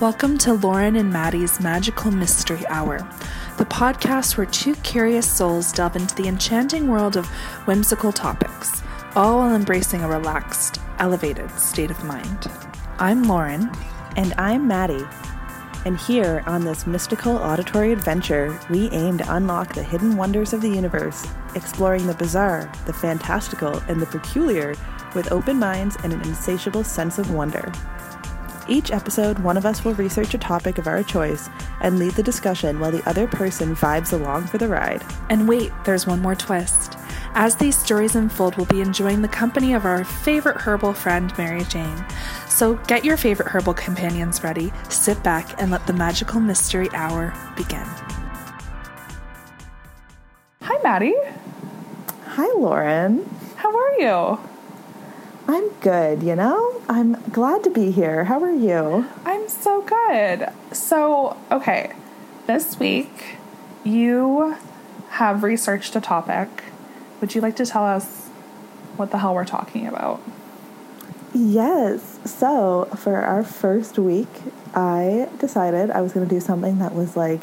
Welcome 0.00 0.38
to 0.38 0.54
Lauren 0.54 0.96
and 0.96 1.12
Maddy's 1.12 1.60
Magical 1.60 2.10
Mystery 2.10 2.66
Hour, 2.68 3.06
the 3.58 3.66
podcast 3.66 4.38
where 4.38 4.46
two 4.46 4.74
curious 4.76 5.30
souls 5.30 5.72
delve 5.72 5.94
into 5.94 6.14
the 6.14 6.26
enchanting 6.26 6.88
world 6.88 7.18
of 7.18 7.26
whimsical 7.66 8.10
topics, 8.10 8.82
all 9.14 9.40
while 9.40 9.54
embracing 9.54 10.02
a 10.02 10.08
relaxed, 10.08 10.78
elevated 11.00 11.50
state 11.50 11.90
of 11.90 12.02
mind. 12.02 12.50
I'm 12.98 13.24
Lauren. 13.24 13.70
And 14.16 14.32
I'm 14.38 14.66
Maddy. 14.66 15.04
And 15.84 15.98
here 15.98 16.44
on 16.46 16.64
this 16.64 16.86
mystical 16.86 17.36
auditory 17.36 17.92
adventure, 17.92 18.58
we 18.70 18.88
aim 18.92 19.18
to 19.18 19.34
unlock 19.36 19.74
the 19.74 19.82
hidden 19.82 20.16
wonders 20.16 20.54
of 20.54 20.62
the 20.62 20.70
universe, 20.70 21.26
exploring 21.54 22.06
the 22.06 22.14
bizarre, 22.14 22.72
the 22.86 22.94
fantastical, 22.94 23.74
and 23.86 24.00
the 24.00 24.06
peculiar 24.06 24.74
with 25.14 25.30
open 25.30 25.58
minds 25.58 25.98
and 26.02 26.14
an 26.14 26.22
insatiable 26.22 26.84
sense 26.84 27.18
of 27.18 27.34
wonder. 27.34 27.70
Each 28.70 28.92
episode, 28.92 29.40
one 29.40 29.56
of 29.56 29.66
us 29.66 29.84
will 29.84 29.94
research 29.94 30.32
a 30.32 30.38
topic 30.38 30.78
of 30.78 30.86
our 30.86 31.02
choice 31.02 31.50
and 31.80 31.98
lead 31.98 32.12
the 32.12 32.22
discussion 32.22 32.78
while 32.78 32.92
the 32.92 33.06
other 33.08 33.26
person 33.26 33.74
vibes 33.74 34.12
along 34.12 34.46
for 34.46 34.58
the 34.58 34.68
ride. 34.68 35.02
And 35.28 35.48
wait, 35.48 35.72
there's 35.84 36.06
one 36.06 36.22
more 36.22 36.36
twist. 36.36 36.96
As 37.34 37.56
these 37.56 37.76
stories 37.76 38.14
unfold, 38.14 38.56
we'll 38.56 38.66
be 38.66 38.80
enjoying 38.80 39.22
the 39.22 39.28
company 39.28 39.74
of 39.74 39.84
our 39.84 40.04
favorite 40.04 40.56
herbal 40.56 40.92
friend, 40.92 41.36
Mary 41.36 41.64
Jane. 41.64 42.04
So 42.48 42.74
get 42.86 43.04
your 43.04 43.16
favorite 43.16 43.48
herbal 43.48 43.74
companions 43.74 44.44
ready, 44.44 44.72
sit 44.88 45.20
back, 45.24 45.60
and 45.60 45.72
let 45.72 45.88
the 45.88 45.92
magical 45.92 46.38
mystery 46.38 46.88
hour 46.92 47.34
begin. 47.56 47.86
Hi, 50.62 50.78
Maddy. 50.84 51.16
Hi, 52.24 52.46
Lauren. 52.54 53.28
How 53.56 53.76
are 53.76 53.92
you? 53.98 54.49
I'm 55.52 55.68
good, 55.80 56.22
you 56.22 56.36
know? 56.36 56.80
I'm 56.88 57.20
glad 57.30 57.64
to 57.64 57.70
be 57.70 57.90
here. 57.90 58.26
How 58.26 58.40
are 58.40 58.54
you? 58.54 59.04
I'm 59.24 59.48
so 59.48 59.82
good. 59.82 60.48
So, 60.70 61.36
okay, 61.50 61.92
this 62.46 62.78
week 62.78 63.34
you 63.82 64.56
have 65.08 65.42
researched 65.42 65.96
a 65.96 66.00
topic. 66.00 66.48
Would 67.20 67.34
you 67.34 67.40
like 67.40 67.56
to 67.56 67.66
tell 67.66 67.84
us 67.84 68.28
what 68.94 69.10
the 69.10 69.18
hell 69.18 69.34
we're 69.34 69.44
talking 69.44 69.88
about? 69.88 70.22
Yes. 71.34 72.20
So, 72.24 72.84
for 72.96 73.16
our 73.16 73.42
first 73.42 73.98
week, 73.98 74.28
I 74.72 75.28
decided 75.40 75.90
I 75.90 76.00
was 76.00 76.12
going 76.12 76.28
to 76.28 76.32
do 76.32 76.38
something 76.38 76.78
that 76.78 76.94
was 76.94 77.16
like 77.16 77.40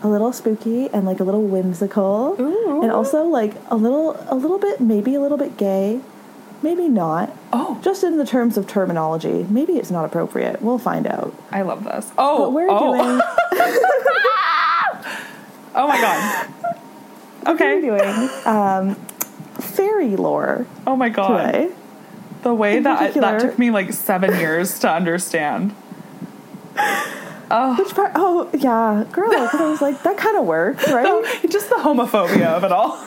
a 0.00 0.08
little 0.08 0.32
spooky 0.32 0.88
and 0.88 1.04
like 1.04 1.20
a 1.20 1.24
little 1.24 1.44
whimsical 1.44 2.34
Ooh. 2.40 2.82
and 2.82 2.90
also 2.90 3.24
like 3.24 3.52
a 3.68 3.76
little 3.76 4.16
a 4.30 4.34
little 4.34 4.58
bit 4.58 4.80
maybe 4.80 5.14
a 5.14 5.20
little 5.20 5.38
bit 5.38 5.56
gay 5.56 6.00
maybe 6.62 6.88
not 6.88 7.36
Oh. 7.52 7.78
just 7.82 8.02
in 8.04 8.16
the 8.18 8.24
terms 8.26 8.56
of 8.56 8.66
terminology 8.66 9.46
maybe 9.48 9.74
it's 9.74 9.90
not 9.90 10.04
appropriate 10.04 10.62
we'll 10.62 10.78
find 10.78 11.06
out 11.06 11.34
I 11.50 11.62
love 11.62 11.84
this. 11.84 12.10
Oh, 12.16 12.44
but 12.46 12.52
we're 12.52 12.68
oh. 12.70 12.92
doing 12.96 13.20
oh 15.74 15.88
my 15.88 16.00
god. 16.00 16.48
Okay. 17.48 17.80
we're 17.80 17.98
doing 17.98 18.30
um, 18.46 18.94
fairy 19.60 20.16
lore 20.16 20.66
Oh 20.86 20.96
my 20.96 21.08
god. 21.08 21.50
today 21.52 21.70
The 22.42 22.54
way 22.54 22.76
In 22.78 22.82
that 22.84 23.14
that 23.14 23.40
took 23.40 23.58
me 23.58 23.70
like 23.70 23.92
seven 23.92 24.38
years 24.38 24.78
to 24.80 24.90
understand. 24.90 25.74
Oh, 27.54 27.76
which 27.78 27.94
part 27.94 28.12
oh 28.14 28.48
yeah 28.54 29.04
girl 29.12 29.28
because 29.28 29.60
i 29.60 29.68
was 29.68 29.82
like 29.82 30.02
that 30.04 30.16
kind 30.16 30.38
of 30.38 30.46
works 30.46 30.90
right 30.92 31.22
just 31.50 31.68
the 31.68 31.74
homophobia 31.76 32.46
of 32.46 32.64
it 32.64 32.72
all. 32.72 32.98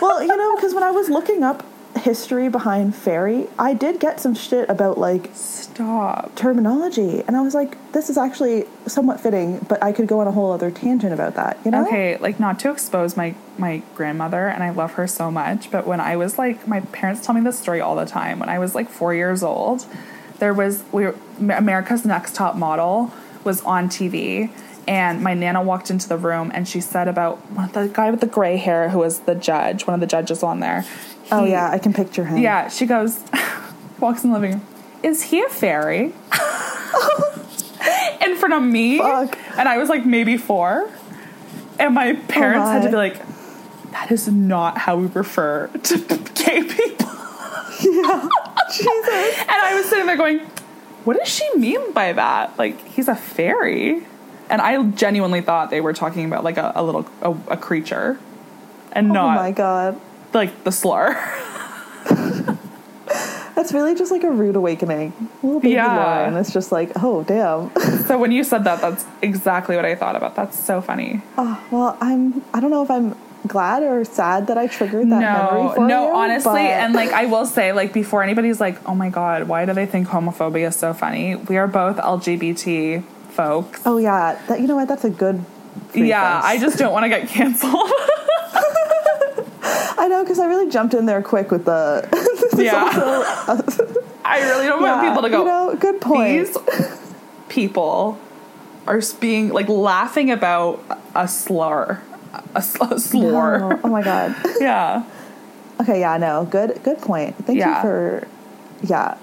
Well, 0.00 0.20
you 0.20 0.36
know, 0.36 0.56
because 0.56 0.74
when 0.74 0.82
I 0.82 0.90
was 0.90 1.08
looking 1.08 1.44
up 1.44 1.62
history 2.04 2.50
behind 2.50 2.94
fairy, 2.94 3.46
I 3.58 3.72
did 3.72 3.98
get 3.98 4.20
some 4.20 4.34
shit 4.34 4.68
about 4.68 4.98
like 4.98 5.30
Stop. 5.32 6.34
terminology, 6.36 7.24
and 7.26 7.34
I 7.34 7.40
was 7.40 7.54
like, 7.54 7.92
this 7.92 8.10
is 8.10 8.18
actually 8.18 8.66
somewhat 8.86 9.20
fitting, 9.20 9.64
but 9.70 9.82
I 9.82 9.90
could 9.92 10.06
go 10.06 10.20
on 10.20 10.26
a 10.26 10.30
whole 10.30 10.52
other 10.52 10.70
tangent 10.70 11.14
about 11.14 11.34
that, 11.36 11.58
you 11.64 11.70
know? 11.70 11.86
Okay, 11.86 12.18
like 12.18 12.38
not 12.38 12.58
to 12.60 12.70
expose 12.70 13.16
my 13.16 13.34
my 13.56 13.82
grandmother, 13.94 14.48
and 14.48 14.62
I 14.62 14.68
love 14.68 14.92
her 14.92 15.06
so 15.06 15.30
much. 15.30 15.70
But 15.70 15.86
when 15.86 15.98
I 15.98 16.16
was 16.16 16.36
like, 16.36 16.68
my 16.68 16.80
parents 16.80 17.24
tell 17.24 17.34
me 17.34 17.40
this 17.40 17.58
story 17.58 17.80
all 17.80 17.96
the 17.96 18.04
time. 18.04 18.38
When 18.38 18.50
I 18.50 18.58
was 18.58 18.74
like 18.74 18.90
four 18.90 19.14
years 19.14 19.42
old, 19.42 19.86
there 20.40 20.52
was 20.52 20.84
we 20.92 21.04
were, 21.06 21.14
America's 21.38 22.04
Next 22.04 22.34
Top 22.34 22.54
Model 22.54 23.14
was 23.44 23.62
on 23.62 23.88
TV, 23.88 24.50
and 24.86 25.22
my 25.22 25.32
nana 25.32 25.62
walked 25.62 25.90
into 25.90 26.06
the 26.06 26.18
room, 26.18 26.52
and 26.54 26.68
she 26.68 26.82
said 26.82 27.08
about 27.08 27.40
the 27.72 27.88
guy 27.88 28.10
with 28.10 28.20
the 28.20 28.26
gray 28.26 28.58
hair 28.58 28.90
who 28.90 28.98
was 28.98 29.20
the 29.20 29.34
judge, 29.34 29.86
one 29.86 29.94
of 29.94 30.00
the 30.00 30.06
judges 30.06 30.42
on 30.42 30.60
there. 30.60 30.84
Oh 31.32 31.44
yeah, 31.44 31.70
I 31.70 31.78
can 31.78 31.92
picture 31.92 32.24
him. 32.24 32.38
yeah. 32.38 32.68
She 32.68 32.86
goes, 32.86 33.22
walks 34.00 34.24
in 34.24 34.30
the 34.30 34.38
living 34.38 34.52
room. 34.58 34.66
Is 35.02 35.22
he 35.22 35.42
a 35.42 35.48
fairy? 35.48 36.04
in 38.24 38.36
front 38.36 38.54
of 38.54 38.62
me, 38.62 38.98
Fuck. 38.98 39.38
and 39.56 39.68
I 39.68 39.78
was 39.78 39.88
like 39.88 40.06
maybe 40.06 40.36
four, 40.36 40.90
and 41.78 41.94
my 41.94 42.14
parents 42.14 42.68
had 42.70 42.82
to 42.82 42.88
be 42.88 42.94
oh, 42.94 42.98
like, 42.98 43.20
"That 43.92 44.10
is 44.10 44.28
not 44.28 44.78
how 44.78 44.96
we 44.96 45.06
refer 45.08 45.68
to 45.68 45.98
gay 46.34 46.62
people." 46.62 47.08
Yeah. 47.80 48.28
Jesus. 48.72 49.38
And 49.40 49.50
I 49.50 49.74
was 49.74 49.86
sitting 49.86 50.06
there 50.06 50.16
going, 50.16 50.38
"What 51.04 51.18
does 51.18 51.28
she 51.28 51.48
mean 51.56 51.92
by 51.92 52.12
that? 52.12 52.58
Like 52.58 52.80
he's 52.88 53.08
a 53.08 53.16
fairy?" 53.16 54.06
And 54.50 54.60
I 54.60 54.82
genuinely 54.90 55.40
thought 55.40 55.70
they 55.70 55.80
were 55.80 55.92
talking 55.94 56.24
about 56.26 56.44
like 56.44 56.56
a, 56.58 56.72
a 56.74 56.82
little 56.82 57.06
a, 57.22 57.30
a 57.52 57.56
creature, 57.56 58.18
and 58.92 59.10
Oh 59.10 59.14
not 59.14 59.36
my 59.36 59.50
god. 59.52 60.00
Like 60.34 60.64
the 60.64 60.72
slur. 60.72 61.14
That's 63.54 63.72
really 63.72 63.94
just 63.94 64.10
like 64.10 64.24
a 64.24 64.30
rude 64.30 64.56
awakening. 64.56 65.12
Little 65.42 65.60
baby 65.60 65.74
Yeah. 65.74 65.96
Lauren. 65.96 66.36
It's 66.36 66.52
just 66.52 66.72
like, 66.72 66.90
oh 66.96 67.22
damn. 67.22 67.70
so 68.06 68.18
when 68.18 68.32
you 68.32 68.42
said 68.44 68.64
that, 68.64 68.80
that's 68.80 69.06
exactly 69.22 69.76
what 69.76 69.84
I 69.84 69.94
thought 69.94 70.16
about. 70.16 70.34
That's 70.34 70.58
so 70.58 70.80
funny. 70.80 71.22
oh, 71.38 71.64
well, 71.70 71.96
I'm. 72.00 72.42
I 72.52 72.60
don't 72.60 72.70
know 72.70 72.82
if 72.82 72.90
I'm 72.90 73.16
glad 73.46 73.82
or 73.82 74.04
sad 74.04 74.48
that 74.48 74.58
I 74.58 74.66
triggered 74.66 75.08
that 75.10 75.20
memory 75.20 75.62
no, 75.68 75.72
for 75.76 75.86
no, 75.86 76.08
you. 76.08 76.14
honestly, 76.16 76.52
but- 76.52 76.60
and 76.60 76.94
like 76.94 77.10
I 77.12 77.26
will 77.26 77.46
say, 77.46 77.72
like 77.72 77.92
before 77.92 78.22
anybody's 78.22 78.60
like, 78.60 78.76
"Oh 78.88 78.94
my 78.94 79.08
god, 79.08 79.44
why 79.48 79.64
do 79.64 79.72
they 79.72 79.86
think 79.86 80.08
homophobia 80.08 80.68
is 80.68 80.76
so 80.76 80.92
funny?" 80.92 81.36
We 81.36 81.56
are 81.56 81.68
both 81.68 81.96
LGBT 81.96 83.04
folks. 83.30 83.80
Oh 83.86 83.98
yeah, 83.98 84.38
that 84.48 84.60
you 84.60 84.66
know 84.66 84.76
what? 84.76 84.88
That's 84.88 85.04
a 85.04 85.10
good. 85.10 85.42
yeah. 85.94 86.40
I 86.42 86.58
just 86.58 86.76
don't 86.76 86.92
want 86.92 87.04
to 87.04 87.08
get 87.08 87.28
canceled. 87.28 87.90
I 90.04 90.08
know 90.08 90.22
because 90.22 90.38
I 90.38 90.44
really 90.46 90.70
jumped 90.70 90.92
in 90.92 91.06
there 91.06 91.22
quick 91.22 91.50
with 91.50 91.64
the. 91.64 92.06
Yeah. 92.62 93.44
also- 93.48 94.02
I 94.24 94.40
really 94.42 94.66
don't 94.66 94.82
want 94.82 95.00
people 95.08 95.22
to 95.22 95.30
go. 95.30 95.38
You 95.40 95.44
know, 95.44 95.76
good 95.76 96.00
point. 96.00 96.46
These 96.46 96.56
people 97.48 98.18
are 98.86 99.00
being 99.20 99.48
like 99.48 99.68
laughing 99.68 100.30
about 100.30 100.82
a 101.14 101.26
slur, 101.26 102.00
a, 102.54 102.62
sl- 102.62 102.84
a 102.84 102.98
slur. 103.00 103.58
No. 103.60 103.80
Oh 103.82 103.88
my 103.88 104.02
god. 104.02 104.34
Yeah, 104.60 105.04
Okay, 105.80 106.00
yeah, 106.00 106.16
no, 106.18 106.44
good, 106.50 106.80
good 106.84 106.98
point. 106.98 107.34
Thank 107.46 107.58
Yeah. 107.58 107.76
you 107.76 107.82
for. 107.82 108.28
Yeah. 108.82 109.16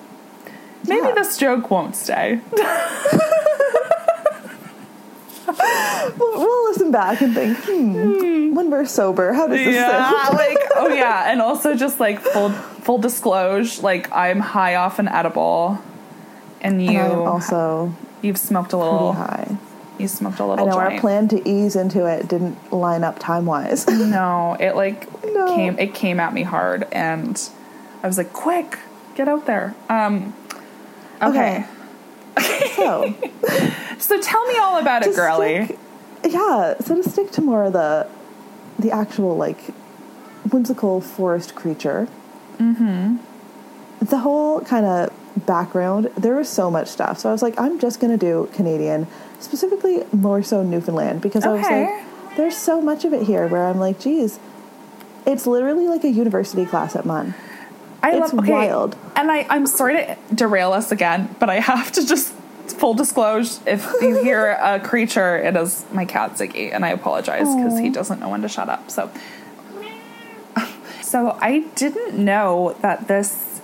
maybe 0.87 1.07
Yeah. 1.07 1.13
this 1.13 1.37
joke 1.37 1.69
won't 1.71 1.95
stay. 1.95 2.41
We'll, 6.17 6.37
we'll 6.39 6.69
listen 6.69 6.91
back 6.91 7.21
and 7.21 7.33
think, 7.33 7.57
hmm, 7.61 8.53
when 8.55 8.69
we're 8.69 8.85
sober, 8.85 9.33
how 9.33 9.47
does 9.47 9.57
this 9.57 9.75
yeah 9.75 10.09
sound? 10.09 10.37
like 10.37 10.57
oh 10.75 10.87
yeah 10.87 11.31
and 11.31 11.41
also 11.41 11.75
just 11.75 11.99
like 11.99 12.19
full 12.19 12.49
full 12.49 12.97
disclosure 12.97 13.81
like 13.81 14.11
i'm 14.11 14.39
high 14.39 14.75
off 14.75 14.97
an 14.99 15.07
edible 15.07 15.77
and 16.61 16.83
you 16.83 16.99
And 16.99 17.11
also 17.27 17.93
you've 18.21 18.37
smoked 18.37 18.73
a 18.73 18.77
little 18.77 19.13
high. 19.13 19.57
you 19.99 20.07
smoked 20.07 20.39
a 20.39 20.45
little 20.45 20.65
I 20.67 20.69
know 20.71 20.77
our 20.77 20.99
plan 20.99 21.27
to 21.29 21.47
ease 21.47 21.75
into 21.75 22.05
it 22.05 22.27
didn't 22.27 22.71
line 22.73 23.03
up 23.03 23.19
time 23.19 23.45
wise. 23.45 23.87
no 23.87 24.57
it 24.59 24.75
like 24.75 25.07
No. 25.23 25.55
came 25.55 25.77
it 25.79 25.93
came 25.93 26.19
at 26.19 26.33
me 26.33 26.43
hard 26.43 26.87
and 26.91 27.39
i 28.03 28.07
was 28.07 28.17
like 28.17 28.33
quick 28.33 28.79
get 29.15 29.27
out 29.27 29.45
there 29.45 29.75
um 29.89 30.33
okay, 31.21 31.65
so, 32.75 33.13
so 33.99 34.21
tell 34.21 34.45
me 34.47 34.57
all 34.57 34.79
about 34.79 35.05
it 35.05 35.15
girly 35.15 35.65
stick- 35.65 35.79
yeah, 36.25 36.75
so 36.79 37.01
to 37.01 37.09
stick 37.09 37.31
to 37.31 37.41
more 37.41 37.63
of 37.65 37.73
the 37.73 38.07
the 38.79 38.91
actual 38.91 39.35
like 39.37 39.73
whimsical 40.51 41.01
forest 41.01 41.55
creature. 41.55 42.07
Mm-hmm. 42.57 43.17
The 44.05 44.17
whole 44.19 44.61
kind 44.61 44.85
of 44.85 45.45
background, 45.45 46.09
there 46.17 46.35
was 46.35 46.49
so 46.49 46.69
much 46.71 46.87
stuff. 46.87 47.19
So 47.19 47.29
I 47.29 47.31
was 47.31 47.41
like, 47.41 47.59
I'm 47.59 47.79
just 47.79 47.99
gonna 47.99 48.17
do 48.17 48.49
Canadian, 48.53 49.07
specifically 49.39 50.03
more 50.11 50.43
so 50.43 50.63
Newfoundland, 50.63 51.21
because 51.21 51.45
I 51.45 51.49
was 51.53 51.61
like, 51.61 52.37
there's 52.37 52.57
so 52.57 52.81
much 52.81 53.05
of 53.05 53.13
it 53.13 53.23
here 53.23 53.47
where 53.47 53.65
I'm 53.65 53.79
like, 53.79 53.99
geez, 53.99 54.39
it's 55.25 55.45
literally 55.45 55.87
like 55.87 56.03
a 56.03 56.09
university 56.09 56.65
class 56.65 56.95
at 56.95 57.05
MUN. 57.05 57.33
I 58.03 58.11
It's 58.11 58.33
love 58.33 58.39
okay, 58.39 58.51
wild. 58.51 58.95
And 59.15 59.31
I, 59.31 59.45
I'm 59.49 59.67
sorry 59.67 59.93
to 59.95 60.17
derail 60.33 60.73
us 60.73 60.91
again, 60.91 61.35
but 61.39 61.49
I 61.49 61.59
have 61.59 61.91
to 61.93 62.05
just 62.05 62.33
full 62.81 62.93
disclosure 62.93 63.61
if 63.67 63.85
you 64.01 64.23
hear 64.23 64.51
a 64.61 64.79
creature, 64.83 65.37
it 65.37 65.55
is 65.55 65.85
my 65.91 66.05
cat 66.05 66.31
Ziggy, 66.31 66.73
and 66.73 66.85
I 66.85 66.89
apologize 66.89 67.53
because 67.55 67.79
he 67.79 67.89
doesn't 67.89 68.19
know 68.19 68.29
when 68.29 68.41
to 68.41 68.49
shut 68.49 68.69
up. 68.69 68.89
So 68.89 69.11
so 71.01 71.37
I 71.41 71.65
didn't 71.75 72.17
know 72.17 72.75
that 72.81 73.07
this 73.07 73.61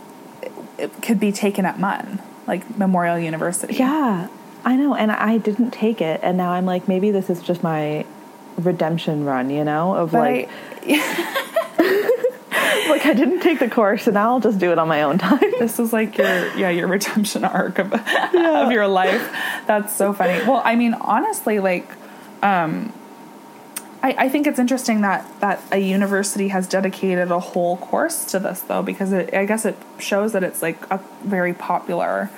could 1.01 1.19
be 1.19 1.31
taken 1.31 1.65
at 1.65 1.79
MUN, 1.79 2.21
like 2.45 2.77
Memorial 2.77 3.17
University. 3.17 3.75
Yeah. 3.75 4.27
I 4.63 4.75
know, 4.75 4.95
and 4.95 5.11
I 5.11 5.37
didn't 5.37 5.71
take 5.71 6.01
it, 6.01 6.19
and 6.23 6.35
now 6.37 6.51
I'm 6.51 6.65
like, 6.65 6.87
maybe 6.87 7.09
this 7.09 7.29
is 7.29 7.41
just 7.41 7.63
my 7.63 8.05
redemption 8.57 9.23
run, 9.23 9.49
you 9.49 9.63
know, 9.63 9.95
of 9.95 10.11
But 10.11 10.19
like, 10.19 10.49
I, 10.83 11.56
like 12.89 13.05
I 13.05 13.13
didn't 13.13 13.41
take 13.41 13.59
the 13.59 13.69
course, 13.69 14.07
and 14.07 14.15
now 14.15 14.31
I'll 14.31 14.39
just 14.39 14.59
do 14.59 14.71
it 14.71 14.79
on 14.79 14.87
my 14.87 15.03
own 15.03 15.17
time. 15.17 15.51
this 15.59 15.79
is 15.79 15.93
like 15.93 16.17
your 16.17 16.27
yeah 16.57 16.69
your 16.69 16.87
redemption 16.87 17.43
arc 17.43 17.79
of, 17.79 17.93
of 17.93 18.71
your 18.71 18.87
life. 18.87 19.29
That's 19.67 19.95
so 19.95 20.13
funny. 20.13 20.43
Well, 20.45 20.61
I 20.63 20.75
mean, 20.75 20.93
honestly, 20.93 21.59
like, 21.59 21.89
um, 22.41 22.93
I, 24.01 24.15
I 24.17 24.29
think 24.29 24.47
it's 24.47 24.59
interesting 24.59 25.01
that 25.01 25.25
that 25.39 25.61
a 25.71 25.79
university 25.79 26.49
has 26.49 26.67
dedicated 26.67 27.31
a 27.31 27.39
whole 27.39 27.77
course 27.77 28.25
to 28.25 28.39
this, 28.39 28.61
though, 28.61 28.81
because 28.81 29.11
it, 29.11 29.33
I 29.33 29.45
guess 29.45 29.65
it 29.65 29.77
shows 29.99 30.33
that 30.33 30.43
it's 30.43 30.61
like 30.61 30.79
a 30.91 31.01
very 31.23 31.53
popular 31.53 32.29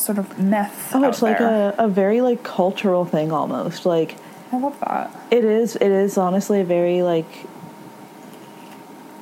sort 0.00 0.18
of 0.18 0.38
myth. 0.38 0.90
Oh, 0.94 1.04
it's 1.08 1.22
like 1.22 1.38
there. 1.38 1.74
a, 1.78 1.84
a 1.84 1.88
very 1.88 2.20
like 2.20 2.42
cultural 2.42 3.04
thing 3.04 3.32
almost. 3.32 3.86
Like 3.86 4.16
I 4.52 4.58
love 4.58 4.78
that. 4.80 5.14
it 5.30 5.44
is 5.44 5.76
it 5.76 5.90
is 5.90 6.18
honestly 6.18 6.60
a 6.60 6.64
very 6.64 7.02
like 7.02 7.46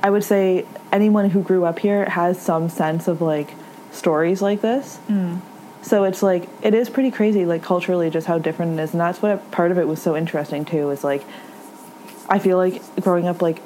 I 0.03 0.11
would 0.11 0.25
say 0.25 0.65
anyone 0.93 1.31
who 1.31 1.43
grew 1.43 1.65
up 1.65 1.79
here 1.79 2.09
has 2.09 2.41
some 2.41 2.69
sense 2.69 3.09
of 3.09 3.21
like 3.21 3.51
stories 3.93 4.41
like 4.43 4.61
this. 4.61 4.99
So 5.83 6.05
it's 6.05 6.23
like 6.23 6.49
it 6.63 6.75
is 6.75 6.91
pretty 6.91 7.11
crazy 7.11 7.45
like 7.47 7.63
culturally 7.63 8.11
just 8.11 8.27
how 8.27 8.39
different 8.39 8.79
it 8.79 8.83
is 8.83 8.93
and 8.93 9.01
that's 9.01 9.23
what 9.23 9.51
part 9.51 9.71
of 9.71 9.79
it 9.79 9.87
was 9.87 10.03
so 10.03 10.17
interesting 10.17 10.65
too 10.65 10.91
is 10.91 11.05
like 11.05 11.25
I 12.29 12.39
feel 12.41 12.57
like 12.59 12.83
growing 13.01 13.27
up 13.27 13.41
like 13.41 13.63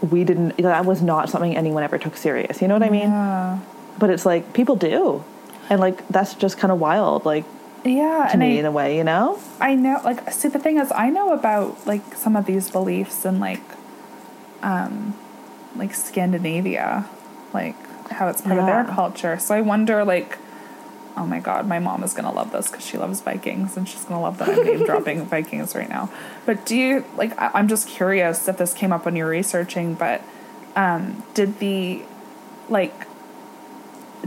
we 0.00 0.24
didn't 0.24 0.56
that 0.58 0.84
was 0.86 1.02
not 1.02 1.28
something 1.28 1.56
anyone 1.56 1.82
ever 1.82 1.98
took 1.98 2.16
serious. 2.16 2.62
You 2.62 2.68
know 2.68 2.74
what 2.74 2.82
I 2.82 2.90
mean? 2.90 3.10
Yeah. 3.10 3.58
But 3.98 4.10
it's 4.10 4.24
like 4.24 4.52
people 4.54 4.76
do. 4.76 5.22
And 5.68 5.80
like 5.80 6.06
that's 6.08 6.34
just 6.34 6.56
kind 6.56 6.72
of 6.72 6.80
wild 6.80 7.24
like 7.26 7.44
Yeah, 7.84 8.26
to 8.26 8.32
and 8.32 8.40
me 8.40 8.56
I, 8.56 8.60
in 8.60 8.64
a 8.66 8.70
way, 8.72 8.96
you 8.96 9.04
know? 9.04 9.38
I 9.60 9.74
know, 9.74 10.00
like, 10.04 10.30
see, 10.32 10.48
the 10.48 10.58
thing 10.58 10.78
is, 10.78 10.90
I 10.92 11.10
know 11.10 11.32
about 11.32 11.86
like 11.86 12.14
some 12.14 12.36
of 12.36 12.44
these 12.46 12.70
beliefs 12.70 13.24
and 13.24 13.40
like, 13.40 13.62
um, 14.62 15.14
like 15.76 15.94
Scandinavia, 15.94 17.08
like 17.52 17.76
how 18.10 18.28
it's 18.28 18.40
part 18.40 18.58
of 18.58 18.66
their 18.66 18.84
culture. 18.84 19.38
So 19.38 19.54
I 19.54 19.60
wonder, 19.60 20.04
like, 20.04 20.38
oh 21.16 21.26
my 21.26 21.40
god, 21.40 21.66
my 21.66 21.78
mom 21.78 22.02
is 22.02 22.12
gonna 22.12 22.32
love 22.32 22.52
this 22.52 22.70
because 22.70 22.84
she 22.84 22.98
loves 22.98 23.20
Vikings 23.20 23.76
and 23.76 23.88
she's 23.88 24.04
gonna 24.04 24.20
love 24.20 24.38
that 24.38 24.48
I'm 24.48 24.64
name 24.64 24.84
dropping 24.86 25.24
Vikings 25.26 25.74
right 25.74 25.88
now. 25.88 26.10
But 26.46 26.66
do 26.66 26.76
you 26.76 27.04
like? 27.16 27.38
I, 27.38 27.50
I'm 27.54 27.68
just 27.68 27.88
curious 27.88 28.48
if 28.48 28.58
this 28.58 28.74
came 28.74 28.92
up 28.92 29.04
when 29.04 29.16
you 29.16 29.24
were 29.24 29.30
researching, 29.30 29.94
but 29.94 30.22
um, 30.76 31.22
did 31.34 31.58
the 31.58 32.02
like 32.68 33.06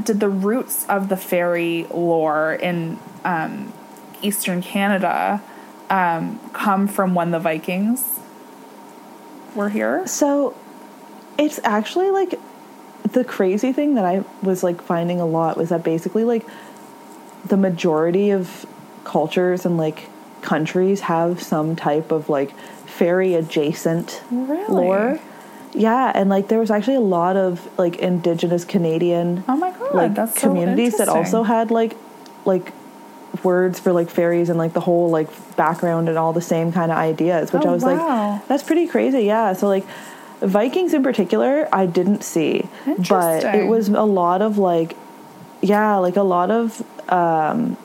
did 0.01 0.19
the 0.19 0.29
roots 0.29 0.85
of 0.87 1.09
the 1.09 1.17
fairy 1.17 1.85
lore 1.91 2.53
in 2.53 2.99
um, 3.23 3.71
Eastern 4.21 4.61
Canada 4.61 5.41
um, 5.89 6.39
come 6.53 6.87
from 6.87 7.13
when 7.13 7.31
the 7.31 7.39
Vikings 7.39 8.19
were 9.55 9.69
here? 9.69 10.07
So 10.07 10.55
it's 11.37 11.59
actually 11.63 12.11
like 12.11 12.39
the 13.11 13.23
crazy 13.23 13.73
thing 13.73 13.95
that 13.95 14.05
I 14.05 14.23
was 14.41 14.63
like 14.63 14.81
finding 14.81 15.19
a 15.19 15.25
lot 15.25 15.57
was 15.57 15.69
that 15.69 15.83
basically 15.83 16.23
like 16.23 16.45
the 17.45 17.57
majority 17.57 18.29
of 18.31 18.65
cultures 19.03 19.65
and 19.65 19.77
like 19.77 20.07
countries 20.41 21.01
have 21.01 21.41
some 21.41 21.75
type 21.75 22.11
of 22.11 22.29
like 22.29 22.55
fairy 22.87 23.33
adjacent 23.35 24.21
Really? 24.31 24.67
lore. 24.73 25.19
Yeah, 25.75 26.11
and 26.13 26.29
like 26.29 26.47
there 26.49 26.59
was 26.59 26.69
actually 26.69 26.97
a 26.97 27.01
lot 27.01 27.35
of 27.35 27.67
like 27.79 27.97
indigenous 27.97 28.63
Canadian 28.63 29.43
Oh 29.47 29.57
my 29.57 29.71
god, 29.71 29.93
like 29.95 30.13
that's 30.13 30.39
so 30.39 30.49
communities 30.49 30.97
that 30.97 31.09
also 31.09 31.43
had 31.43 31.71
like 31.71 31.97
like 32.45 32.71
words 33.43 33.79
for 33.79 33.91
like 33.91 34.09
fairies 34.11 34.49
and 34.49 34.59
like 34.59 34.73
the 34.73 34.79
whole 34.79 35.09
like 35.09 35.27
background 35.55 36.07
and 36.07 36.17
all 36.19 36.31
the 36.33 36.41
same 36.41 36.71
kind 36.71 36.91
of 36.91 36.97
ideas 36.97 37.51
which 37.51 37.63
Oh, 37.65 37.69
i 37.69 37.73
was 37.73 37.83
wow. 37.83 38.33
like 38.33 38.47
that's 38.47 38.61
pretty 38.61 38.85
crazy 38.85 39.21
yeah 39.21 39.53
so 39.53 39.67
like 39.67 39.83
vikings 40.43 40.93
in 40.93 41.01
particular 41.03 41.67
i 41.71 41.85
didn't 41.85 42.23
see 42.23 42.67
but 43.09 43.43
it 43.55 43.67
was 43.67 43.87
a 43.89 44.03
lot 44.03 44.41
of 44.41 44.57
like 44.57 44.95
yeah 45.61 45.95
like 45.95 46.15
a 46.17 46.23
lot 46.23 46.51
of 46.51 46.81
um 47.11 47.77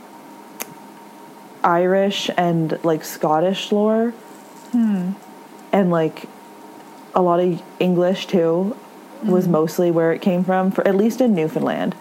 irish 1.65 2.31
and 2.37 2.79
like 2.85 3.05
scottish 3.05 3.73
lore 3.73 4.13
Hmm. 4.73 5.13
and 5.73 5.91
like 5.91 6.27
a 7.15 7.23
lot 7.23 7.41
of 7.41 7.63
english 7.79 8.27
too 8.27 8.77
was 9.25 9.45
Mm-hmm. 9.45 9.53
mostly 9.53 9.91
where 9.91 10.13
it 10.13 10.21
came 10.21 10.45
from 10.45 10.71
for 10.71 10.87
at 10.87 10.95
least 10.95 11.21
in 11.21 11.35
newfoundland 11.35 11.95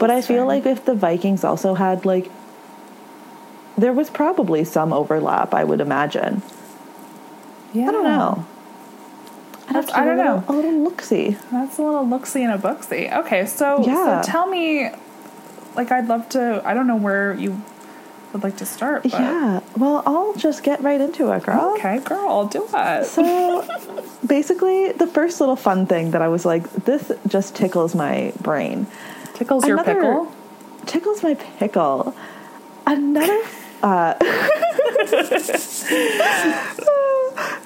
but 0.00 0.10
I 0.10 0.22
feel 0.22 0.46
like 0.46 0.64
if 0.64 0.86
the 0.86 0.94
Vikings 0.94 1.44
also 1.44 1.74
had 1.74 2.06
like 2.06 2.30
there 3.76 3.92
was 3.92 4.08
probably 4.08 4.64
some 4.64 4.90
overlap, 4.90 5.52
I 5.52 5.64
would 5.64 5.82
imagine. 5.82 6.40
yeah. 7.74 7.88
I 7.88 7.92
don't 7.92 8.04
know. 8.04 8.46
That's- 9.72 9.90
I 9.94 10.04
don't 10.04 10.16
know. 10.16 10.44
A 10.48 10.52
little 10.52 10.90
looksy. 10.90 11.36
That's 11.50 11.78
a 11.78 11.82
little 11.82 12.04
looksy 12.06 12.42
and 12.42 12.52
a 12.52 12.58
booksy. 12.58 13.12
Okay, 13.18 13.46
so 13.46 13.82
Yeah. 13.84 14.22
so 14.22 14.30
tell 14.30 14.46
me, 14.46 14.90
like, 15.74 15.90
I'd 15.92 16.08
love 16.08 16.28
to. 16.30 16.62
I 16.64 16.72
don't 16.74 16.86
know 16.86 16.96
where 16.96 17.34
you 17.34 17.60
would 18.32 18.42
like 18.44 18.56
to 18.58 18.66
start. 18.66 19.02
But 19.02 19.12
Yeah. 19.12 19.60
Well, 19.76 20.02
I'll 20.06 20.34
just 20.34 20.62
get 20.62 20.82
right 20.82 21.00
into 21.00 21.30
it, 21.32 21.42
girl. 21.42 21.74
Okay, 21.74 21.98
girl, 21.98 22.46
do 22.46 22.66
it. 22.72 23.06
So 23.06 23.64
basically, 24.26 24.92
the 24.92 25.06
first 25.06 25.40
little 25.40 25.56
fun 25.56 25.86
thing 25.86 26.10
that 26.12 26.22
I 26.22 26.28
was 26.28 26.44
like, 26.46 26.70
this 26.84 27.10
just 27.28 27.54
tickles 27.56 27.94
my 27.94 28.32
brain. 28.40 28.86
Tickles 29.34 29.66
your 29.66 29.82
pickle. 29.82 30.32
Tickles 30.86 31.22
my 31.22 31.34
pickle. 31.34 32.14
Another. 32.86 33.38
Uh, 33.82 34.14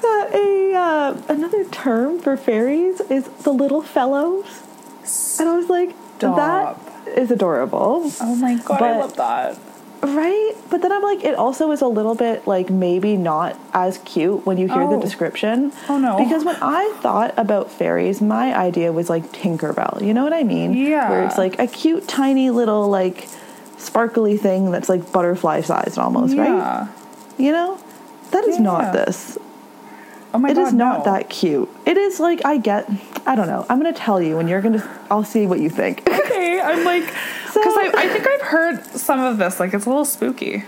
uh, 0.03 0.27
a 0.33 0.75
uh, 0.75 1.23
another 1.29 1.65
term 1.67 2.19
for 2.19 2.37
fairies 2.37 3.01
is 3.03 3.25
the 3.45 3.53
little 3.53 3.83
fellows, 3.83 4.45
and 5.39 5.49
I 5.49 5.57
was 5.57 5.69
like, 5.69 5.91
Stop. 6.19 6.37
that 6.37 7.19
is 7.19 7.31
adorable, 7.31 8.11
Oh 8.21 8.37
my 8.37 8.57
god, 8.57 8.83
I 8.83 8.99
love 8.99 9.17
that. 9.17 9.59
right? 10.03 10.53
But 10.71 10.83
then 10.83 10.93
I'm 10.93 11.03
like, 11.03 11.25
it 11.25 11.35
also 11.35 11.71
is 11.73 11.81
a 11.81 11.87
little 11.87 12.15
bit 12.15 12.47
like 12.47 12.71
maybe 12.71 13.17
not 13.17 13.59
as 13.73 13.99
cute 13.99 14.45
when 14.47 14.59
you 14.59 14.67
hear 14.69 14.87
the 14.87 14.97
Oh. 14.97 15.01
description. 15.01 15.73
Oh, 15.89 15.99
no. 15.99 16.17
Because 16.19 16.45
when 16.45 16.57
I 16.61 16.93
thought 17.01 17.35
about 17.37 17.71
fairies, 17.71 18.21
my 18.21 18.57
idea 18.57 18.93
was 18.93 19.09
like 19.11 19.33
Tinkerbell. 19.33 20.05
You 20.05 20.15
know 20.15 20.25
what 20.25 20.33
I 20.33 20.43
mean? 20.45 20.75
Yeah. 20.75 21.09
Where 21.11 21.25
it's 21.25 21.39
like 21.39 21.59
a 21.59 21.67
cute, 21.67 22.07
tiny 22.09 22.51
little 22.51 22.89
like 22.89 23.29
sparkly 23.81 24.37
thing 24.37 24.71
that's 24.71 24.89
like 24.89 25.11
butterfly 25.13 25.61
sized 25.63 25.99
almost, 25.99 26.37
right? 26.37 26.49
Yeah. 26.49 26.89
You 27.39 27.53
know? 27.53 27.79
That 28.31 28.45
is 28.45 28.57
Yeah. 28.57 28.63
not 28.63 28.93
this. 28.93 29.39
Oh 30.33 30.39
my 30.39 30.51
It 30.51 30.55
god, 30.55 30.67
is 30.69 30.73
not 30.73 30.99
no. 31.05 31.13
that 31.13 31.29
cute. 31.29 31.69
It 31.87 31.97
is 31.97 32.21
like 32.21 32.45
I 32.45 32.57
get 32.59 32.89
I 33.27 33.35
don't 33.35 33.49
know. 33.49 33.67
I'm 33.69 33.79
gonna 33.79 33.93
tell 33.93 34.23
you 34.23 34.39
and 34.39 34.49
you're 34.49 34.61
gonna 34.61 34.87
I'll 35.11 35.25
see 35.25 35.47
what 35.47 35.59
you 35.61 35.71
think. 35.71 36.09
Okay, 36.31 36.61
I'm 36.61 36.85
like, 36.85 37.03
So- 37.53 37.61
because 37.61 37.77
I, 37.77 37.91
I 37.97 38.09
think 38.09 38.27
I've 38.29 38.43
heard 38.43 38.85
some 38.87 39.19
of 39.21 39.39
this. 39.39 39.59
Like, 39.59 39.75
it's 39.75 39.85
a 39.85 39.89
little 39.89 40.05
spooky. 40.05 40.63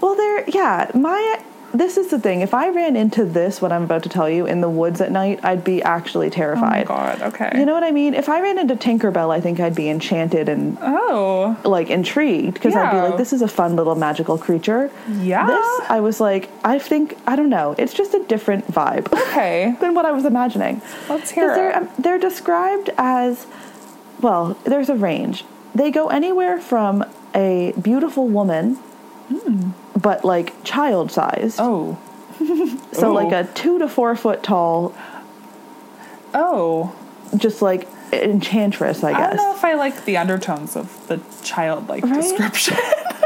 well 0.00 0.14
there 0.14 0.44
yeah, 0.48 0.90
my 0.94 1.40
this 1.72 1.96
is 1.96 2.08
the 2.08 2.18
thing. 2.18 2.40
If 2.40 2.52
I 2.54 2.68
ran 2.70 2.96
into 2.96 3.24
this, 3.24 3.60
what 3.62 3.72
I'm 3.72 3.84
about 3.84 4.02
to 4.04 4.08
tell 4.08 4.28
you, 4.28 4.46
in 4.46 4.60
the 4.60 4.68
woods 4.68 5.00
at 5.00 5.10
night, 5.12 5.40
I'd 5.44 5.62
be 5.64 5.82
actually 5.82 6.26
Oh 6.26 6.30
my 6.30 6.34
terrified. 6.34 6.86
god. 6.86 7.22
Okay. 7.22 7.50
you 7.54 7.64
know 7.64 7.74
what 7.74 7.82
I 7.84 7.90
mean? 7.90 8.14
If 8.14 8.28
I 8.28 8.40
ran 8.40 8.58
into 8.58 8.74
Tinkerbell, 8.76 9.30
I 9.32 9.40
think 9.40 9.60
I'd 9.60 9.74
be 9.74 9.88
enchanted 9.88 10.48
and 10.48 10.76
Oh. 10.80 11.56
like 11.64 11.90
intrigued 11.90 12.54
because 12.54 12.74
I'd 12.76 12.90
be 12.90 12.96
like, 12.98 13.16
this 13.18 13.32
is 13.32 13.42
a 13.42 13.48
fun 13.48 13.76
little 13.76 13.94
magical 13.94 14.36
creature. 14.38 14.90
Yeah. 15.20 15.46
This, 15.46 15.80
I 15.90 16.00
was 16.00 16.20
like, 16.20 16.50
I 16.64 16.78
think, 16.78 17.16
I 17.26 17.36
don't 17.36 17.50
know, 17.50 17.74
it's 17.78 17.92
just 17.94 18.14
a 18.14 18.22
different 18.24 18.66
vibe 18.66 19.12
Okay. 19.30 19.74
than 19.80 19.94
what 19.94 20.04
I 20.04 20.12
was 20.12 20.24
imagining. 20.24 20.82
Let's 21.08 21.30
hear 21.30 21.46
'Cause 21.48 21.56
they're, 21.56 21.70
it. 21.70 21.76
um, 21.76 21.88
they're 21.98 22.18
described 22.18 22.90
as, 22.98 23.46
well, 24.20 24.56
there's 24.64 24.88
a 24.88 24.96
range. 24.96 25.44
They 25.74 25.90
go 25.90 26.08
anywhere 26.08 26.58
from 26.60 27.04
a 27.34 27.72
beautiful 27.80 28.26
woman, 28.26 28.76
but 29.96 30.24
like 30.24 30.62
child 30.64 31.10
sized. 31.10 31.58
Oh. 31.60 31.98
so 32.92 33.10
ooh. 33.10 33.14
like 33.14 33.32
oh. 33.32 33.40
a 33.40 33.44
two 33.54 33.78
to 33.78 33.88
four 33.88 34.16
foot 34.16 34.42
tall, 34.42 34.94
Oh. 36.32 36.94
just 37.36 37.60
like 37.62 37.88
enchantress, 38.12 39.04
I 39.04 39.12
guess. 39.12 39.20
I 39.20 39.26
don't 39.28 39.36
know 39.36 39.54
if 39.54 39.64
I 39.64 39.74
like 39.74 40.04
the 40.04 40.16
undertones 40.16 40.76
of 40.76 41.06
the 41.08 41.20
childlike 41.42 42.04
Right? 42.04 42.14
description. 42.22 42.76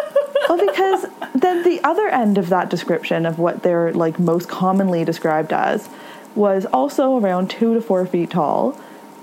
well, 0.49 0.67
because 0.67 1.07
then 1.35 1.63
the 1.63 1.81
other 1.85 2.09
end 2.09 2.39
of 2.39 2.49
that 2.49 2.71
description 2.71 3.27
of 3.27 3.39
what 3.39 3.63
they're 3.63 3.93
like 3.93 4.19
most 4.19 4.49
commonly 4.49 5.05
described 5.05 5.53
as 5.53 5.89
was 6.35 6.67
also 6.67 7.17
around 7.19 7.49
two 7.51 7.75
to 7.75 7.81
four 7.81 8.05
feet 8.07 8.31
tall, 8.31 8.79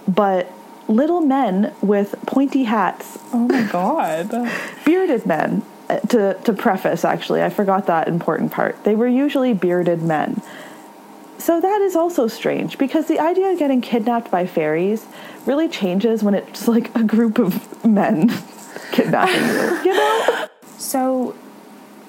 but 0.08 0.52
little 0.88 1.22
men 1.22 1.74
with 1.82 2.16
pointy 2.26 2.64
hats, 2.64 3.20
oh 3.34 3.48
my 3.48 3.64
god. 3.64 4.32
bearded 4.86 5.26
men. 5.26 5.64
To 6.00 6.34
to 6.34 6.54
preface, 6.54 7.04
actually, 7.06 7.44
I 7.44 7.50
forgot 7.50 7.88
that 7.88 8.08
important 8.08 8.52
part. 8.52 8.84
They 8.84 8.96
were 8.96 9.08
usually 9.08 9.54
bearded 9.54 10.02
men. 10.02 10.42
So 11.38 11.60
that 11.60 11.82
is 11.82 11.96
also 11.96 12.28
strange 12.28 12.78
because 12.78 13.08
the 13.08 13.20
idea 13.20 13.52
of 13.52 13.58
getting 13.58 13.82
kidnapped 13.82 14.30
by 14.30 14.46
fairies 14.46 15.08
really 15.48 15.68
changes 15.68 16.22
when 16.22 16.36
it's 16.36 16.68
like 16.68 16.96
a 16.96 17.04
group 17.04 17.40
of 17.40 17.84
men 17.84 18.32
kidnapping 18.92 19.48
you. 19.48 19.92
You 19.92 19.98
know? 19.98 20.48
So, 20.78 21.36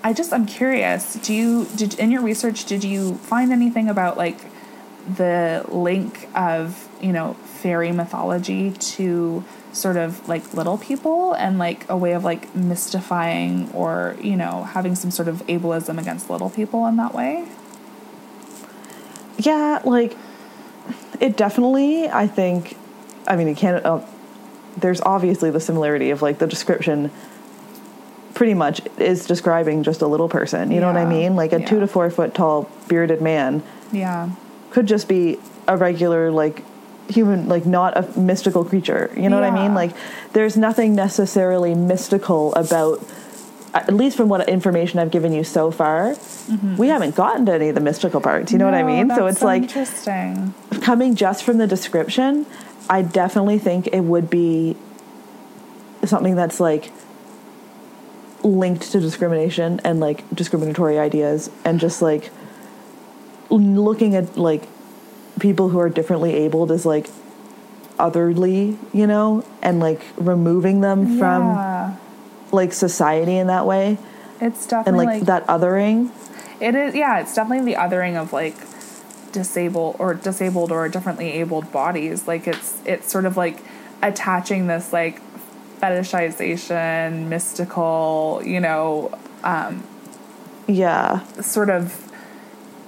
I 0.04 0.12
just 0.12 0.34
I'm 0.34 0.44
curious. 0.44 1.14
Do 1.14 1.32
you 1.32 1.66
did 1.76 1.94
in 1.98 2.10
your 2.10 2.22
research 2.22 2.66
did 2.66 2.84
you 2.84 3.14
find 3.14 3.52
anything 3.52 3.88
about 3.88 4.18
like 4.18 4.38
the 5.16 5.64
link 5.68 6.28
of 6.34 6.88
you 7.00 7.12
know 7.12 7.34
fairy 7.62 7.92
mythology 7.92 8.72
to 8.72 9.44
sort 9.72 9.96
of 9.96 10.28
like 10.28 10.52
little 10.54 10.78
people 10.78 11.32
and 11.32 11.58
like 11.58 11.88
a 11.88 11.96
way 11.96 12.12
of 12.12 12.24
like 12.24 12.54
mystifying 12.54 13.70
or 13.72 14.16
you 14.20 14.36
know 14.36 14.64
having 14.64 14.94
some 14.94 15.10
sort 15.10 15.28
of 15.28 15.46
ableism 15.46 15.98
against 15.98 16.28
little 16.30 16.50
people 16.50 16.86
in 16.86 16.96
that 16.96 17.14
way? 17.14 17.48
Yeah, 19.38 19.80
like 19.84 20.16
it 21.20 21.36
definitely. 21.36 22.08
I 22.08 22.26
think. 22.26 22.76
I 23.26 23.36
mean, 23.36 23.48
you 23.48 23.54
can't. 23.54 23.84
Uh, 23.84 24.00
there's 24.76 25.00
obviously 25.00 25.50
the 25.50 25.60
similarity 25.60 26.10
of 26.10 26.22
like 26.22 26.38
the 26.38 26.46
description. 26.46 27.10
Pretty 28.34 28.54
much 28.54 28.80
is 28.98 29.26
describing 29.26 29.82
just 29.82 30.00
a 30.02 30.06
little 30.06 30.28
person. 30.28 30.70
You 30.70 30.80
know 30.80 30.86
what 30.86 30.96
I 30.96 31.04
mean? 31.04 31.36
Like 31.36 31.52
a 31.52 31.60
yeah. 31.60 31.66
two 31.66 31.80
to 31.80 31.86
four 31.86 32.10
foot 32.10 32.34
tall 32.34 32.68
bearded 32.88 33.20
man 33.20 33.62
Yeah. 33.92 34.30
could 34.70 34.86
just 34.86 35.06
be 35.06 35.38
a 35.68 35.76
regular 35.76 36.30
like 36.30 36.64
human 37.08 37.48
like 37.48 37.66
not 37.66 37.96
a 37.96 38.18
mystical 38.18 38.64
creature. 38.64 39.12
You 39.16 39.28
know 39.28 39.36
what 39.40 39.44
i 39.44 39.50
mean? 39.50 39.74
Like 39.74 39.92
there's 40.32 40.56
nothing 40.56 40.94
necessarily 40.94 41.74
mystical 41.74 42.54
about 42.54 43.04
at 43.74 43.92
least 43.94 44.18
from 44.18 44.28
what 44.28 44.46
information 44.50 44.98
i've 44.98 45.10
given 45.10 45.32
you 45.32 45.42
so 45.42 45.70
far 45.70 46.14
we 46.76 46.88
haven't 46.88 47.14
gotten 47.14 47.46
to 47.46 47.52
any 47.52 47.70
of 47.70 47.74
the 47.74 47.80
mystical 47.80 48.20
parts. 48.20 48.52
You 48.52 48.58
know 48.58 48.66
what 48.66 48.74
i 48.74 48.82
Mm-hmm. 48.82 49.08
No, 49.08 49.14
mean 49.14 49.16
so 49.16 49.26
it's 49.26 49.42
like 49.42 49.62
interesting. 49.62 50.52
coming 50.82 51.14
just 51.14 51.42
from 51.44 51.58
the 51.58 51.66
description 51.66 52.44
i 52.90 53.00
definitely 53.00 53.58
think 53.58 53.86
it 53.86 54.00
would 54.00 54.28
be 54.28 54.76
something 56.04 56.34
that's 56.34 56.60
like 56.60 56.90
linked 58.44 58.90
to 58.92 59.00
discrimination 59.00 59.80
and 59.84 60.00
like 60.00 60.28
discriminatory 60.34 60.98
ideas 60.98 61.48
and 61.64 61.80
just 61.80 62.02
like 62.02 62.30
looking 63.50 64.14
at 64.16 64.36
like 64.36 64.66
people 65.40 65.70
who 65.70 65.78
are 65.78 65.88
differently 65.88 66.34
abled 66.34 66.70
as 66.70 66.84
like 66.86 67.08
otherly 67.98 68.76
you 68.92 69.06
know 69.06 69.44
and 69.62 69.80
like 69.80 70.00
removing 70.16 70.80
them 70.80 71.18
from 71.18 71.96
like 72.52 72.72
society 72.72 73.36
in 73.36 73.46
that 73.46 73.66
way 73.66 73.98
It's 74.40 74.62
and 74.62 74.70
definitely 74.70 75.06
like, 75.06 75.16
like, 75.20 75.26
that 75.26 75.46
othering 75.46 76.10
It 76.60 76.76
is, 76.76 76.94
yeah. 76.94 77.18
It's 77.20 77.34
definitely 77.34 77.72
the 77.72 77.78
othering 77.78 78.14
of 78.16 78.32
like 78.32 78.54
disabled 79.32 79.96
or 79.98 80.14
disabled 80.14 80.70
or 80.70 80.88
differently 80.88 81.32
abled 81.32 81.72
bodies. 81.72 82.28
Like 82.28 82.46
it's 82.46 82.80
it's 82.84 83.10
sort 83.10 83.24
of 83.24 83.36
like 83.36 83.58
attaching 84.00 84.68
this 84.68 84.92
like 84.92 85.20
fetishization, 85.80 87.26
mystical, 87.26 88.40
you 88.44 88.60
know, 88.60 89.18
um, 89.42 89.82
yeah 90.68 91.24
sort 91.40 91.68
of. 91.70 92.08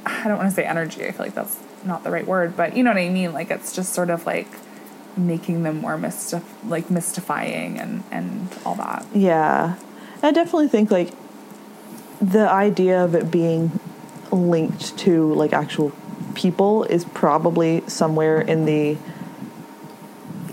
I 0.06 0.28
don't 0.28 0.36
want 0.36 0.50
to 0.50 0.54
say 0.54 0.64
energy. 0.64 1.04
I 1.04 1.10
feel 1.10 1.26
like 1.26 1.34
that's 1.34 1.58
not 1.84 2.04
the 2.04 2.10
right 2.10 2.26
word, 2.26 2.56
but 2.56 2.76
you 2.76 2.82
know 2.82 2.90
what 2.90 2.98
I 2.98 3.08
mean. 3.08 3.32
Like 3.32 3.50
it's 3.50 3.74
just 3.74 3.92
sort 3.92 4.10
of 4.10 4.26
like 4.26 4.48
making 5.16 5.62
them 5.62 5.80
more 5.80 5.96
mystif- 5.96 6.42
like 6.68 6.90
mystifying 6.90 7.78
and 7.78 8.02
and 8.10 8.48
all 8.64 8.74
that. 8.76 9.06
Yeah. 9.14 9.76
I 10.22 10.32
definitely 10.32 10.68
think 10.68 10.90
like 10.90 11.10
the 12.20 12.48
idea 12.50 13.04
of 13.04 13.14
it 13.14 13.30
being 13.30 13.78
linked 14.32 14.96
to 14.98 15.32
like 15.34 15.52
actual 15.52 15.92
people 16.34 16.84
is 16.84 17.04
probably 17.04 17.82
somewhere 17.86 18.40
in 18.40 18.64
the 18.64 18.96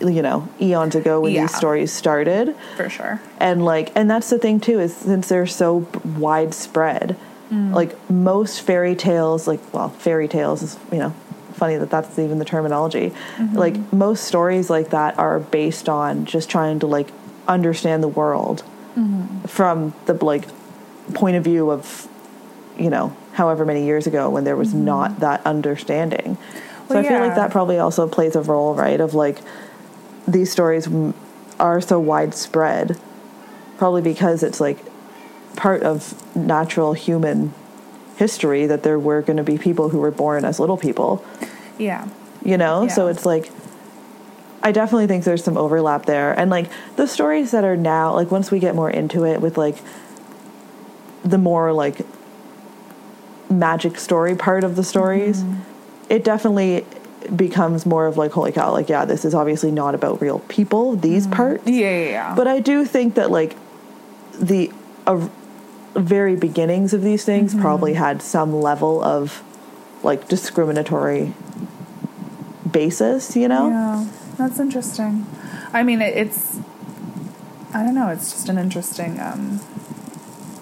you 0.02 0.22
know 0.22 0.48
eons 0.60 0.96
ago 0.96 1.22
when 1.22 1.32
Yeah. 1.32 1.42
these 1.44 1.56
stories 1.56 1.92
started 1.92 2.56
For 2.76 2.90
sure. 2.90 3.22
and 3.40 3.64
like 3.64 3.92
and 3.96 4.10
that's 4.10 4.30
the 4.30 4.40
thing 4.40 4.60
too 4.60 4.80
is 4.80 4.96
since 4.96 5.30
they're 5.30 5.46
so 5.48 5.88
widespread 6.18 7.16
mm. 7.52 7.74
like 7.74 7.96
most 8.10 8.62
fairy 8.62 8.96
tales 8.96 9.48
like 9.48 9.60
well 9.74 9.90
fairy 9.90 10.28
tales 10.28 10.64
is 10.64 10.78
you 10.92 10.98
know 11.00 11.14
funny 11.62 11.78
that 11.78 11.92
that's 11.92 12.18
even 12.18 12.40
the 12.40 12.46
terminology. 12.46 13.12
Mm-hmm. 13.38 13.56
Like 13.56 13.94
most 13.94 14.24
stories 14.24 14.68
like 14.72 14.90
that 14.90 15.20
are 15.20 15.40
based 15.40 15.88
on 15.88 16.26
just 16.26 16.50
trying 16.50 16.80
to 16.80 16.88
like 16.88 17.10
understand 17.48 18.02
the 18.02 18.08
world 18.08 18.64
mm-hmm. 18.96 19.46
from 19.46 19.94
the 20.08 20.14
like 20.26 20.46
point 21.14 21.36
of 21.36 21.44
view 21.44 21.70
of 21.70 22.08
you 22.80 22.90
know 22.90 23.16
however 23.34 23.64
many 23.64 23.86
years 23.86 24.08
ago 24.08 24.28
when 24.28 24.44
there 24.44 24.56
was 24.56 24.70
mm-hmm. 24.70 24.86
not 24.86 25.20
that 25.20 25.46
understanding. 25.46 26.36
So 26.88 26.96
Well, 26.96 27.06
i 27.06 27.08
feel 27.08 27.20
like 27.20 27.36
that 27.36 27.52
probably 27.52 27.78
also 27.78 28.08
plays 28.08 28.36
a 28.36 28.42
role 28.42 28.74
right 28.74 29.00
of 29.00 29.14
like 29.14 29.38
these 30.28 30.52
stories 30.52 30.88
m- 30.88 31.14
are 31.60 31.80
so 31.80 32.00
widespread 32.00 33.00
probably 33.78 34.02
because 34.02 34.42
it's 34.42 34.60
like 34.60 34.80
part 35.56 35.84
of 35.84 35.96
natural 36.36 36.94
human 36.94 37.54
history 38.26 38.68
that 38.68 38.84
there 38.84 39.00
were 39.00 39.22
going 39.28 39.38
to 39.38 39.44
be 39.54 39.58
people 39.58 39.90
who 39.90 39.98
were 40.06 40.12
born 40.12 40.46
as 40.46 40.60
little 40.60 40.78
people 40.78 41.12
Yeah. 41.80 42.08
you 42.52 42.56
know 42.64 42.88
so 42.88 43.08
it's 43.08 43.26
like 43.26 43.46
i 44.62 44.72
definitely 44.72 45.08
think 45.08 45.24
there's 45.24 45.44
some 45.44 45.58
overlap 45.58 46.06
there 46.06 46.30
and 46.40 46.52
like 46.58 46.68
the 46.98 47.08
stories 47.08 47.50
that 47.56 47.64
are 47.64 47.76
now 47.96 48.14
like 48.20 48.30
once 48.30 48.52
we 48.54 48.60
get 48.60 48.76
more 48.76 48.92
into 48.92 49.26
it 49.26 49.42
with 49.42 49.58
like 49.58 49.78
the 51.34 51.40
more 51.40 51.74
like 51.74 51.98
magic 53.50 53.98
story 53.98 54.36
part 54.36 54.64
of 54.64 54.76
the 54.76 54.84
stories 54.84 55.42
Mm-hmm. 55.44 56.12
it 56.16 56.24
definitely 56.24 56.86
becomes 57.36 57.86
more 57.86 58.06
of 58.08 58.18
like 58.18 58.32
holy 58.32 58.52
cow 58.52 58.72
like 58.72 58.88
yeah 58.90 59.04
this 59.06 59.26
is 59.26 59.34
obviously 59.34 59.72
not 59.72 59.94
about 59.96 60.22
real 60.22 60.40
people 60.58 60.96
these 60.96 61.26
parts 61.28 61.64
Yeah, 61.68 61.90
yeah, 61.90 62.10
yeah. 62.18 62.36
but 62.36 62.48
I 62.48 62.60
do 62.60 62.86
think 62.86 63.16
that 63.16 63.30
like 63.32 63.56
the 64.40 64.72
uh, 65.08 65.28
very 65.96 66.36
beginnings 66.36 66.94
of 66.94 67.02
these 67.02 67.26
things 67.26 67.52
Mm-hmm. 67.54 67.62
probably 67.62 67.94
had 67.94 68.22
some 68.22 68.54
level 68.54 69.04
of 69.04 69.44
like 70.04 70.28
discriminatory 70.28 71.34
basis, 72.72 73.36
you 73.36 73.48
know? 73.48 73.70
Yeah, 73.70 74.08
that's 74.38 74.60
interesting. 74.60 75.26
I 75.74 75.84
mean, 75.84 76.02
it, 76.02 76.16
it's. 76.18 76.58
I 77.74 77.84
don't 77.84 77.96
know. 77.96 78.10
It's 78.10 78.32
just 78.32 78.50
an 78.50 78.58
interesting 78.58 79.20
um, 79.20 79.62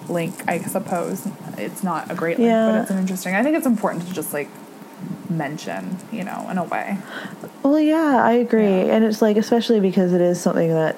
link, 0.08 0.34
I 0.48 0.58
suppose. 0.58 1.26
It's 1.58 1.82
not 1.82 2.10
a 2.10 2.14
great 2.14 2.38
link, 2.38 2.48
Yeah. 2.48 2.70
but 2.72 2.80
it's 2.82 2.90
an 2.90 2.98
interesting. 2.98 3.34
I 3.34 3.42
think 3.42 3.56
it's 3.56 3.66
important 3.66 4.06
to 4.06 4.12
just 4.14 4.32
like 4.32 4.48
mention, 5.28 5.98
you 6.12 6.22
know, 6.24 6.46
in 6.50 6.58
a 6.58 6.64
way. 6.64 6.98
Well, 7.64 7.80
yeah, 7.80 8.20
I 8.22 8.32
agree. 8.32 8.62
Yeah. 8.64 8.94
And 8.94 9.04
it's 9.04 9.20
like 9.20 9.36
especially 9.36 9.80
because 9.80 10.12
it 10.12 10.20
is 10.20 10.40
something 10.40 10.68
that 10.70 10.96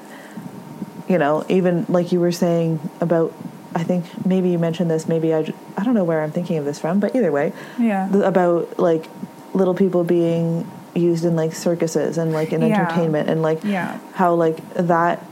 you 1.09 1.19
know, 1.19 1.45
even 1.49 1.85
like 1.89 2.13
you 2.13 2.21
were 2.21 2.33
saying 2.33 2.79
about 3.01 3.33
I 3.75 3.83
think 3.85 4.05
maybe 4.27 4.51
you 4.51 4.59
mentioned 4.59 4.91
this, 4.91 5.09
maybe 5.09 5.33
I, 5.35 5.53
I 5.77 5.85
don't 5.85 5.95
know 5.95 6.05
where 6.05 6.23
I'm 6.23 6.31
thinking 6.33 6.59
of 6.59 6.65
this 6.65 6.79
from, 6.79 7.01
but 7.01 7.15
either 7.17 7.33
way, 7.33 7.53
Yeah. 7.79 8.09
th- 8.11 8.25
about 8.25 8.79
like 8.79 9.07
little 9.55 9.75
people 9.75 10.05
being 10.05 10.71
used 10.95 11.25
in 11.25 11.37
like 11.37 11.55
circuses 11.55 12.19
and 12.19 12.33
like 12.33 12.53
in 12.53 12.61
Yeah. 12.63 12.67
entertainment 12.81 13.29
and 13.31 13.41
like 13.43 13.65
Yeah. 13.65 13.99
how 14.15 14.35
like 14.35 14.57
that 14.75 15.25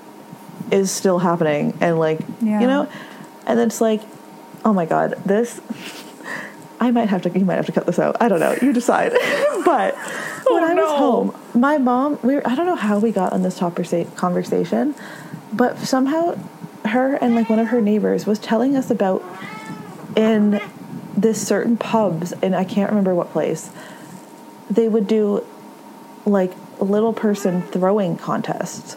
is 0.70 0.90
still 0.90 1.18
happening 1.18 1.76
and 1.80 1.98
like 1.98 2.20
Yeah. 2.40 2.60
you 2.60 2.66
know 2.66 2.88
and 3.46 3.58
it's 3.60 3.80
like 3.80 4.00
oh 4.64 4.72
my 4.72 4.86
god 4.86 5.14
this 5.26 5.60
i 6.80 6.90
might 6.90 7.08
have 7.08 7.22
to 7.22 7.30
you 7.38 7.44
might 7.44 7.56
have 7.56 7.66
to 7.66 7.72
cut 7.72 7.86
this 7.86 7.98
out 7.98 8.16
i 8.20 8.28
don't 8.28 8.40
know 8.40 8.54
you 8.62 8.72
decide 8.72 9.10
but 9.64 9.94
oh, 9.98 10.54
when 10.54 10.62
i 10.64 10.74
was 10.74 10.98
home 10.98 11.34
my 11.54 11.76
mom 11.78 12.18
we 12.22 12.34
were, 12.36 12.46
i 12.46 12.54
don't 12.54 12.66
know 12.66 12.76
how 12.76 12.98
we 12.98 13.10
got 13.10 13.32
on 13.32 13.42
this 13.42 13.58
topic 13.58 13.86
conversation 14.16 14.94
but 15.52 15.76
somehow 15.78 16.34
her 16.84 17.14
and 17.16 17.34
like 17.34 17.48
one 17.48 17.58
of 17.58 17.68
her 17.68 17.80
neighbors 17.80 18.26
was 18.26 18.38
telling 18.38 18.76
us 18.76 18.90
about 18.90 19.22
in 20.16 20.60
this 21.16 21.46
certain 21.46 21.76
pubs 21.76 22.32
and 22.42 22.54
i 22.56 22.64
can't 22.64 22.90
remember 22.90 23.14
what 23.14 23.30
place 23.30 23.70
they 24.70 24.88
would 24.88 25.06
do 25.06 25.44
like 26.24 26.52
little 26.80 27.12
person 27.12 27.62
throwing 27.62 28.16
contests. 28.16 28.96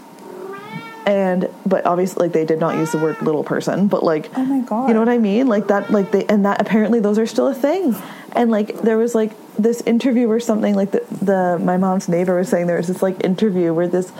And 1.05 1.49
but 1.65 1.85
obviously 1.85 2.27
like 2.27 2.33
they 2.33 2.45
did 2.45 2.59
not 2.59 2.77
use 2.77 2.93
the 2.93 2.97
word 2.97 3.21
little 3.21 3.43
person 3.43 3.87
but 3.89 4.03
like 4.03 4.29
Oh 4.37 4.45
my 4.45 4.61
god. 4.61 4.87
you 4.87 4.93
know 4.93 5.01
what 5.01 5.09
i 5.09 5.17
mean? 5.17 5.47
Like 5.47 5.67
that 5.67 5.91
like 5.91 6.11
they 6.11 6.25
and 6.27 6.45
that 6.45 6.61
apparently 6.61 7.01
those 7.01 7.19
are 7.19 7.25
still 7.25 7.47
a 7.47 7.53
thing. 7.53 7.93
And 8.31 8.49
like 8.49 8.79
there 8.81 8.97
was 8.97 9.13
like 9.13 9.33
this 9.57 9.81
interview 9.81 10.29
or 10.29 10.39
something 10.39 10.75
like 10.75 10.91
the, 10.91 11.03
the 11.21 11.59
my 11.61 11.75
mom's 11.75 12.07
neighbor 12.07 12.37
was 12.37 12.47
saying 12.47 12.67
there 12.67 12.77
was 12.77 12.87
this 12.87 13.01
like 13.01 13.21
interview 13.23 13.73
where 13.73 13.87
this 13.87 14.13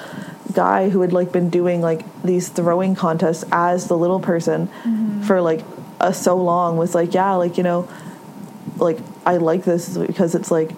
guy 0.53 0.89
who 0.89 1.01
had 1.01 1.11
like 1.13 1.31
been 1.31 1.49
doing 1.49 1.81
like 1.81 2.01
these 2.23 2.49
throwing 2.49 2.95
contests 2.95 3.43
as 3.51 3.87
the 3.87 3.97
little 3.97 4.19
person 4.19 4.67
for 5.23 5.41
like 5.41 5.61
uh, 5.99 6.11
so 6.11 6.35
long 6.37 6.77
was 6.77 6.93
like 6.95 7.13
yeah 7.13 7.33
like 7.33 7.57
you 7.57 7.63
know 7.63 7.87
like 8.77 8.97
I 9.25 9.37
like 9.37 9.63
this 9.63 9.97
because 9.97 10.35
it's 10.35 10.51
like 10.51 10.71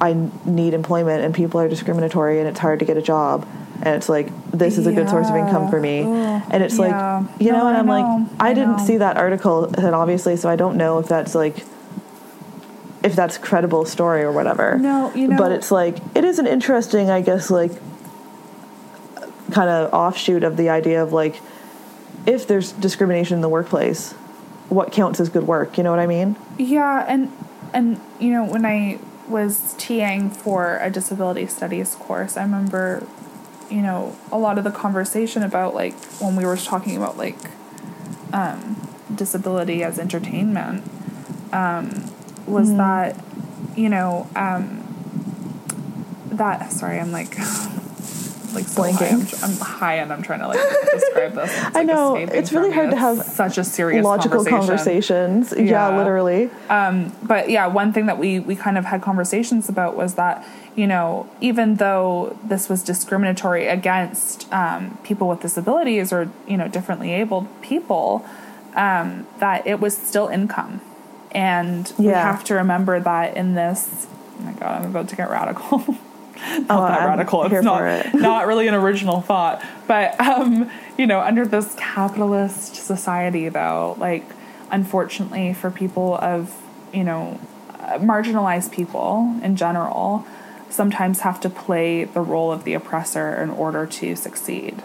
I 0.00 0.14
need 0.44 0.74
employment 0.74 1.24
and 1.24 1.34
people 1.34 1.60
are 1.60 1.68
discriminatory 1.68 2.38
and 2.40 2.48
it's 2.48 2.58
hard 2.58 2.78
to 2.80 2.84
get 2.84 2.96
a 2.96 3.02
job 3.02 3.46
and 3.84 3.94
it's 3.96 4.08
like 4.08 4.28
this 4.50 4.78
is 4.78 4.86
a 4.86 4.92
good 4.92 5.08
source 5.08 5.28
of 5.28 5.34
income 5.36 5.70
for 5.70 5.80
me 5.80 6.00
Yeah. 6.02 6.42
and 6.50 6.62
it's 6.62 6.78
Yeah. 6.78 7.18
like 7.24 7.40
you 7.40 7.52
know 7.52 7.58
No, 7.64 7.68
and 7.68 7.76
I 7.76 7.80
I'm 7.80 7.86
like. 7.86 8.30
I, 8.40 8.50
I 8.50 8.54
didn't 8.54 8.76
know. 8.78 8.84
see 8.84 8.96
that 8.98 9.16
article 9.16 9.64
and 9.64 9.94
obviously 9.94 10.36
so 10.36 10.48
I 10.48 10.56
don't 10.56 10.76
know 10.76 10.98
if 10.98 11.08
that's 11.08 11.34
like 11.34 11.64
if 13.02 13.16
that's 13.16 13.36
credible 13.38 13.84
story 13.84 14.22
or 14.22 14.30
whatever 14.32 14.78
No, 14.78 15.12
you 15.14 15.28
know- 15.28 15.36
but 15.36 15.52
it's 15.52 15.70
like 15.70 15.96
it 16.14 16.24
is 16.24 16.38
an 16.38 16.46
interesting 16.46 17.10
I 17.10 17.20
guess 17.20 17.50
like 17.50 17.72
kind 19.50 19.68
of 19.68 19.92
offshoot 19.92 20.44
of 20.44 20.56
the 20.56 20.68
idea 20.68 21.02
of 21.02 21.12
like 21.12 21.40
if 22.26 22.46
there's 22.46 22.72
discrimination 22.72 23.34
in 23.36 23.40
the 23.40 23.48
workplace 23.48 24.12
what 24.68 24.90
counts 24.92 25.20
as 25.20 25.28
good 25.28 25.46
work. 25.46 25.76
You 25.76 25.84
know 25.84 25.90
what 25.90 25.98
I 26.00 26.06
mean? 26.06 26.36
Yeah, 26.58 27.04
and 27.08 27.30
and 27.74 28.00
you 28.18 28.30
know 28.30 28.44
when 28.44 28.64
I 28.64 28.98
was 29.28 29.74
TAing 29.78 30.34
for 30.34 30.78
a 30.78 30.90
disability 30.90 31.46
studies 31.46 31.94
course, 31.94 32.36
I 32.36 32.42
remember, 32.42 33.06
you 33.70 33.82
know, 33.82 34.16
a 34.30 34.38
lot 34.38 34.58
of 34.58 34.64
the 34.64 34.70
conversation 34.70 35.42
about 35.42 35.74
like 35.74 35.94
when 36.20 36.36
we 36.36 36.44
were 36.46 36.56
talking 36.56 36.96
about 36.96 37.16
like 37.18 37.36
um, 38.32 38.88
disability 39.14 39.82
as 39.84 39.98
entertainment 39.98 40.84
um, 41.52 42.10
was 42.46 42.68
Mm-hmm. 42.68 42.78
that 42.78 43.16
you 43.76 43.88
know 43.88 44.28
um, 44.36 44.80
that 46.30 46.72
sorry 46.72 46.98
I'm 46.98 47.12
like 47.12 47.36
like 48.54 48.66
so 48.66 48.82
high. 48.82 48.88
I'm, 48.90 48.94
Blanking. 49.20 49.44
I'm 49.44 49.56
high 49.66 49.94
and 49.96 50.12
I'm 50.12 50.22
trying 50.22 50.40
to 50.40 50.48
like 50.48 50.60
describe 50.92 51.34
this. 51.34 51.50
It's, 51.66 51.76
I 51.76 51.80
like, 51.80 51.86
know, 51.86 52.16
it's 52.16 52.52
really 52.52 52.70
hard 52.72 52.90
to 52.90 52.96
have 52.96 53.22
such 53.24 53.58
a 53.58 53.64
serious 53.64 54.04
Logical 54.04 54.44
conversation. 54.44 54.58
conversations. 55.48 55.54
Yeah, 55.56 55.88
Yeah. 55.90 55.98
literally. 55.98 56.50
Um, 56.68 57.12
but 57.22 57.50
yeah, 57.50 57.66
one 57.66 57.92
thing 57.92 58.06
that 58.06 58.18
we 58.18 58.40
we 58.40 58.54
kind 58.56 58.76
of 58.78 58.84
had 58.84 59.02
conversations 59.02 59.68
about 59.68 59.96
was 59.96 60.14
that 60.14 60.46
you 60.76 60.86
know 60.86 61.28
even 61.40 61.76
though 61.76 62.38
this 62.44 62.68
was 62.68 62.82
discriminatory 62.82 63.66
against 63.68 64.50
um, 64.52 64.98
people 65.02 65.28
with 65.28 65.40
disabilities 65.40 66.12
or 66.12 66.30
you 66.46 66.56
know 66.56 66.68
differently 66.68 67.12
abled 67.12 67.46
people, 67.62 68.24
um, 68.74 69.26
that 69.38 69.66
it 69.66 69.80
was 69.80 69.96
still 69.96 70.28
income, 70.28 70.80
and 71.32 71.92
we 71.98 72.06
have 72.06 72.44
to 72.44 72.54
remember 72.54 73.00
that 73.00 73.36
in 73.36 73.54
this. 73.54 74.06
Oh 74.40 74.44
my 74.44 74.52
god, 74.52 74.82
I'm 74.82 74.90
about 74.90 75.08
to 75.08 75.16
get 75.16 75.30
radical. 75.30 75.84
not 76.42 76.66
Oh, 76.70 76.86
that 76.86 77.00
I'm 77.02 77.08
radical. 77.08 77.44
It's 77.44 77.64
not 77.64 77.82
it. 77.82 78.14
not 78.14 78.46
really 78.46 78.66
an 78.68 78.74
original 78.74 79.20
thought, 79.20 79.64
but 79.86 80.18
um, 80.20 80.70
you 80.98 81.06
know, 81.06 81.20
under 81.20 81.46
this 81.46 81.74
capitalist 81.76 82.74
society, 82.76 83.48
though, 83.48 83.96
like 83.98 84.24
unfortunately 84.70 85.52
for 85.54 85.70
people 85.70 86.16
of 86.16 86.60
you 86.92 87.04
know 87.04 87.38
marginalized 87.98 88.70
people 88.72 89.38
in 89.42 89.56
general, 89.56 90.24
sometimes 90.70 91.20
have 91.20 91.40
to 91.40 91.50
play 91.50 92.04
the 92.04 92.20
role 92.20 92.50
of 92.52 92.64
the 92.64 92.74
oppressor 92.74 93.34
in 93.34 93.50
order 93.50 93.86
to 93.86 94.16
succeed. 94.16 94.82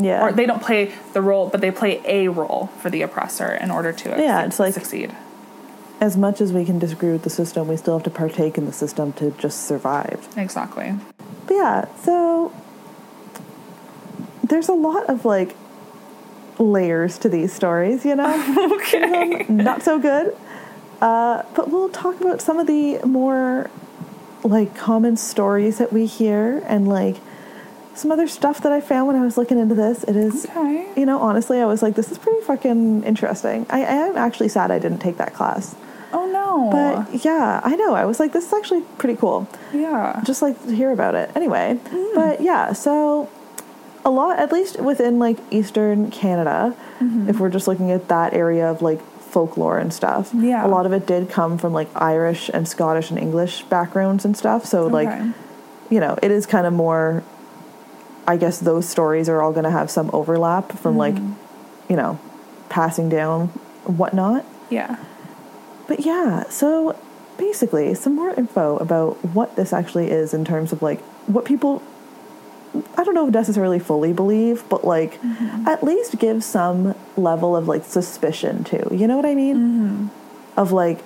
Yeah. 0.00 0.22
Or 0.22 0.32
they 0.32 0.46
don't 0.46 0.62
play 0.62 0.92
the 1.12 1.20
role, 1.20 1.48
but 1.48 1.60
they 1.60 1.72
play 1.72 2.00
a 2.04 2.28
role 2.28 2.68
for 2.80 2.88
the 2.88 3.02
oppressor 3.02 3.52
in 3.52 3.70
order 3.72 3.92
to 3.92 4.10
Yeah, 4.10 4.44
it's 4.44 4.60
like- 4.60 4.74
succeed. 4.74 5.12
As 6.00 6.16
much 6.16 6.40
as 6.40 6.52
we 6.52 6.64
can 6.64 6.78
disagree 6.78 7.10
with 7.12 7.22
the 7.24 7.30
system, 7.30 7.66
we 7.68 7.76
still 7.76 7.94
have 7.98 8.04
to 8.04 8.10
partake 8.10 8.56
in 8.56 8.66
the 8.66 8.72
system 8.72 9.12
to 9.14 9.30
just 9.32 9.66
survive. 9.66 10.28
Exactly. 10.36 10.94
But 11.46 11.54
yeah, 11.54 11.94
so 12.02 12.52
there's 14.44 14.68
a 14.68 14.72
lot 14.74 15.06
of 15.10 15.24
like 15.24 15.56
layers 16.58 17.18
to 17.18 17.28
these 17.28 17.52
stories, 17.52 18.04
you 18.04 18.14
know? 18.16 18.34
Okay. 18.78 19.44
Not 19.48 19.82
so 19.82 19.98
good. 19.98 20.34
Uh, 21.00 21.42
but 21.54 21.70
we'll 21.70 21.90
talk 21.90 22.20
about 22.20 22.40
some 22.40 22.58
of 22.58 22.66
the 22.66 22.98
more 23.04 23.70
like 24.42 24.74
common 24.76 25.16
stories 25.16 25.78
that 25.78 25.92
we 25.92 26.06
hear 26.06 26.62
and 26.66 26.88
like 26.88 27.16
some 27.94 28.10
other 28.10 28.26
stuff 28.28 28.62
that 28.62 28.72
I 28.72 28.80
found 28.80 29.08
when 29.08 29.16
I 29.16 29.20
was 29.20 29.36
looking 29.36 29.58
into 29.58 29.74
this. 29.74 30.04
It 30.04 30.16
is, 30.16 30.46
Okay. 30.46 30.88
you 30.96 31.04
know, 31.04 31.18
honestly, 31.20 31.60
I 31.60 31.66
was 31.66 31.82
like, 31.82 31.96
this 31.96 32.10
is 32.10 32.16
pretty 32.18 32.40
fucking 32.42 33.04
interesting. 33.04 33.66
I, 33.68 33.80
I 33.80 33.92
am 34.08 34.16
actually 34.16 34.48
sad 34.48 34.70
I 34.70 34.78
didn't 34.78 35.00
take 35.00 35.18
that 35.18 35.34
class. 35.34 35.74
Oh. 36.58 36.70
But 36.70 37.24
yeah, 37.24 37.60
I 37.62 37.76
know. 37.76 37.94
I 37.94 38.04
was 38.04 38.18
like, 38.18 38.32
this 38.32 38.46
is 38.46 38.52
actually 38.52 38.82
pretty 38.98 39.16
cool. 39.18 39.48
yeah. 39.72 40.20
Just 40.24 40.42
like 40.42 40.60
to 40.64 40.74
hear 40.74 40.90
about 40.92 41.14
it. 41.14 41.30
Anyway, 41.34 41.78
mm. 41.84 42.14
but 42.14 42.40
yeah, 42.40 42.72
so 42.72 43.30
a 44.04 44.10
lot, 44.10 44.38
at 44.38 44.52
least 44.52 44.80
within 44.80 45.18
like 45.18 45.38
Eastern 45.50 46.10
Canada, 46.10 46.76
mm-hmm. 46.98 47.28
if 47.28 47.38
we're 47.38 47.50
just 47.50 47.68
looking 47.68 47.90
at 47.90 48.08
that 48.08 48.34
area 48.34 48.68
of 48.70 48.82
like 48.82 49.00
folklore 49.20 49.78
and 49.78 49.92
stuff, 49.92 50.30
Yeah. 50.34 50.66
a 50.66 50.68
lot 50.68 50.86
of 50.86 50.92
it 50.92 51.06
did 51.06 51.30
come 51.30 51.58
from 51.58 51.72
like 51.72 51.88
Irish 51.94 52.50
and 52.52 52.66
Scottish 52.66 53.10
and 53.10 53.18
English 53.18 53.62
backgrounds 53.64 54.24
and 54.24 54.36
stuff. 54.36 54.64
So 54.64 54.86
like, 54.86 55.10
you 55.90 56.00
know, 56.00 56.18
it 56.22 56.30
is 56.30 56.46
kind 56.46 56.66
of 56.66 56.72
more. 56.72 57.22
I 58.26 58.36
guess 58.36 58.58
those 58.60 58.86
stories 58.86 59.28
are 59.30 59.40
all 59.40 59.52
going 59.52 59.64
to 59.64 59.70
have 59.70 59.90
some 59.90 60.10
overlap 60.12 60.72
from 60.72 60.98
like, 60.98 61.14
mm. 61.14 61.34
you 61.88 61.96
know, 61.96 62.18
passing 62.68 63.08
down 63.08 63.48
whatnot. 63.84 64.44
Yeah. 64.68 64.96
But 65.88 66.00
yeah, 66.04 66.48
so 66.50 66.96
basically, 67.38 67.94
some 67.94 68.14
more 68.14 68.30
info 68.34 68.76
about 68.76 69.14
what 69.24 69.56
this 69.56 69.72
actually 69.72 70.10
is 70.10 70.32
in 70.32 70.44
terms 70.44 70.70
of 70.72 70.82
like 70.82 71.00
what 71.26 71.44
people, 71.44 71.82
I 72.96 73.02
don't 73.02 73.14
know 73.14 73.26
necessarily 73.26 73.78
fully 73.78 74.12
believe, 74.12 74.68
but 74.68 74.84
like 74.84 75.20
mm-hmm. 75.20 75.66
at 75.66 75.82
least 75.82 76.18
give 76.18 76.44
some 76.44 76.94
level 77.16 77.56
of 77.56 77.66
like 77.66 77.84
suspicion 77.84 78.62
to. 78.64 78.94
You 78.94 79.08
know 79.08 79.16
what 79.16 79.26
I 79.26 79.34
mean? 79.34 79.56
Mm-hmm. 79.56 80.60
Of 80.60 80.72
like, 80.72 81.00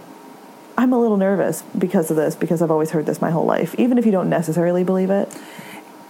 I'm 0.76 0.92
a 0.92 1.00
little 1.00 1.16
nervous 1.16 1.62
because 1.78 2.10
of 2.10 2.16
this, 2.16 2.34
because 2.34 2.60
I've 2.60 2.70
always 2.70 2.90
heard 2.90 3.06
this 3.06 3.20
my 3.20 3.30
whole 3.30 3.46
life, 3.46 3.74
even 3.78 3.98
if 3.98 4.04
you 4.04 4.12
don't 4.12 4.28
necessarily 4.28 4.82
believe 4.82 5.10
it. 5.10 5.34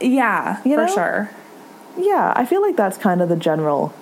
Yeah, 0.01 0.63
You 0.65 0.77
for 0.77 0.87
know? 0.87 0.95
sure. 0.95 1.31
Yeah, 1.99 2.33
I 2.35 2.47
feel 2.47 2.63
like 2.63 2.77
that's 2.77 2.97
kind 2.97 3.21
of 3.21 3.29
the 3.29 3.37
general 3.37 3.93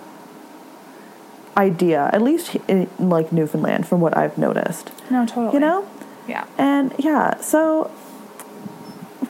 idea, 1.60 2.10
at 2.12 2.22
least 2.22 2.56
in 2.68 2.88
like 2.98 3.32
Newfoundland, 3.32 3.86
from 3.86 4.00
what 4.00 4.16
I've 4.16 4.36
noticed. 4.38 4.90
No, 5.10 5.26
totally. 5.26 5.54
You 5.54 5.60
know? 5.60 5.88
Yeah. 6.26 6.46
And 6.58 6.94
yeah, 6.98 7.40
so 7.40 7.84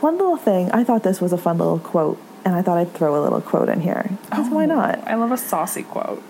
one 0.00 0.16
little 0.16 0.36
thing, 0.36 0.70
I 0.70 0.84
thought 0.84 1.02
this 1.02 1.20
was 1.20 1.32
a 1.32 1.38
fun 1.38 1.58
little 1.58 1.78
quote, 1.78 2.18
and 2.44 2.54
I 2.54 2.62
thought 2.62 2.78
I'd 2.78 2.92
throw 2.94 3.20
a 3.20 3.22
little 3.22 3.40
quote 3.40 3.68
in 3.68 3.80
here. 3.80 4.10
'Cause 4.30 4.48
why 4.50 4.64
oh, 4.64 4.66
not? 4.66 5.06
I 5.06 5.14
love 5.14 5.32
a 5.32 5.36
saucy 5.36 5.82
quote. 5.82 6.22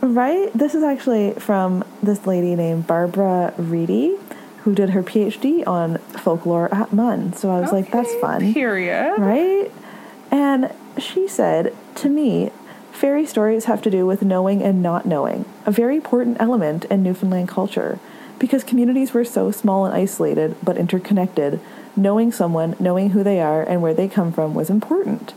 Right? 0.00 0.52
This 0.52 0.74
is 0.74 0.82
actually 0.82 1.32
from 1.32 1.84
this 2.02 2.26
lady 2.26 2.54
named 2.54 2.86
Barbara 2.86 3.54
Rieti, 3.58 4.18
who 4.64 4.74
did 4.74 4.90
her 4.90 5.02
PhD 5.02 5.66
on 5.66 5.98
folklore 6.24 6.72
at 6.74 6.92
MUN. 6.92 7.32
So 7.34 7.50
I 7.50 7.60
was 7.60 7.72
like, 7.72 7.90
that's 7.90 8.12
fun. 8.16 8.52
Period. 8.52 9.14
Right? 9.18 9.70
And 10.30 10.72
she 10.98 11.28
said, 11.28 11.74
To 11.96 12.08
me, 12.08 12.50
fairy 12.94 13.26
stories 13.26 13.64
have 13.64 13.82
to 13.82 13.90
do 13.90 14.06
with 14.06 14.22
knowing 14.22 14.62
and 14.62 14.82
not 14.82 15.04
knowing, 15.04 15.44
a 15.66 15.70
very 15.70 15.96
important 15.96 16.36
element 16.40 16.84
in 16.86 17.02
Newfoundland 17.02 17.48
culture. 17.48 17.98
Because 18.38 18.64
communities 18.64 19.12
were 19.12 19.24
so 19.24 19.50
small 19.50 19.84
and 19.84 19.94
isolated, 19.94 20.56
but 20.62 20.76
interconnected, 20.76 21.60
knowing 21.96 22.32
someone, 22.32 22.76
knowing 22.78 23.10
who 23.10 23.22
they 23.22 23.40
are, 23.40 23.62
and 23.62 23.82
where 23.82 23.94
they 23.94 24.08
come 24.08 24.32
from 24.32 24.54
was 24.54 24.70
important. 24.70 25.34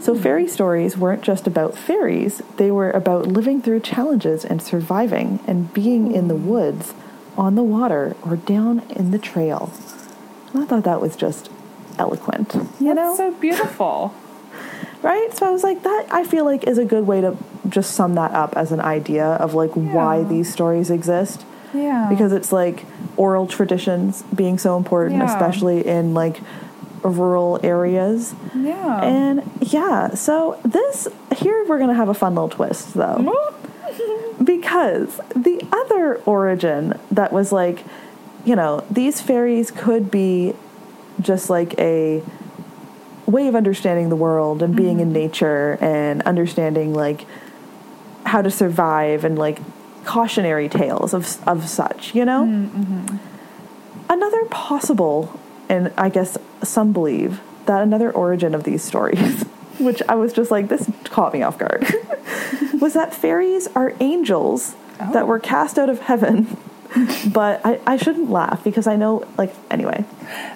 So, 0.00 0.14
mm. 0.14 0.22
fairy 0.22 0.46
stories 0.46 0.96
weren't 0.96 1.22
just 1.22 1.46
about 1.46 1.76
fairies, 1.76 2.40
they 2.56 2.70
were 2.70 2.90
about 2.92 3.26
living 3.26 3.60
through 3.60 3.80
challenges 3.80 4.44
and 4.44 4.62
surviving 4.62 5.40
and 5.46 5.72
being 5.72 6.12
in 6.14 6.28
the 6.28 6.34
mm. 6.34 6.44
woods, 6.44 6.94
on 7.36 7.56
the 7.56 7.64
water, 7.64 8.14
or 8.22 8.36
down 8.36 8.80
in 8.90 9.10
the 9.10 9.18
trail. 9.18 9.72
And 10.52 10.62
I 10.62 10.66
thought 10.66 10.84
that 10.84 11.00
was 11.00 11.16
just 11.16 11.50
eloquent. 11.98 12.54
You 12.80 12.94
know? 12.94 13.16
So 13.16 13.32
beautiful. 13.32 14.14
Right 15.02 15.28
so 15.36 15.46
i 15.46 15.50
was 15.50 15.62
like 15.62 15.82
that 15.82 16.06
i 16.10 16.24
feel 16.24 16.44
like 16.44 16.64
is 16.64 16.78
a 16.78 16.84
good 16.84 17.06
way 17.06 17.20
to 17.20 17.36
just 17.68 17.92
sum 17.92 18.14
that 18.14 18.32
up 18.32 18.56
as 18.56 18.72
an 18.72 18.80
idea 18.80 19.24
of 19.26 19.54
like 19.54 19.70
why 19.72 20.22
these 20.24 20.52
stories 20.52 20.90
exist 20.90 21.44
Yeah. 21.74 22.06
because 22.10 22.32
it's 22.32 22.52
like 22.52 22.84
oral 23.16 23.46
traditions 23.46 24.22
being 24.34 24.58
so 24.58 24.76
important 24.76 25.18
Yeah. 25.20 25.32
especially 25.32 25.86
in 25.86 26.14
like 26.14 26.40
rural 27.02 27.58
areas 27.64 28.34
yeah. 28.54 29.02
and 29.02 29.42
yeah 29.60 30.14
so 30.14 30.60
this 30.64 31.08
here 31.36 31.64
we're 31.68 31.78
gonna 31.78 31.94
have 31.94 32.08
a 32.08 32.14
fun 32.14 32.34
little 32.36 32.48
twist 32.48 32.94
though 32.94 33.54
because 34.44 35.20
the 35.34 35.60
other 35.72 36.16
origin 36.26 36.98
that 37.10 37.32
was 37.32 37.52
like 37.52 37.84
you 38.44 38.54
know 38.56 38.84
these 38.90 39.20
fairies 39.20 39.70
could 39.70 40.10
be 40.10 40.52
just 41.20 41.50
like 41.50 41.78
a 41.78 42.22
way 43.26 43.46
of 43.46 43.54
understanding 43.54 44.08
the 44.08 44.16
world 44.16 44.62
and 44.62 44.74
being 44.74 45.00
in 45.00 45.08
mm-hmm. 45.08 45.14
nature 45.14 45.78
and 45.80 46.22
understanding 46.22 46.92
like 46.92 47.26
how 48.24 48.42
to 48.42 48.50
survive 48.50 49.24
and 49.24 49.38
like 49.38 49.58
cautionary 50.04 50.68
tales 50.68 51.14
of 51.14 51.48
of 51.48 51.68
such 51.68 52.14
you 52.14 52.24
know? 52.24 52.44
Mm, 52.44 52.68
mm-hmm. 52.68 53.16
Another 54.08 54.44
possible 54.46 55.38
and 55.68 55.92
i 55.96 56.08
guess 56.08 56.36
some 56.62 56.92
believe 56.92 57.40
that 57.66 57.82
another 57.82 58.10
origin 58.10 58.54
of 58.54 58.64
these 58.64 58.82
stories 58.82 59.42
which 59.78 60.02
i 60.08 60.14
was 60.14 60.32
just 60.32 60.50
like 60.50 60.68
this 60.68 60.90
caught 61.04 61.32
me 61.32 61.42
off 61.42 61.58
guard 61.58 61.86
was 62.80 62.94
that 62.94 63.14
fairies 63.14 63.68
are 63.74 63.94
angels 64.00 64.74
that 64.98 65.22
Oh. 65.22 65.26
were 65.26 65.38
cast 65.40 65.78
out 65.78 65.88
of 65.88 66.00
heaven 66.00 66.56
but 67.32 67.60
I, 67.64 67.80
I 67.86 67.96
shouldn't 67.96 68.30
laugh 68.30 68.62
because 68.64 68.86
i 68.86 68.96
know 68.96 69.26
like 69.38 69.54
anyway 69.70 70.04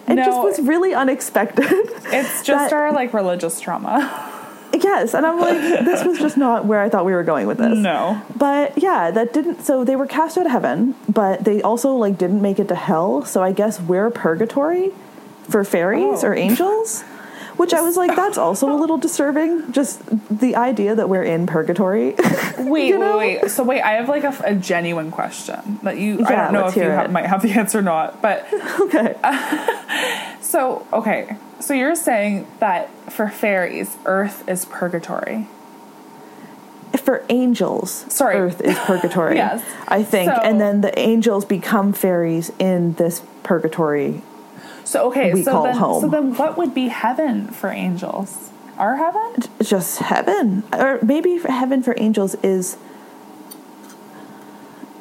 it 0.08 0.16
just 0.16 0.42
was 0.42 0.60
really 0.60 0.94
unexpected 0.94 1.64
it's 1.70 2.42
just 2.42 2.70
that- 2.70 2.72
our 2.72 2.92
like 2.92 3.12
religious 3.14 3.60
trauma. 3.60 4.32
yes 4.74 5.14
and 5.14 5.24
i'm 5.24 5.38
like 5.40 5.58
this 5.84 6.04
was 6.04 6.18
just 6.18 6.36
not 6.36 6.66
where 6.66 6.80
i 6.80 6.88
thought 6.88 7.04
we 7.06 7.12
were 7.12 7.22
going 7.22 7.46
with 7.46 7.58
this 7.58 7.78
no. 7.78 8.20
but 8.36 8.76
yeah, 8.82 9.10
that 9.10 9.32
didn't. 9.32 9.62
So 9.64 9.84
they 9.84 9.96
were 9.96 10.06
cast 10.06 10.36
out 10.36 10.44
of 10.46 10.52
heaven, 10.52 10.94
but 11.08 11.44
they 11.44 11.62
also 11.62 11.92
like 11.94 12.18
didn't 12.18 12.42
make 12.42 12.58
it 12.58 12.68
to 12.68 12.74
hell. 12.74 13.24
So 13.24 13.42
I 13.42 13.52
guess 13.52 13.80
we're 13.80 14.10
purgatory 14.10 14.90
for 15.48 15.64
fairies 15.64 16.22
Oh. 16.22 16.28
or 16.28 16.34
angels, 16.34 17.04
Which 17.56 17.72
I 17.72 17.80
was 17.80 17.96
like, 17.96 18.14
that's 18.14 18.36
also 18.36 18.70
a 18.70 18.76
little 18.76 18.98
disturbing. 18.98 19.72
Just 19.72 20.02
the 20.30 20.56
idea 20.56 20.94
that 20.94 21.08
we're 21.08 21.22
in 21.22 21.46
purgatory. 21.46 22.14
Wait, 22.58 22.88
You 22.88 22.98
know? 22.98 23.16
wait, 23.18 23.42
wait. 23.42 23.50
So 23.50 23.62
wait, 23.64 23.80
I 23.82 23.92
have 23.92 24.08
like 24.08 24.24
a, 24.24 24.34
a 24.44 24.54
genuine 24.54 25.10
question 25.10 25.78
that 25.82 25.98
you. 25.98 26.24
I 26.26 26.30
don't 26.36 26.52
know 26.52 26.66
if 26.66 26.76
you 26.76 26.82
have, 26.82 27.10
might 27.12 27.26
have 27.26 27.42
the 27.42 27.50
answer 27.58 27.78
or 27.78 27.82
not, 27.82 28.20
but 28.20 28.46
okay. 28.80 29.14
so 30.40 30.86
okay. 30.92 31.36
So 31.60 31.72
you're 31.74 31.94
saying 31.94 32.46
that 32.60 32.88
for 33.12 33.28
fairies, 33.28 33.96
Earth 34.04 34.46
is 34.48 34.64
purgatory. 34.66 35.48
For 36.98 37.24
angels, 37.28 38.04
Sorry. 38.08 38.36
Earth 38.36 38.60
is 38.62 38.78
purgatory. 38.80 39.36
Yes. 39.36 39.62
I 39.86 40.02
think, 40.02 40.32
So- 40.32 40.40
and 40.42 40.60
then 40.60 40.80
the 40.80 40.96
angels 40.98 41.44
become 41.44 41.92
fairies 41.92 42.50
in 42.58 42.94
this 42.94 43.22
purgatory. 43.42 44.22
So 44.86 45.08
okay, 45.08 45.32
We 45.34 45.42
so 45.42 45.50
call 45.50 45.64
then 45.64 45.76
home. 45.76 46.00
so 46.00 46.08
then 46.08 46.34
what 46.36 46.56
would 46.56 46.72
be 46.72 46.88
heaven 46.88 47.48
for 47.48 47.70
angels? 47.70 48.50
Our 48.78 48.96
heaven? 48.96 49.42
Just 49.60 49.98
heaven, 49.98 50.62
or 50.72 51.00
maybe 51.02 51.38
heaven 51.38 51.82
for 51.82 51.94
angels 51.98 52.36
is. 52.36 52.76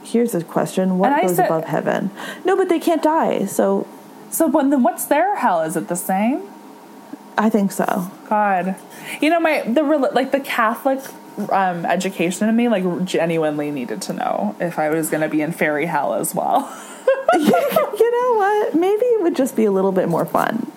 Here's 0.03 0.33
a 0.33 0.43
question: 0.43 0.97
What 0.97 1.21
goes 1.21 1.35
said- 1.35 1.45
above 1.45 1.65
heaven? 1.65 2.09
No, 2.43 2.57
but 2.57 2.67
they 2.67 2.79
can't 2.79 3.03
die, 3.03 3.45
so 3.45 3.85
So 4.31 4.47
when 4.47 4.71
then 4.71 4.81
what's 4.81 5.05
their 5.05 5.35
hell? 5.35 5.61
Is 5.61 5.77
it 5.77 5.87
the 5.87 5.95
same? 5.95 6.41
I 7.37 7.49
think 7.49 7.71
so. 7.71 8.11
God, 8.27 8.75
you 9.21 9.29
know 9.29 9.39
my 9.39 9.61
the 9.61 9.83
like 9.83 10.31
the 10.31 10.39
Catholic 10.39 10.99
um, 11.51 11.85
education 11.85 12.49
in 12.49 12.55
me 12.55 12.69
like 12.69 13.05
genuinely 13.05 13.69
needed 13.69 14.01
to 14.03 14.13
know 14.13 14.55
if 14.59 14.79
I 14.79 14.89
was 14.89 15.09
going 15.11 15.21
to 15.21 15.29
be 15.29 15.41
in 15.41 15.51
fairy 15.51 15.85
hell 15.85 16.15
as 16.15 16.33
well. 16.33 16.73
you 17.33 18.11
know 18.11 18.37
what? 18.37 18.75
Maybe 18.75 19.05
it 19.05 19.21
would 19.23 19.35
just 19.35 19.55
be 19.55 19.65
a 19.65 19.71
little 19.71 19.91
bit 19.91 20.07
more 20.09 20.25
fun. 20.25 20.71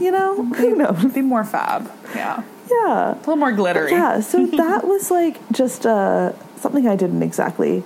You 0.00 0.10
know, 0.10 0.44
who 0.44 0.74
knows? 0.76 1.12
be 1.12 1.20
more 1.22 1.44
fab, 1.44 1.90
yeah, 2.14 2.42
Yeah. 2.70 3.12
a 3.14 3.18
little 3.18 3.36
more 3.36 3.52
glittery. 3.52 3.90
Yeah, 3.90 4.20
so 4.20 4.46
that 4.62 4.84
was 4.86 5.10
like 5.10 5.36
just 5.52 5.84
uh, 5.86 6.32
something 6.56 6.88
I 6.88 6.96
didn't 6.96 7.22
exactly 7.22 7.82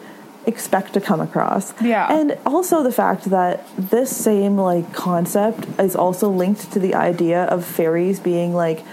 expect 0.47 0.93
to 0.95 1.01
come 1.01 1.21
across. 1.21 1.73
Yeah. 1.81 2.07
And 2.13 2.39
also 2.47 2.83
the 2.83 2.93
fact 2.93 3.25
that 3.31 3.67
this 3.77 4.15
same 4.17 4.57
like 4.59 4.93
concept 4.93 5.67
is 5.81 5.97
also 5.97 6.29
linked 6.29 6.71
to 6.73 6.79
the 6.79 6.95
idea 6.95 7.45
of 7.45 7.65
fairies 7.65 8.21
being 8.21 8.53
like 8.55 8.85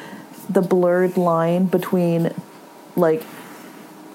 the 0.50 0.62
blurred 0.62 1.18
line 1.18 1.66
between 1.66 2.32
like 2.96 3.22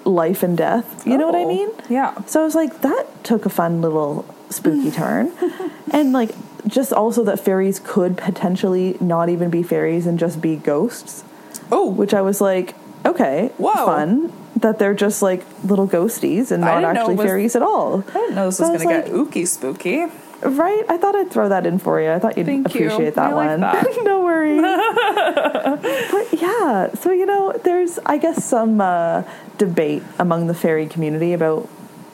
life 0.03 0.43
and 0.43 0.57
death. 0.57 1.05
You 1.07 1.17
know 1.17 1.27
what 1.27 1.35
I 1.35 1.43
Oh, 1.43 1.47
mean? 1.47 1.69
Yeah. 1.89 2.13
So 2.25 2.41
I 2.41 2.43
was 2.43 2.55
like, 2.55 2.81
that 2.81 3.23
took 3.23 3.45
a 3.45 3.49
fun 3.49 3.81
little 3.81 4.25
spooky 4.49 4.91
turn. 4.91 5.31
And 5.89 6.11
like, 6.11 6.31
just 6.67 6.91
also 6.91 7.23
that 7.23 7.39
fairies 7.39 7.79
could 7.79 8.17
potentially 8.17 8.97
not 8.99 9.29
even 9.29 9.49
be 9.49 9.63
fairies 9.63 10.05
and 10.05 10.19
just 10.19 10.41
be 10.41 10.57
ghosts, 10.57 11.23
Oh, 11.71 11.89
which 11.89 12.13
I 12.13 12.21
was 12.21 12.41
like, 12.41 12.75
okay, 13.05 13.51
Whoa. 13.57 13.85
fun. 13.85 14.33
That 14.57 14.79
they're 14.79 14.93
just 14.93 15.21
like 15.21 15.45
little 15.63 15.87
ghosties 15.87 16.51
and 16.51 16.59
not 16.61 16.81
didn't 16.81 16.81
know 16.81 16.89
it 16.89 16.97
actually 16.97 17.15
was- 17.15 17.25
fairies 17.25 17.55
at 17.55 17.61
all. 17.61 18.03
I 18.09 18.11
didn't 18.13 18.35
know 18.35 18.45
this 18.47 18.57
So 18.57 18.69
was 18.69 18.83
going 18.83 19.01
to 19.03 19.09
get 19.09 19.13
like- 19.13 19.27
ooky 19.29 19.47
spooky. 19.47 20.05
Right? 20.41 20.83
I 20.89 20.97
thought 20.97 21.15
I'd 21.15 21.31
throw 21.31 21.47
that 21.49 21.65
in 21.65 21.79
for 21.79 22.01
you. 22.01 22.11
I 22.11 22.19
thought 22.19 22.37
you'd 22.37 22.45
Thank 22.45 22.75
you. 22.75 22.87
appreciate 22.87 23.15
that 23.15 23.31
I 23.31 23.33
like 23.33 23.47
one. 23.49 23.61
that. 23.61 23.85
no 24.03 24.19
worries. 24.23 24.61
but 26.11 26.41
yeah, 26.41 26.93
so 26.95 27.11
you 27.11 27.25
know, 27.25 27.53
there's 27.63 27.97
I 28.05 28.17
guess 28.17 28.43
some 28.43 28.81
uh, 28.81 29.23
debate 29.57 30.03
among 30.19 30.47
the 30.47 30.53
fairy 30.53 30.85
community 30.87 31.33
about 31.33 31.61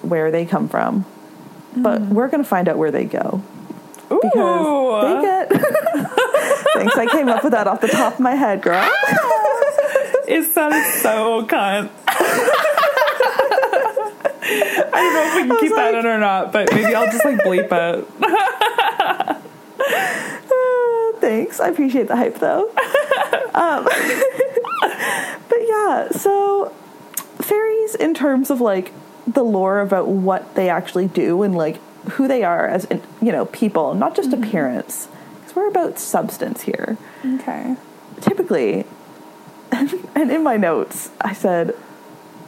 where 0.03 0.31
they 0.31 0.45
come 0.45 0.67
from, 0.69 1.05
but 1.75 2.01
Mm-hmm. 2.01 2.13
we're 2.13 2.27
going 2.27 2.43
to 2.43 2.49
find 2.49 2.67
out 2.69 2.77
where 2.77 2.91
they 2.91 3.05
go 3.05 3.41
Ooh. 4.11 4.19
because 4.21 5.03
they 5.03 5.21
get. 5.21 5.49
Thanks, 6.73 6.95
I 6.97 7.05
came 7.11 7.29
up 7.29 7.43
with 7.43 7.51
that 7.53 7.67
off 7.67 7.81
the 7.81 7.87
top 7.87 8.13
of 8.15 8.19
my 8.19 8.35
head, 8.35 8.61
girl. 8.61 8.89
It 10.27 10.43
sounded 10.53 10.83
so 11.01 11.45
cunt. 11.45 11.89
I 14.45 14.91
don't 14.93 15.13
know 15.13 15.23
if 15.27 15.35
we 15.35 15.47
can 15.49 15.59
keep 15.59 15.75
that 15.75 15.95
in 15.95 16.05
or 16.05 16.17
not, 16.19 16.51
but 16.51 16.71
maybe 16.73 16.93
I'll 16.95 17.05
just 17.11 17.23
like 17.25 17.37
bleep 17.39 17.71
it. 17.71 18.07
Uh, 20.49 21.15
Thanks, 21.19 21.59
I 21.59 21.69
appreciate 21.69 22.07
the 22.07 22.15
hype 22.17 22.39
though. 22.39 22.67
um, 23.53 23.85
but 25.49 25.59
yeah, 25.61 26.09
so 26.11 26.73
fairies, 27.39 27.95
in 27.95 28.13
terms 28.13 28.49
of 28.49 28.59
like 28.61 28.91
the 29.25 29.43
lore 29.43 29.79
about 29.79 30.07
what 30.07 30.55
they 30.55 30.69
actually 30.69 31.07
do 31.07 31.43
and 31.43 31.55
like 31.55 31.79
who 32.11 32.27
they 32.27 32.43
are 32.43 32.67
as 32.67 32.87
you 33.21 33.31
know 33.31 33.45
people, 33.45 33.93
not 33.93 34.15
just 34.15 34.29
mm-hmm. 34.29 34.43
appearance, 34.43 35.07
because 35.35 35.55
we're 35.55 35.67
about 35.67 35.99
substance 35.99 36.61
here. 36.63 36.97
Okay. 37.25 37.75
Typically, 38.21 38.85
and 39.71 40.31
in 40.31 40.43
my 40.43 40.57
notes, 40.57 41.11
I 41.21 41.33
said 41.33 41.75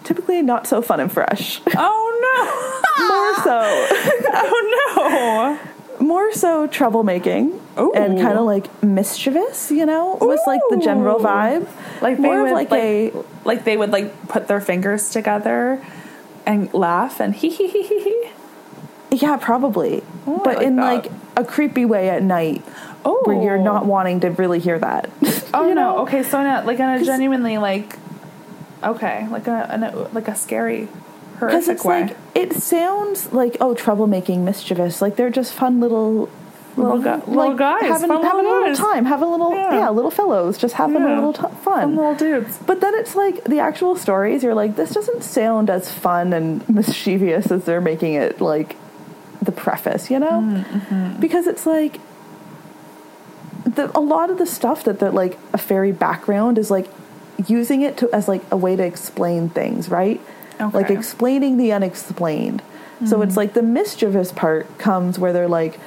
typically 0.03 0.41
not 0.41 0.67
so 0.67 0.81
fun 0.81 0.99
and 0.99 1.11
fresh. 1.11 1.61
Oh 1.75 2.11
no! 2.25 3.07
More 3.07 3.43
so. 3.43 4.21
Oh 4.37 5.59
no! 5.99 6.05
More 6.05 6.33
so 6.33 6.67
troublemaking 6.67 7.57
Ooh. 7.79 7.93
and 7.93 8.19
kind 8.19 8.37
of 8.37 8.45
like 8.45 8.83
mischievous, 8.83 9.71
you 9.71 9.85
know, 9.85 10.17
was 10.19 10.41
like 10.45 10.59
the 10.69 10.77
general 10.77 11.19
vibe. 11.19 11.69
Like 12.01 12.17
they 12.17 12.23
more 12.23 12.41
would 12.41 12.51
of 12.51 12.53
like, 12.53 12.69
like, 12.69 12.81
a 12.81 13.11
like 13.45 13.63
they 13.63 13.77
would 13.77 13.91
like 13.91 14.27
put 14.27 14.47
their 14.47 14.59
fingers 14.59 15.09
together 15.09 15.81
and 16.45 16.73
laugh 16.73 17.19
and 17.19 17.35
hee 17.35 17.49
hee 17.49 17.67
hee 17.67 17.83
hee 17.83 17.99
hee. 18.03 18.29
yeah, 19.11 19.37
probably, 19.37 20.03
Oh, 20.27 20.41
but 20.43 20.57
like 20.57 20.67
in 20.67 20.75
that. 20.77 20.83
like 21.05 21.11
a 21.37 21.43
creepy 21.43 21.85
way 21.85 22.09
at 22.09 22.23
night 22.23 22.63
Oh, 23.07 23.21
where 23.25 23.41
you're 23.41 23.57
not 23.59 23.83
oh. 23.83 23.87
wanting 23.87 24.19
to 24.21 24.31
really 24.31 24.59
hear 24.59 24.79
that. 24.79 25.09
Oh 25.53 25.67
you 25.67 25.75
no! 25.75 25.81
know? 25.95 25.97
Okay, 25.99 26.23
so 26.23 26.41
not 26.41 26.65
like 26.65 26.79
in 26.79 26.89
a 26.89 27.03
genuinely 27.05 27.57
like, 27.57 27.97
okay, 28.83 29.27
like 29.29 29.47
a, 29.47 29.69
in 29.73 29.83
a 29.83 29.95
like 30.13 30.27
a 30.27 30.35
scary, 30.35 30.87
horrific 31.39 31.69
it's 31.75 31.83
way. 31.85 32.01
like 32.03 32.17
it 32.33 32.53
sounds 32.53 33.31
like 33.31 33.57
oh 33.61 33.75
troublemaking, 33.75 34.39
mischievous. 34.39 35.01
Like 35.01 35.15
they're 35.17 35.29
just 35.29 35.53
fun 35.53 35.79
little 35.79 36.29
Little 36.77 36.97
gu- 36.99 37.21
little 37.31 37.53
guys, 37.55 37.83
having, 37.83 38.07
fun 38.09 38.21
having 38.23 38.43
little 38.43 38.51
a 38.51 38.59
little 38.59 38.67
guys. 38.67 38.77
time, 38.77 39.05
having 39.05 39.27
a 39.27 39.31
little 39.31 39.53
Yeah. 39.53 39.73
yeah, 39.79 39.89
little 39.89 40.11
fellows, 40.11 40.57
just 40.57 40.73
having 40.75 40.97
a 41.01 41.15
little 41.15 41.31
t- 41.31 41.55
fun. 41.63 41.95
Little 41.95 42.15
dudes. 42.15 42.57
But 42.65 42.81
then 42.81 42.93
it's 42.95 43.15
like 43.15 43.43
the 43.45 43.59
actual 43.59 43.95
stories, 43.95 44.43
you're 44.43 44.53
like, 44.53 44.75
this 44.75 44.91
doesn't 44.93 45.23
sound 45.23 45.69
as 45.69 45.89
fun 45.91 46.33
and 46.33 46.67
mischievous 46.73 47.49
as 47.51 47.63
they're 47.63 47.79
making 47.81 48.15
it 48.15 48.41
like 48.41 48.75
the 49.41 49.53
preface, 49.53 50.09
you 50.11 50.19
know? 50.19 50.41
Mm-hmm. 50.41 51.19
Because 51.21 51.47
it's 51.47 51.65
like 51.65 51.99
the, 53.65 53.89
a 53.97 53.99
lot 54.01 54.29
of 54.29 54.37
the 54.37 54.45
stuff 54.45 54.83
that 54.83 54.99
the 54.99 55.11
like 55.11 55.37
a 55.53 55.57
fairy 55.57 55.91
background 55.91 56.57
is 56.57 56.69
like 56.69 56.87
using 57.47 57.81
it 57.81 57.97
to 57.97 58.09
as 58.13 58.27
like 58.27 58.41
a 58.51 58.57
way 58.57 58.75
to 58.75 58.83
explain 58.83 59.49
things, 59.49 59.89
right? 59.89 60.19
Like 60.59 60.73
Okay. 60.75 60.83
Mm-hmm. 60.83 60.93
explaining 60.99 61.57
the 61.57 61.71
unexplained. 61.71 62.61
So 63.05 63.21
it's 63.21 63.35
like 63.35 63.53
the 63.53 63.61
mischievous 63.61 64.31
part 64.31 64.77
comes 64.77 65.19
where 65.19 65.33
they're 65.33 65.49
like, 65.49 65.77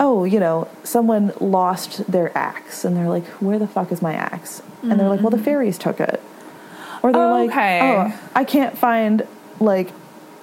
oh, 0.00 0.24
you 0.24 0.40
know, 0.40 0.68
someone 0.82 1.32
lost 1.40 2.10
their 2.10 2.36
axe 2.36 2.84
and 2.84 2.96
they're 2.96 3.08
like, 3.08 3.24
where 3.40 3.58
the 3.58 3.66
fuck 3.66 3.92
is 3.92 4.02
my 4.02 4.14
axe? 4.14 4.60
And 4.82 4.98
they're 5.00 5.08
like, 5.08 5.20
well, 5.20 5.30
the 5.30 5.38
fairies 5.38 5.78
took 5.78 6.00
it. 6.00 6.20
Or 7.02 7.12
they're 7.12 7.20
Mm-hmm. 7.22 7.50
Okay. 7.50 7.96
like, 7.98 8.12
oh, 8.14 8.30
I 8.34 8.44
can't 8.44 8.76
find 8.76 9.26
like 9.60 9.90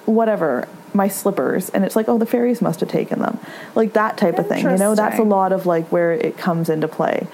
whatever 0.06 0.68
my 0.94 1.08
slippers 1.08 1.70
and 1.70 1.84
it's 1.84 1.96
like 1.96 2.06
oh 2.08 2.18
the 2.18 2.26
fairies 2.26 2.60
must 2.60 2.80
have 2.80 2.88
taken 2.88 3.18
them 3.20 3.38
like 3.74 3.94
that 3.94 4.18
type 4.18 4.38
of 4.38 4.46
thing 4.46 4.62
you 4.62 4.76
know 4.76 4.94
that's 4.94 5.18
a 5.18 5.22
lot 5.22 5.50
of 5.52 5.64
like 5.64 5.86
where 5.90 6.12
it 6.12 6.36
comes 6.36 6.68
into 6.68 6.86
play 6.86 7.26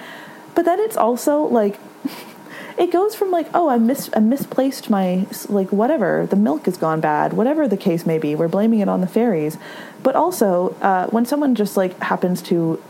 but 0.55 0.63
then 0.63 0.79
it's 0.79 0.95
also 0.95 1.41
like 1.41 1.77
it 2.79 2.91
goes 2.91 3.13
from 3.13 3.29
like 3.29 3.47
oh 3.53 3.67
i 3.69 3.77
mis 3.77 4.09
i 4.15 4.19
misplaced 4.19 4.89
my 4.89 5.25
like 5.49 5.69
whatever 5.71 6.25
the 6.29 6.35
milk 6.35 6.65
has 6.65 6.77
gone 6.77 6.99
bad 7.01 7.33
whatever 7.33 7.67
the 7.67 7.77
case 7.77 8.05
may 8.05 8.17
be 8.17 8.33
we're 8.35 8.47
blaming 8.47 8.79
it 8.79 8.87
on 8.89 9.01
the 9.01 9.07
fairies 9.07 9.57
but 10.01 10.15
also 10.15 10.73
uh, 10.81 11.05
when 11.07 11.25
someone 11.25 11.53
just 11.55 11.75
like 11.77 11.97
happens 12.01 12.41
to 12.41 12.81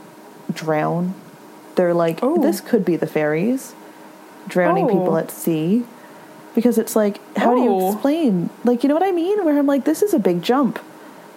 drown 0.54 1.14
they're 1.76 1.94
like 1.94 2.20
Oh. 2.22 2.42
this 2.42 2.62
could 2.62 2.86
be 2.86 2.96
the 2.96 3.08
fairies 3.08 3.74
drowning 4.48 4.86
people 4.88 5.14
Oh. 5.14 5.18
at 5.18 5.32
sea 5.32 5.84
because 6.56 6.78
it's 6.78 6.96
like 6.96 7.20
how 7.38 7.56
do 7.56 7.62
you 7.62 7.70
Oh. 7.72 7.92
explain 7.94 8.50
like 8.64 8.84
you 8.84 8.90
know 8.90 8.96
what 8.96 9.04
i 9.04 9.12
mean 9.12 9.44
where 9.46 9.58
i'm 9.58 9.68
like 9.68 9.86
this 9.86 10.02
is 10.02 10.14
a 10.14 10.20
big 10.20 10.42
jump 10.44 10.80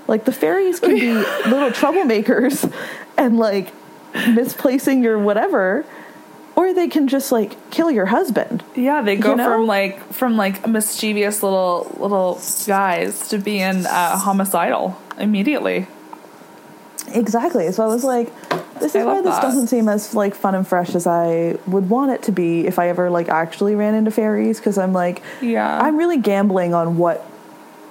like 0.08 0.24
the 0.24 0.32
fairies 0.32 0.80
can 0.80 0.94
be 0.94 1.12
little 1.48 1.70
troublemakers 1.70 2.70
and 3.16 3.38
like 3.38 3.72
misplacing 4.34 5.02
your 5.02 5.18
whatever 5.18 5.84
or 6.56 6.74
they 6.74 6.88
can 6.88 7.08
just 7.08 7.32
like 7.32 7.56
kill 7.70 7.90
your 7.90 8.06
husband 8.06 8.62
Yeah, 8.76 9.02
they 9.02 9.16
go 9.16 9.30
You 9.30 9.36
know? 9.36 9.48
from 9.50 9.66
like 9.66 10.12
from 10.12 10.36
like 10.36 10.66
mischievous 10.66 11.42
little 11.42 11.94
little 11.98 12.40
guys 12.66 13.28
to 13.30 13.38
being 13.38 13.86
uh, 13.86 14.16
homicidal 14.18 14.96
immediately. 15.18 15.86
exactly 17.14 17.70
so 17.72 17.82
i 17.82 17.86
was 17.86 18.04
like 18.04 18.28
this 18.80 18.94
is 18.94 19.04
why 19.04 19.20
this 19.20 19.34
that. 19.34 19.42
doesn't 19.42 19.66
seem 19.68 19.88
as 19.88 20.14
like 20.14 20.34
fun 20.34 20.54
and 20.54 20.66
fresh 20.66 20.94
as 20.94 21.06
i 21.06 21.56
would 21.66 21.88
want 21.90 22.10
it 22.10 22.22
to 22.22 22.32
be 22.32 22.66
if 22.66 22.78
i 22.78 22.88
ever 22.88 23.10
like 23.10 23.28
actually 23.28 23.74
ran 23.74 23.94
into 23.94 24.10
fairies 24.10 24.58
because 24.58 24.78
i'm 24.78 24.92
like 24.92 25.22
Yeah. 25.40 25.78
i'm 25.82 25.96
really 25.96 26.18
gambling 26.18 26.74
on 26.74 26.96
what 26.96 27.24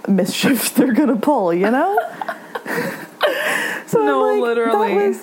mischief 0.08 0.74
they're 0.76 0.94
gonna 0.94 1.18
pull 1.18 1.54
you 1.54 1.70
know 1.70 1.98
so 3.88 4.04
No, 4.04 4.22
like, 4.22 4.42
literally. 4.42 4.94
that 4.96 5.08
was 5.08 5.22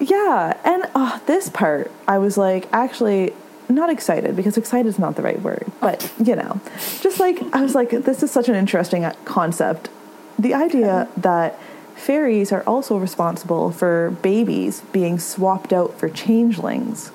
Yeah, 0.00 0.56
and 0.64 0.84
uh, 0.94 1.18
this 1.26 1.48
part, 1.50 1.90
I 2.08 2.18
was 2.18 2.38
like, 2.38 2.68
actually, 2.72 3.32
not 3.68 3.90
excited 3.90 4.34
because 4.34 4.56
excited 4.56 4.88
is 4.88 4.98
not 4.98 5.16
the 5.16 5.22
right 5.22 5.40
word, 5.42 5.70
but 5.80 6.10
you 6.24 6.34
know, 6.34 6.60
just 7.00 7.20
like 7.20 7.40
I 7.54 7.62
was 7.62 7.74
like, 7.74 7.90
this 7.90 8.22
is 8.22 8.30
such 8.30 8.48
an 8.48 8.54
interesting 8.54 9.04
uh, 9.04 9.14
concept. 9.24 9.90
The 10.38 10.54
idea 10.54 11.06
that 11.18 11.58
fairies 11.94 12.50
are 12.50 12.62
also 12.62 12.96
responsible 12.96 13.70
for 13.70 14.10
babies 14.22 14.80
being 14.92 15.18
swapped 15.18 15.72
out 15.72 15.98
for 15.98 16.08
changelings. 16.08 17.12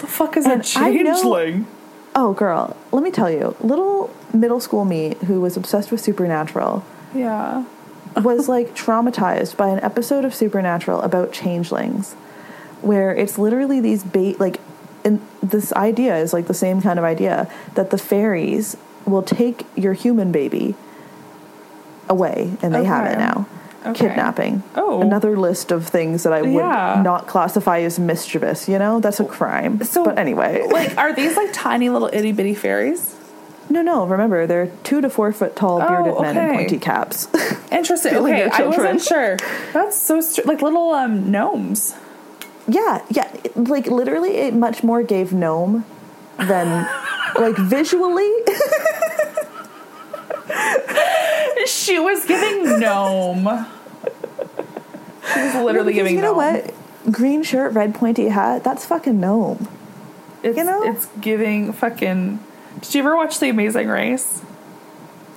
The 0.00 0.08
fuck 0.08 0.36
is 0.36 0.44
And 0.44 0.54
a 0.62 0.78
I 0.78 0.90
know- 0.90 1.04
changeling? 1.14 1.66
Oh, 2.16 2.32
girl, 2.32 2.76
let 2.92 3.02
me 3.02 3.10
tell 3.10 3.30
you, 3.30 3.56
little 3.60 4.08
middle 4.32 4.60
school 4.60 4.84
me 4.84 5.14
who 5.26 5.40
was 5.40 5.56
obsessed 5.56 5.90
with 5.90 6.00
Supernatural 6.00 6.84
Yeah. 7.14 7.64
Was 8.16 8.48
like 8.48 8.74
traumatized 8.74 9.56
by 9.56 9.68
an 9.68 9.80
episode 9.80 10.24
of 10.24 10.34
Supernatural 10.34 11.00
about 11.02 11.32
changelings, 11.32 12.14
where 12.82 13.14
it's 13.14 13.38
literally 13.38 13.80
these 13.80 14.04
bait 14.04 14.38
like, 14.40 14.60
and 15.04 15.20
this 15.42 15.72
idea 15.74 16.16
is 16.16 16.32
like 16.32 16.46
the 16.46 16.54
same 16.54 16.80
kind 16.80 16.98
of 16.98 17.04
idea 17.04 17.50
that 17.74 17.90
the 17.90 17.98
fairies 17.98 18.76
will 19.04 19.22
take 19.22 19.66
your 19.76 19.92
human 19.92 20.32
baby 20.32 20.74
away, 22.08 22.52
and 22.62 22.74
they 22.74 22.84
have 22.84 23.06
it 23.06 23.18
now. 23.18 23.46
Okay. 23.86 24.08
Kidnapping. 24.08 24.62
Oh. 24.76 25.02
Another 25.02 25.36
list 25.36 25.70
of 25.70 25.86
things 25.86 26.22
that 26.22 26.32
I 26.32 26.40
would 26.40 26.52
Yeah. 26.52 27.02
not 27.04 27.26
classify 27.26 27.80
as 27.80 27.98
mischievous, 27.98 28.66
you 28.66 28.78
know? 28.78 28.98
That's 28.98 29.20
a 29.20 29.26
crime. 29.26 29.84
So, 29.84 30.04
but 30.06 30.18
anyway. 30.18 30.66
like, 30.70 30.96
are 30.96 31.12
these 31.12 31.36
like 31.36 31.50
tiny 31.52 31.90
little 31.90 32.08
itty 32.10 32.32
bitty 32.32 32.54
fairies? 32.54 33.13
No, 33.70 33.82
no, 33.82 34.06
remember, 34.06 34.46
they're 34.46 34.68
two 34.84 35.00
to 35.00 35.08
four 35.10 35.32
foot 35.32 35.56
tall 35.56 35.78
bearded 35.80 36.14
Oh, 36.16 36.22
men 36.22 36.36
in 36.36 36.54
pointy 36.56 36.78
caps. 36.78 37.28
Interesting. 37.72 38.14
Okay, 38.16 38.48
I 38.50 38.66
wasn't 38.66 39.02
sure. 39.02 39.36
That's 39.72 39.96
so 39.98 40.20
str- 40.20 40.42
like 40.44 40.62
little 40.62 40.90
um 40.90 41.30
gnomes. 41.30 41.94
Yeah, 42.68 43.04
yeah. 43.10 43.30
Like 43.56 43.86
literally, 43.86 44.36
it 44.36 44.54
much 44.54 44.82
more 44.82 45.02
gave 45.02 45.32
gnome 45.32 45.84
than 46.38 46.88
like 47.36 47.56
visually. 47.56 48.30
She 51.66 51.98
was 51.98 52.24
giving 52.26 52.78
gnome. 52.80 53.66
She 55.32 55.40
was 55.40 55.54
literally 55.54 55.92
giving 55.94 56.14
you 56.16 56.20
know 56.20 56.34
what? 56.34 56.74
Green 57.10 57.42
shirt, 57.42 57.72
red 57.72 57.94
pointy 57.94 58.28
hat. 58.28 58.62
That's 58.64 58.84
fucking 58.84 59.18
gnome. 59.18 59.68
It's, 60.42 60.56
You 60.58 60.64
know? 60.64 60.82
it's 60.82 61.06
giving 61.20 61.72
fucking. 61.72 62.38
Did 62.80 62.94
you 62.94 63.00
ever 63.00 63.16
watch 63.16 63.38
The 63.38 63.48
Amazing 63.48 63.88
Race? 63.88 64.42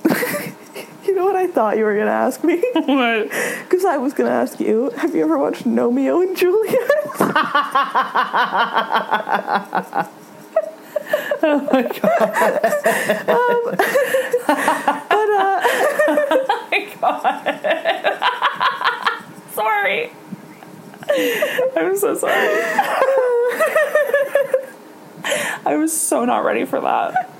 You 1.04 1.14
know 1.14 1.24
what 1.24 1.36
I 1.36 1.46
thought 1.46 1.78
you 1.78 1.84
were 1.84 1.96
gonna 1.96 2.10
ask 2.10 2.44
me? 2.44 2.62
What? 2.74 3.30
Because 3.62 3.86
I 3.86 3.96
was 3.96 4.12
gonna 4.12 4.28
ask 4.28 4.60
you. 4.60 4.90
Have 4.90 5.14
you 5.14 5.22
ever 5.22 5.38
watched 5.38 5.62
Romeo 5.64 6.20
and 6.20 6.36
Juliet? 6.36 6.76
Oh 11.40 11.60
my 11.72 11.82
god. 11.82 12.20
But 15.08 15.30
uh. 15.30 15.60
Oh 16.20 16.66
my 16.70 16.80
god! 17.00 17.44
sorry. 19.54 20.10
I'm 21.76 21.96
so 21.96 22.14
sorry. 22.16 22.62
I 25.24 25.76
was 25.76 25.98
so 25.98 26.24
not 26.24 26.44
ready 26.44 26.64
for 26.64 26.80
that. 26.80 27.34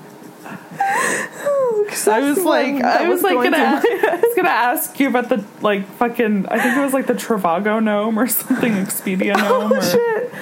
I 2.07 2.21
was 2.21 2.39
like, 2.39 2.83
I 2.83 3.09
was 3.09 3.21
like 3.23 3.35
gonna, 3.35 3.57
I 3.83 4.21
was 4.21 4.35
gonna 4.35 4.49
ask 4.49 4.99
you 4.99 5.09
about 5.09 5.29
the 5.29 5.43
like 5.61 5.85
fucking. 5.93 6.47
I 6.47 6.59
think 6.59 6.77
it 6.77 6.81
was 6.81 6.93
like 6.93 7.07
the 7.07 7.13
Trivago 7.13 7.83
gnome 7.83 8.17
or 8.17 8.27
something, 8.27 8.73
Expedia 8.73 9.35
oh, 9.35 9.39
gnome. 9.39 9.73
Oh 9.73 9.75
or, 9.75 9.81
shit. 9.81 10.33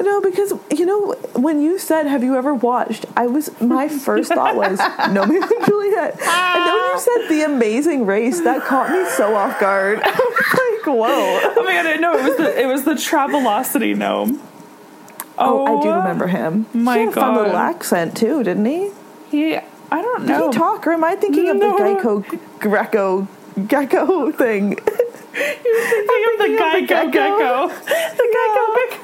No, 0.00 0.20
because 0.20 0.52
you 0.70 0.86
know 0.86 1.12
when 1.34 1.62
you 1.62 1.78
said, 1.78 2.06
"Have 2.06 2.22
you 2.22 2.36
ever 2.36 2.54
watched?" 2.54 3.06
I 3.16 3.26
was 3.26 3.58
my 3.60 3.88
first 3.88 4.32
thought 4.32 4.54
was 4.54 4.78
Romeo 4.78 5.42
and 5.42 5.66
Juliet, 5.66 6.12
and 6.12 6.66
then 6.66 6.74
when 6.74 6.92
you 6.92 6.98
said 6.98 7.28
"The 7.28 7.42
Amazing 7.46 8.06
Race," 8.06 8.40
that 8.42 8.64
caught 8.64 8.90
me 8.90 9.08
so 9.10 9.34
off 9.34 9.58
guard. 9.58 10.00
I 10.02 10.10
was 10.10 10.86
like, 10.86 10.86
"Whoa!" 10.86 11.52
Oh 11.56 11.62
my 11.64 11.82
god! 11.82 12.00
No, 12.00 12.14
it 12.14 12.22
was 12.22 12.36
the 12.36 12.60
it 12.60 12.66
was 12.66 12.84
the 12.84 12.94
Travelocity 12.94 13.96
gnome. 13.96 14.42
Oh, 15.38 15.78
I 15.78 15.82
do 15.82 15.90
remember 15.90 16.26
him. 16.28 16.66
my 16.72 16.94
he 16.98 17.00
had 17.04 17.08
a 17.10 17.12
fun 17.12 17.34
little 17.36 17.56
accent 17.56 18.16
too, 18.16 18.42
didn't 18.44 18.66
he? 18.66 18.90
He, 19.30 19.56
I 19.56 19.62
don't 20.02 20.24
know. 20.26 20.46
Did 20.50 20.54
he 20.54 20.58
talk, 20.58 20.86
or 20.86 20.92
am 20.92 21.02
I 21.04 21.16
thinking 21.16 21.48
of 21.50 21.56
No. 21.56 21.76
the 21.76 21.82
Geico 21.82 22.24
Greco 22.60 23.28
Gecko 23.66 24.30
thing? 24.32 24.70
You're 25.34 25.84
thinking 26.06 26.24
of 26.32 26.38
the 26.38 26.44
thinking 26.44 26.56
of 26.60 26.72
the 26.72 26.94
Geico 26.94 27.12
gecko. 27.12 27.68
gecko. 27.68 27.68
The 28.16 28.26
Geico 28.36 28.64
gecko. 28.76 29.00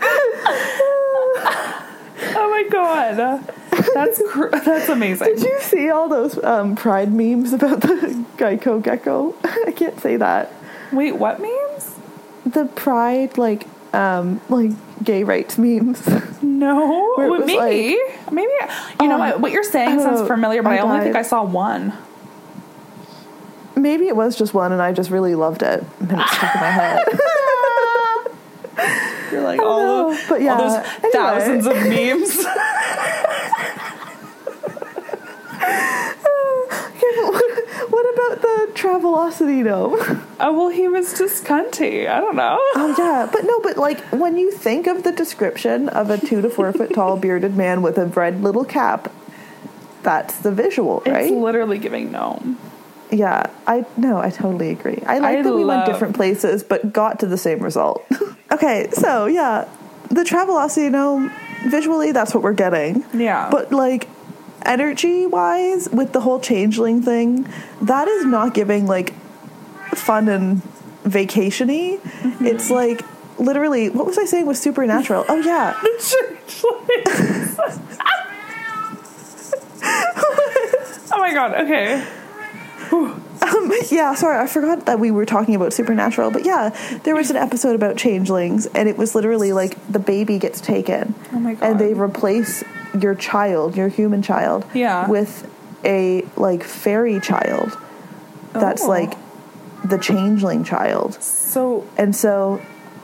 Oh 2.40 2.50
my 2.50 2.64
god, 2.68 3.44
that's 3.94 4.20
cr- 4.28 4.48
that's 4.50 4.88
amazing. 4.88 5.28
Did 5.36 5.42
you 5.42 5.58
see 5.60 5.88
all 5.90 6.08
those 6.08 6.42
um, 6.44 6.74
Pride 6.76 7.12
memes 7.12 7.52
about 7.52 7.80
the 7.80 8.24
Geico 8.36 8.82
Gecko? 8.82 9.34
I 9.44 9.72
can't 9.72 9.98
say 10.00 10.16
that. 10.16 10.52
Wait, 10.92 11.12
what 11.16 11.40
memes? 11.40 11.94
The 12.44 12.64
Pride, 12.66 13.38
like, 13.38 13.66
um, 13.92 14.40
like 14.48 14.70
gay 15.04 15.24
rights 15.24 15.58
memes. 15.58 16.02
No, 16.42 17.14
Well, 17.16 17.30
was 17.30 17.46
maybe, 17.46 17.96
maybe. 18.32 18.50
You 19.00 19.06
know 19.06 19.14
Um, 19.14 19.20
what? 19.20 19.40
What 19.40 19.52
you're 19.52 19.62
saying 19.62 20.00
I 20.00 20.02
sounds 20.02 20.26
familiar, 20.26 20.60
but 20.62 20.72
I, 20.72 20.78
I 20.78 20.80
only 20.80 21.00
think. 21.04 21.14
I 21.14 21.22
saw 21.22 21.44
one. 21.44 21.92
Maybe 23.76 24.08
it 24.08 24.16
was 24.16 24.34
just 24.34 24.54
one, 24.54 24.72
and 24.72 24.82
I 24.82 24.92
just 24.92 25.08
really 25.10 25.36
loved 25.36 25.62
it, 25.62 25.84
and 26.00 26.10
it 26.10 26.28
stuck 26.28 26.54
in 26.56 26.60
my 26.60 26.70
head. 26.70 26.98
You're 29.32 29.42
like 29.42 29.60
all, 29.60 30.10
know, 30.12 30.18
but 30.28 30.40
yeah, 30.42 30.54
all 30.54 30.58
those 30.68 30.74
anyway. 30.74 31.10
thousands 31.12 31.66
of 31.66 31.74
memes. 31.76 32.44
what 37.90 38.14
about 38.14 38.42
the 38.42 38.70
Travelocity 38.74 39.64
gnome? 39.64 40.22
Oh 40.40 40.52
well, 40.52 40.68
he 40.68 40.88
was 40.88 41.16
just 41.16 41.44
cunty. 41.44 42.08
I 42.08 42.20
don't 42.20 42.36
know. 42.36 42.58
Oh 42.74 42.94
yeah, 42.98 43.28
but 43.30 43.44
no, 43.44 43.60
but 43.60 43.76
like 43.76 44.00
when 44.12 44.36
you 44.36 44.50
think 44.50 44.86
of 44.86 45.02
the 45.02 45.12
description 45.12 45.88
of 45.88 46.10
a 46.10 46.18
two 46.18 46.40
to 46.40 46.50
four 46.50 46.72
foot 46.72 46.94
tall 46.94 47.16
bearded 47.16 47.56
man 47.56 47.82
with 47.82 47.98
a 47.98 48.06
red 48.06 48.42
little 48.42 48.64
cap, 48.64 49.12
that's 50.02 50.38
the 50.38 50.52
visual, 50.52 51.02
right? 51.06 51.24
It's 51.24 51.32
literally 51.32 51.78
giving 51.78 52.10
gnome. 52.12 52.58
yeah, 53.10 53.50
I 53.66 53.84
no, 53.96 54.18
I 54.18 54.30
totally 54.30 54.70
agree. 54.70 55.02
I 55.06 55.18
like 55.18 55.38
I 55.38 55.42
that 55.42 55.54
we 55.54 55.64
went 55.64 55.86
different 55.86 56.14
places 56.14 56.62
but 56.62 56.92
got 56.92 57.20
to 57.20 57.26
the 57.26 57.38
same 57.38 57.60
result. 57.60 58.04
okay, 58.52 58.88
so 58.92 59.26
yeah, 59.26 59.68
the 60.08 60.22
Travelocity 60.22 60.90
gnome 60.90 61.32
visually 61.66 62.12
that's 62.12 62.34
what 62.34 62.42
we're 62.42 62.52
getting. 62.52 63.04
Yeah. 63.14 63.48
But 63.50 63.72
like 63.72 64.08
energy 64.62 65.26
wise 65.26 65.88
with 65.90 66.12
the 66.12 66.20
whole 66.20 66.40
changeling 66.40 67.02
thing, 67.02 67.48
that 67.82 68.08
is 68.08 68.24
not 68.24 68.54
giving 68.54 68.86
like 68.86 69.14
fun 69.96 70.28
and 70.28 70.62
vacationy. 71.04 71.98
Mm-hmm. 72.00 72.46
It's 72.46 72.70
like 72.70 73.02
literally 73.38 73.88
what 73.90 74.06
was 74.06 74.18
I 74.18 74.24
saying 74.24 74.46
with 74.46 74.58
supernatural? 74.58 75.24
Oh 75.28 75.36
yeah. 75.40 75.74
Changelings. 76.48 77.58
Oh 81.10 81.20
my 81.20 81.32
god. 81.32 81.54
Okay. 81.64 82.06
Um, 82.92 83.72
yeah, 83.90 84.14
sorry, 84.14 84.38
I 84.38 84.46
forgot 84.46 84.86
that 84.86 84.98
we 84.98 85.10
were 85.10 85.24
talking 85.24 85.54
about 85.54 85.72
supernatural, 85.72 86.30
but 86.30 86.44
yeah, 86.44 86.70
there 87.04 87.14
was 87.14 87.30
an 87.30 87.36
episode 87.36 87.74
about 87.74 87.96
changelings, 87.96 88.66
and 88.66 88.88
it 88.88 88.96
was 88.98 89.14
literally 89.14 89.52
like 89.52 89.76
the 89.90 89.98
baby 89.98 90.38
gets 90.38 90.60
taken, 90.60 91.14
Oh 91.32 91.38
my 91.40 91.54
god. 91.54 91.70
and 91.70 91.80
they 91.80 91.94
replace 91.94 92.62
your 92.98 93.14
child, 93.14 93.76
your 93.76 93.88
human 93.88 94.22
child, 94.22 94.64
Yeah. 94.74 95.08
with 95.08 95.50
a 95.84 96.22
like 96.36 96.62
fairy 96.62 97.20
child. 97.20 97.76
That's 98.52 98.82
Oh. 98.84 98.88
like 98.88 99.14
the 99.84 99.98
changeling 99.98 100.64
child. 100.64 101.14
So 101.22 101.86
And 101.96 102.14
so, 102.14 102.60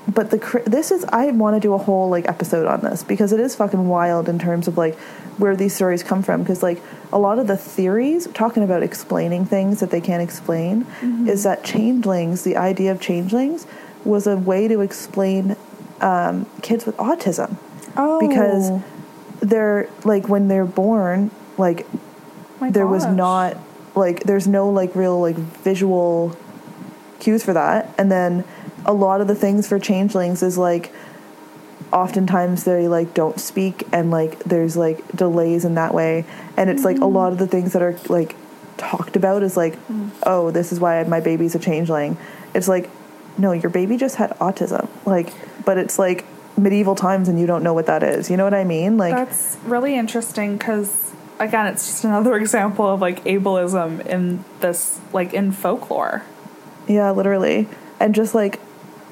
but 0.08 0.30
the 0.30 0.62
this 0.66 0.90
is 0.90 1.04
I 1.04 1.30
want 1.30 1.56
to 1.56 1.60
do 1.60 1.74
a 1.74 1.78
whole 1.78 2.08
like 2.08 2.28
episode 2.28 2.66
on 2.66 2.80
this 2.80 3.02
because 3.02 3.32
it 3.32 3.40
is 3.40 3.54
fucking 3.54 3.88
wild 3.88 4.28
in 4.28 4.38
terms 4.38 4.68
of 4.68 4.76
like 4.76 4.98
where 5.38 5.56
these 5.56 5.74
stories 5.74 6.02
come 6.02 6.22
from 6.22 6.42
because 6.42 6.62
like 6.62 6.80
a 7.12 7.18
lot 7.18 7.38
of 7.38 7.46
the 7.46 7.56
theories 7.56 8.28
talking 8.34 8.62
about 8.62 8.82
explaining 8.82 9.44
things 9.44 9.80
that 9.80 9.90
they 9.90 10.00
can't 10.00 10.22
explain 10.22 10.86
is 11.26 11.42
that 11.42 11.64
changelings, 11.64 12.44
the 12.44 12.56
idea 12.56 12.92
of 12.92 13.00
changelings, 13.00 13.66
was 14.04 14.26
a 14.26 14.36
way 14.36 14.68
to 14.68 14.80
explain 14.80 15.56
um, 16.00 16.46
kids 16.62 16.86
with 16.86 16.96
autism. 16.98 17.56
Oh. 17.96 18.20
Because 18.20 18.82
they're 19.40 19.88
like 20.04 20.28
when 20.28 20.48
they're 20.48 20.64
born 20.64 21.30
like 21.58 21.86
my 22.60 22.70
there 22.70 22.86
was 22.86 23.04
not 23.06 23.56
like 23.94 24.24
there's 24.24 24.46
no 24.46 24.70
like 24.70 24.94
real 24.94 25.20
like 25.20 25.36
visual 25.36 26.36
cues 27.20 27.44
for 27.44 27.52
that 27.52 27.92
and 27.98 28.10
then 28.10 28.44
a 28.84 28.92
lot 28.92 29.20
of 29.20 29.28
the 29.28 29.34
things 29.34 29.66
for 29.68 29.78
changelings 29.78 30.42
is 30.42 30.58
like 30.58 30.92
oftentimes 31.92 32.64
they 32.64 32.88
like 32.88 33.14
don't 33.14 33.38
speak 33.38 33.86
and 33.92 34.10
like 34.10 34.38
there's 34.40 34.76
like 34.76 35.06
delays 35.12 35.64
in 35.64 35.74
that 35.74 35.94
way 35.94 36.24
and 36.56 36.68
it's 36.68 36.84
like 36.84 36.96
a 36.96 37.00
mm-hmm. 37.00 37.14
lot 37.14 37.32
of 37.32 37.38
the 37.38 37.46
things 37.46 37.72
that 37.72 37.82
are 37.82 37.96
like 38.08 38.34
talked 38.76 39.14
about 39.16 39.42
is 39.42 39.56
like 39.56 39.76
mm. 39.86 40.10
oh 40.24 40.50
this 40.50 40.72
is 40.72 40.80
why 40.80 41.02
my 41.04 41.20
baby's 41.20 41.54
a 41.54 41.58
changeling 41.58 42.16
it's 42.54 42.68
like 42.68 42.90
no, 43.36 43.52
your 43.52 43.70
baby 43.70 43.96
just 43.96 44.16
had 44.16 44.30
autism. 44.38 44.88
Like, 45.04 45.32
but 45.64 45.78
it's 45.78 45.98
like 45.98 46.24
medieval 46.56 46.94
times 46.94 47.28
and 47.28 47.38
you 47.40 47.46
don't 47.46 47.62
know 47.62 47.74
what 47.74 47.86
that 47.86 48.02
is. 48.02 48.30
You 48.30 48.36
know 48.36 48.44
what 48.44 48.54
I 48.54 48.64
mean? 48.64 48.96
Like, 48.96 49.14
That's 49.14 49.56
really 49.64 49.96
interesting 49.96 50.56
because, 50.56 51.12
again, 51.38 51.66
it's 51.66 51.86
just 51.86 52.04
another 52.04 52.36
example 52.40 52.86
of 52.86 53.00
like 53.00 53.24
ableism 53.24 54.04
in 54.06 54.44
this, 54.60 55.00
like 55.12 55.34
in 55.34 55.52
folklore. 55.52 56.22
Yeah, 56.88 57.10
literally. 57.10 57.68
And 58.00 58.14
just 58.14 58.34
like 58.34 58.60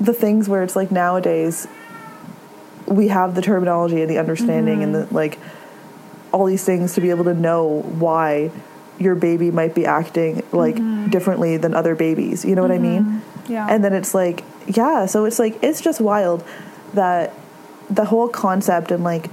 the 0.00 0.12
things 0.12 0.48
where 0.48 0.62
it's 0.62 0.76
like 0.76 0.90
nowadays 0.90 1.66
we 2.86 3.08
have 3.08 3.34
the 3.34 3.42
terminology 3.42 4.02
and 4.02 4.10
the 4.10 4.18
understanding 4.18 4.82
and 4.82 4.94
the 4.94 5.00
mm-hmm. 5.00 5.14
like 5.14 5.38
all 6.32 6.46
these 6.46 6.64
things 6.64 6.94
to 6.94 7.00
be 7.00 7.10
able 7.10 7.24
to 7.24 7.34
know 7.34 7.82
why 7.82 8.50
your 8.98 9.14
baby 9.14 9.50
might 9.50 9.74
be 9.74 9.86
acting 9.86 10.42
like 10.52 10.76
mm-hmm. 10.76 11.08
differently 11.10 11.56
than 11.56 11.74
other 11.74 11.94
babies. 11.94 12.44
You 12.44 12.54
know 12.54 12.62
what 12.62 12.70
I 12.70 12.78
mean? 12.78 13.02
Mm-hmm. 13.04 13.52
Yeah. 13.52 13.66
And 13.68 13.84
then 13.84 13.92
it's 13.92 14.14
like, 14.14 14.44
yeah, 14.66 15.06
so 15.06 15.24
it's 15.24 15.38
like 15.38 15.62
it's 15.62 15.80
just 15.80 16.00
wild 16.00 16.44
that 16.94 17.34
the 17.90 18.04
whole 18.06 18.28
concept 18.28 18.90
and 18.90 19.04
like 19.04 19.30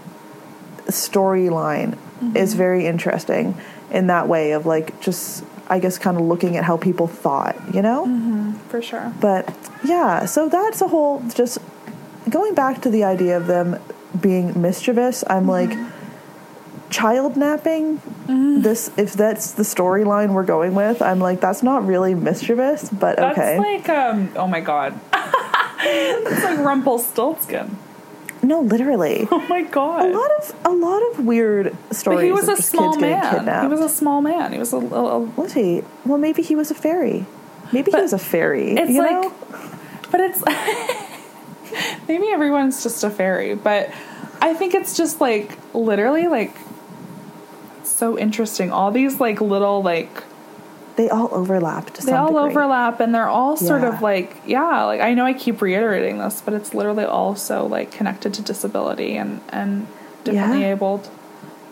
storyline 0.87 1.97
is 2.35 2.53
very 2.53 2.85
interesting 2.85 3.57
in 3.91 4.07
that 4.07 4.27
way 4.27 4.51
of 4.51 4.65
like 4.65 4.99
just 5.01 5.43
I 5.69 5.79
guess 5.79 5.97
kind 5.97 6.17
of 6.17 6.23
looking 6.23 6.57
at 6.57 6.63
how 6.63 6.77
people 6.77 7.07
thought, 7.07 7.55
you 7.73 7.81
know? 7.81 8.05
Mm-hmm, 8.05 8.53
for 8.69 8.81
sure. 8.81 9.13
But 9.19 9.53
yeah, 9.83 10.25
so 10.25 10.49
that's 10.49 10.81
a 10.81 10.87
whole 10.87 11.21
just 11.33 11.59
going 12.29 12.55
back 12.55 12.81
to 12.81 12.89
the 12.89 13.03
idea 13.03 13.37
of 13.37 13.47
them 13.47 13.79
being 14.19 14.59
mischievous. 14.59 15.23
I'm 15.29 15.47
like 15.47 15.77
child 16.89 17.37
napping. 17.37 18.01
This 18.61 18.91
if 18.97 19.13
that's 19.13 19.53
the 19.53 19.63
storyline 19.63 20.33
we're 20.33 20.43
going 20.43 20.75
with, 20.75 21.01
I'm 21.01 21.19
like 21.19 21.39
that's 21.41 21.63
not 21.63 21.85
really 21.85 22.13
mischievous, 22.13 22.89
but 22.89 23.17
okay. 23.17 23.25
That's 23.25 23.39
okay. 23.39 23.57
like, 23.57 23.89
um, 23.89 24.31
oh 24.35 24.47
my 24.47 24.59
god. 24.59 24.99
That's 25.81 26.43
like 26.43 26.59
Rumpelstiltskin. 26.59 27.77
No, 28.41 28.61
literally. 28.61 29.27
Oh 29.31 29.45
my 29.47 29.63
god. 29.63 30.05
A 30.09 30.17
lot 30.17 30.31
of 30.31 30.55
a 30.65 30.69
lot 30.69 31.01
of 31.11 31.25
weird 31.25 31.75
stories. 31.91 32.17
But 32.17 32.25
he 32.25 32.31
was 32.31 32.47
a 32.47 32.61
small 32.61 32.97
man. 32.97 33.63
He 33.63 33.67
was 33.67 33.81
a 33.81 33.89
small 33.89 34.21
man. 34.21 34.53
He 34.53 34.59
was 34.59 34.73
a, 34.73 34.77
a, 34.77 34.79
a 34.79 35.19
was 35.19 35.53
he? 35.53 35.83
Well, 36.05 36.17
maybe 36.17 36.41
he 36.41 36.55
was 36.55 36.71
a 36.71 36.75
fairy. 36.75 37.25
Maybe 37.71 37.91
he 37.91 37.97
was 38.01 38.13
a 38.13 38.17
fairy. 38.19 38.71
it's 38.75 38.91
you 38.91 38.99
like 39.01 39.11
know? 39.11 39.33
but 40.11 40.21
it's 40.21 40.43
maybe 42.07 42.27
everyone's 42.29 42.81
just 42.81 43.03
a 43.03 43.09
fairy 43.09 43.53
but 43.53 43.91
i 44.41 44.53
think 44.53 44.73
it's 44.73 44.97
just 44.97 45.21
like 45.21 45.57
literally 45.75 46.27
like 46.27 46.55
so 47.83 48.17
interesting 48.17 48.71
all 48.71 48.91
these 48.91 49.19
like 49.19 49.39
little 49.39 49.83
like 49.83 50.23
they 50.95 51.09
all 51.09 51.29
overlap 51.31 51.93
To 51.93 52.05
they 52.05 52.13
all 52.13 52.27
degree. 52.27 52.41
overlap 52.51 52.99
and 52.99 53.13
they're 53.15 53.27
all 53.29 53.55
sort 53.57 53.81
Yeah. 53.81 53.95
of 53.95 54.01
like 54.01 54.35
yeah 54.45 54.83
like 54.85 54.99
i 55.01 55.13
know 55.13 55.25
i 55.25 55.33
keep 55.33 55.61
reiterating 55.61 56.17
this 56.17 56.41
but 56.41 56.53
it's 56.53 56.73
literally 56.73 57.05
also 57.05 57.65
like 57.65 57.91
connected 57.91 58.33
to 58.35 58.41
disability 58.41 59.15
and 59.15 59.41
and 59.49 59.87
differently 60.23 60.61
Yeah. 60.61 60.73
abled 60.73 61.09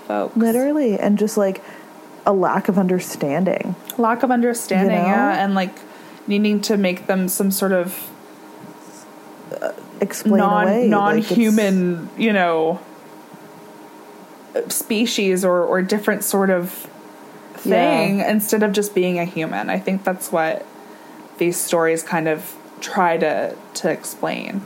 folks 0.08 0.36
Literally, 0.38 0.97
and 0.97 1.17
just 1.17 1.36
like 1.38 1.62
a 2.25 2.32
lack 2.34 2.67
of 2.69 2.77
understanding. 2.77 3.75
lack 3.97 4.23
of 4.23 4.32
understanding 4.32 4.95
You 4.97 5.01
know? 5.03 5.08
yeah 5.08 5.43
and 5.43 5.53
like 5.56 5.75
needing 6.27 6.62
to 6.62 6.77
make 6.77 7.08
them 7.08 7.27
some 7.27 7.51
sort 7.51 7.71
of 7.73 8.10
uh, 9.62 9.71
Explain 10.01 10.38
non 10.38 10.67
away 10.67 10.88
non 10.88 11.15
like, 11.17 11.32
you 12.17 12.32
know, 12.34 12.80
uh, 14.56 14.67
species 14.69 15.43
or 15.45 15.63
or 15.63 15.82
different 15.82 16.23
sort 16.23 16.49
of 16.49 16.88
thing 17.60 18.20
instead 18.20 18.63
of 18.63 18.72
just 18.72 18.93
being 18.96 19.20
a 19.20 19.26
human. 19.26 19.70
I 19.70 19.80
think 19.80 20.04
that's 20.04 20.32
what 20.32 20.65
these 21.38 21.58
stories 21.58 22.04
kind 22.04 22.28
of 22.28 22.56
try 22.82 23.17
to 23.17 23.56
to 23.76 23.89
explain 23.89 24.62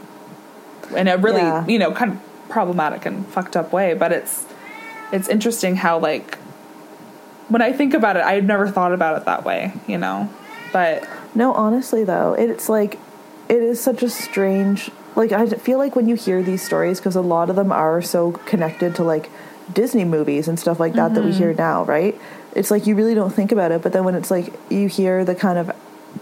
in 0.96 1.08
a 1.08 1.18
really 1.18 1.40
Yeah. 1.42 1.66
you 1.68 1.80
know 1.80 1.92
kind 1.92 2.12
of 2.14 2.20
problematic 2.50 3.06
and 3.06 3.26
fucked 3.28 3.56
up 3.56 3.72
way. 3.74 3.94
But 3.94 4.12
it's 4.12 4.46
it's 5.12 5.28
interesting 5.28 5.76
how 5.78 6.00
like 6.00 6.38
when 7.50 7.62
I 7.62 7.74
think 7.74 7.94
about 7.94 8.16
it, 8.16 8.24
I've 8.24 8.46
never 8.46 8.68
thought 8.70 8.94
about 8.94 9.18
it 9.18 9.26
that 9.26 9.44
way, 9.44 9.74
you 9.88 9.98
know. 9.98 10.30
But 10.72 11.08
No, 11.36 11.54
honestly 11.54 12.04
though, 12.04 12.34
it's 12.34 12.70
like 12.70 12.98
it 13.50 13.58
is 13.62 13.80
such 13.82 14.04
a 14.04 14.10
strange. 14.10 14.90
Like 15.16 15.34
I 15.34 15.46
feel 15.48 15.78
like 15.78 15.96
when 15.96 16.08
you 16.08 16.16
hear 16.16 16.42
these 16.42 16.62
stories, 16.62 17.00
because 17.00 17.18
a 17.18 17.22
lot 17.22 17.50
of 17.50 17.58
them 17.58 17.72
are 17.72 18.02
so 18.02 18.32
connected 18.32 18.96
to 18.96 19.04
like 19.04 19.30
Disney 19.74 20.06
movies 20.06 20.48
and 20.48 20.58
stuff 20.58 20.80
like 20.80 20.94
that 20.94 21.14
that 21.16 21.24
we 21.24 21.32
Mm-hmm. 21.32 21.38
hear 21.40 21.54
now, 21.54 21.84
right? 21.84 22.18
It's 22.56 22.70
like 22.72 22.86
you 22.88 22.96
really 22.96 23.16
don't 23.16 23.34
think 23.34 23.52
about 23.52 23.72
it, 23.72 23.82
but 23.82 23.94
then 23.94 24.04
when 24.04 24.16
it's 24.16 24.30
like 24.32 24.54
you 24.70 24.88
hear 24.88 25.24
the 25.26 25.36
kind 25.36 25.58
of 25.58 25.72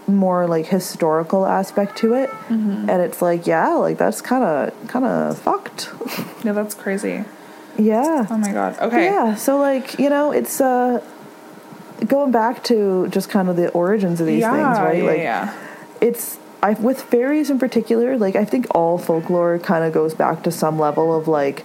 more 0.06 0.46
like 0.46 0.66
historical 0.66 1.44
aspect 1.46 1.96
to 1.98 2.14
it, 2.14 2.30
Mm-hmm. 2.30 2.88
and 2.90 3.02
it's 3.02 3.20
like 3.20 3.46
yeah, 3.46 3.68
like 3.74 3.98
that's 3.98 4.20
kind 4.20 4.44
of 4.44 4.88
kind 4.88 5.04
of 5.04 5.38
fucked. 5.38 5.90
yeah, 6.44 6.52
that's 6.52 6.74
crazy. 6.74 7.24
yeah. 7.78 8.26
Oh 8.30 8.38
my 8.38 8.52
god. 8.52 8.78
Okay. 8.78 9.04
Yeah, 9.06 9.34
so 9.34 9.58
like 9.58 9.98
you 9.98 10.08
know, 10.08 10.30
it's 10.32 10.60
uh 10.60 11.04
going 12.06 12.30
back 12.32 12.62
to 12.64 13.08
just 13.08 13.28
kind 13.28 13.48
of 13.48 13.56
the 13.56 13.68
origins 13.70 14.20
of 14.20 14.26
these 14.26 14.40
yeah, 14.40 14.52
things, 14.74 14.78
right? 14.78 14.98
Yeah, 14.98 15.04
like 15.10 15.18
yeah. 15.18 15.54
it's 16.00 16.38
I 16.62 16.74
with 16.74 17.02
fairies 17.02 17.50
in 17.50 17.58
particular, 17.58 18.16
like 18.18 18.36
I 18.36 18.44
think 18.44 18.66
all 18.74 18.98
folklore 18.98 19.58
kind 19.58 19.84
of 19.84 19.92
goes 19.92 20.14
back 20.14 20.42
to 20.44 20.50
some 20.52 20.78
level 20.78 21.14
of 21.16 21.26
like 21.26 21.64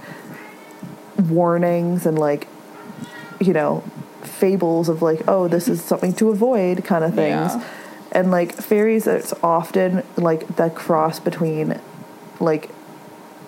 warnings 1.30 2.06
and 2.06 2.17
like 2.19 2.47
you 3.39 3.54
know 3.54 3.84
fables 4.28 4.90
of 4.90 5.02
like 5.02 5.22
oh 5.28 5.48
this 5.48 5.68
is 5.68 5.82
something 5.84 6.14
to 6.14 6.30
avoid 6.30 6.84
kind 6.84 7.04
of 7.04 7.14
things. 7.16 7.54
Yeah. 7.56 7.64
And 8.12 8.32
like 8.32 8.54
fairies 8.54 9.08
it's 9.08 9.34
often 9.44 10.04
like 10.18 10.48
that 10.56 10.76
cross 10.76 11.20
between 11.20 11.80
like 12.40 12.70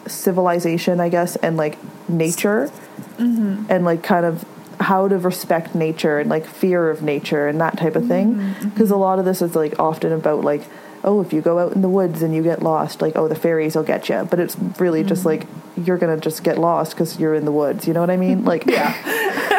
civilization, 0.08 1.00
I 1.00 1.10
guess, 1.10 1.36
and 1.38 1.58
like 1.58 1.78
nature 2.10 2.72
Mm-hmm. 3.20 3.66
and 3.70 3.84
like 3.86 4.02
kind 4.04 4.26
of 4.26 4.44
how 4.80 5.08
to 5.08 5.18
respect 5.18 5.74
nature 5.76 6.20
and 6.20 6.30
like 6.30 6.46
fear 6.46 6.90
of 6.90 7.02
nature 7.02 7.48
and 7.48 7.60
that 7.62 7.78
type 7.78 7.96
of 7.96 8.08
thing 8.08 8.36
Mm-hmm, 8.36 8.70
because 8.70 8.92
a 8.92 8.96
lot 8.96 9.18
of 9.20 9.26
this 9.26 9.42
is 9.42 9.56
like 9.56 9.80
often 9.80 10.12
about 10.12 10.44
like 10.44 10.64
oh 11.04 11.22
if 11.22 11.32
you 11.34 11.42
go 11.42 11.58
out 11.60 11.74
in 11.74 11.82
the 11.82 11.90
woods 11.90 12.22
and 12.24 12.34
you 12.36 12.42
get 12.44 12.62
lost 12.62 13.02
like 13.02 13.16
oh 13.16 13.28
the 13.28 13.36
fairies 13.36 13.76
will 13.76 13.84
get 13.84 14.08
you 14.10 14.28
but 14.30 14.40
it's 14.40 14.56
really 14.80 15.04
just 15.04 15.24
Mm-hmm. 15.24 15.48
like 15.78 15.88
you're 15.88 15.98
gonna 15.98 16.18
just 16.18 16.44
get 16.44 16.58
lost 16.60 16.92
because 16.94 17.20
you're 17.20 17.34
in 17.36 17.46
the 17.46 17.52
woods 17.52 17.88
you 17.88 17.94
know 17.94 18.02
what 18.02 18.10
i 18.12 18.18
mean 18.18 18.44
like 18.52 18.66
yeah 18.68 18.94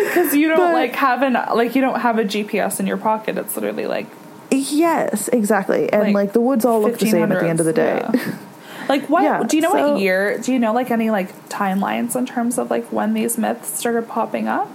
Because 0.06 0.34
you 0.34 0.48
don't 0.48 0.58
But- 0.58 0.74
like 0.74 0.94
have 0.96 1.22
an 1.22 1.34
like 1.54 1.74
you 1.74 1.82
don't 1.82 2.00
have 2.00 2.18
a 2.18 2.24
GPS 2.24 2.80
in 2.80 2.86
your 2.86 2.96
pocket. 2.96 3.38
It's 3.38 3.54
literally 3.56 3.86
like 3.86 4.06
yes 4.50 5.28
exactly 5.28 5.90
and 5.90 6.02
Like, 6.02 6.14
like, 6.14 6.32
the 6.34 6.40
woods 6.40 6.66
all 6.66 6.82
look 6.82 6.98
the 6.98 7.06
same 7.06 7.32
at 7.32 7.40
the 7.40 7.48
end 7.48 7.58
of 7.58 7.64
the 7.64 7.72
day 7.72 8.02
yeah. 8.12 8.36
Like 8.88 9.08
what? 9.08 9.22
Yeah, 9.22 9.42
do 9.44 9.56
you 9.56 9.62
know 9.62 9.72
so- 9.72 9.92
what 9.92 10.00
year? 10.00 10.38
Do 10.38 10.52
you 10.52 10.58
know 10.58 10.72
like 10.74 10.90
any 10.90 11.10
like 11.10 11.48
timelines 11.48 12.16
in 12.16 12.26
terms 12.26 12.58
of 12.58 12.70
like 12.70 12.90
when 12.92 13.14
these 13.14 13.38
myths 13.38 13.78
started 13.78 14.08
popping 14.08 14.48
up? 14.48 14.68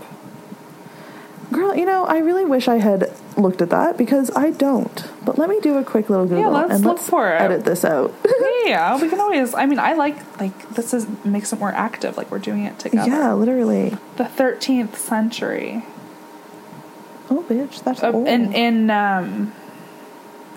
Girl 1.52 1.76
you 1.76 1.86
know 1.86 2.06
i 2.06 2.18
really 2.18 2.46
wish 2.46 2.68
i 2.68 2.76
had 2.76 3.12
looked 3.38 3.62
at 3.62 3.70
that 3.70 3.98
because 3.98 4.30
i 4.36 4.50
don't 4.52 5.10
but 5.24 5.38
let 5.38 5.50
me 5.50 5.60
do 5.62 5.78
a 5.78 5.84
quick 5.84 6.10
little 6.10 6.26
google 6.26 6.42
yeah, 6.42 6.48
let's 6.48 6.72
and 6.74 6.84
look 6.84 6.98
let's 6.98 7.10
for 7.10 7.28
it. 7.34 7.40
edit 7.42 7.64
this 7.66 7.86
out 7.86 8.14
yeah, 8.66 9.02
we 9.02 9.08
can 9.08 9.22
always. 9.22 9.54
I 9.54 9.66
mean, 9.66 9.80
I 9.80 9.94
like 9.94 10.18
like 10.42 10.70
this 10.72 10.94
is 10.94 11.08
makes 11.24 11.54
it 11.54 11.60
more 11.60 11.72
active. 11.72 12.18
Like 12.18 12.30
we're 12.30 12.40
doing 12.40 12.66
it 12.66 12.78
together. 12.80 13.10
yeah 13.10 13.32
literally 13.34 13.96
The 14.18 14.26
13th 14.26 14.96
century 14.96 15.86
oh 17.30 17.46
bitch 17.48 17.82
that's 17.84 18.04
uh, 18.04 18.12
old. 18.12 18.28
in 18.28 18.52
in 18.54 18.90
um 18.90 19.54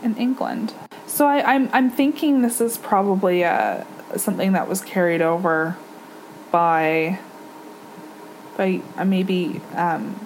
in 0.03 0.16
England. 0.16 0.74
So 1.07 1.24
I, 1.26 1.55
I'm 1.55 1.68
I'm 1.72 1.88
thinking 1.88 2.42
this 2.42 2.61
is 2.61 2.79
probably 2.79 3.44
uh 3.44 3.85
something 4.16 4.53
that 4.55 4.66
was 4.68 4.81
carried 4.81 5.22
over 5.22 5.76
by 6.50 7.20
by 8.57 8.83
uh, 8.96 9.05
maybe 9.05 9.61
um 9.76 10.18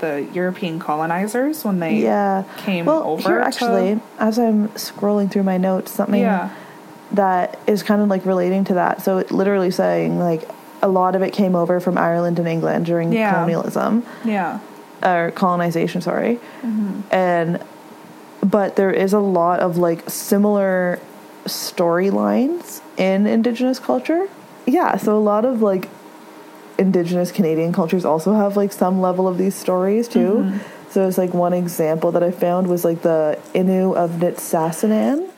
the 0.00 0.26
European 0.32 0.78
colonizers 0.78 1.64
when 1.64 1.80
they 1.80 1.96
yeah 1.96 2.44
came 2.58 2.84
well 2.86 3.02
over. 3.04 3.28
here 3.28 3.38
to- 3.38 3.44
actually 3.46 4.00
as 4.18 4.38
i'm 4.38 4.68
scrolling 4.70 5.30
through 5.30 5.42
my 5.42 5.56
notes 5.58 5.90
something 5.92 6.20
yeah, 6.20 6.50
that 7.12 7.58
is 7.66 7.82
kind 7.82 8.00
of 8.02 8.08
like 8.08 8.24
relating 8.24 8.64
to 8.64 8.74
that 8.74 9.02
so 9.02 9.18
it 9.18 9.30
literally 9.30 9.70
saying 9.70 10.18
like 10.18 10.48
a 10.82 10.88
lot 10.88 11.14
of 11.16 11.22
it 11.22 11.32
came 11.32 11.56
over 11.56 11.80
from 11.80 11.98
ireland 11.98 12.38
and 12.38 12.46
england 12.48 12.86
during 12.86 13.12
Yeah. 13.12 13.32
colonialism 13.32 14.04
yeah, 14.24 14.60
or 15.02 15.30
colonization 15.32 16.00
sorry 16.00 16.38
Mm-hmm. 16.62 17.00
and 17.12 17.60
but 18.40 18.76
there 18.76 18.92
is 18.92 19.12
a 19.12 19.18
lot 19.20 19.58
of 19.60 19.78
like 19.78 20.08
similar 20.08 21.00
storylines 21.46 22.80
in 22.96 23.26
indigenous 23.26 23.78
culture 23.78 24.28
yeah 24.66 24.96
so 24.96 25.16
a 25.16 25.20
lot 25.20 25.44
of 25.44 25.62
like 25.62 25.88
indigenous 26.78 27.32
canadian 27.32 27.72
cultures 27.72 28.04
also 28.04 28.34
have 28.34 28.56
like 28.56 28.72
some 28.72 29.00
level 29.00 29.26
of 29.26 29.38
these 29.38 29.54
stories 29.54 30.08
too 30.08 30.18
Mm-hmm. 30.18 30.90
so 30.90 31.06
it's 31.08 31.18
like 31.18 31.34
one 31.34 31.52
example 31.52 32.12
that 32.12 32.22
i 32.22 32.30
found 32.30 32.68
was 32.68 32.84
like 32.84 33.02
the 33.02 33.38
innu 33.54 33.94
of 33.96 34.10
Nitassinan 34.12 35.28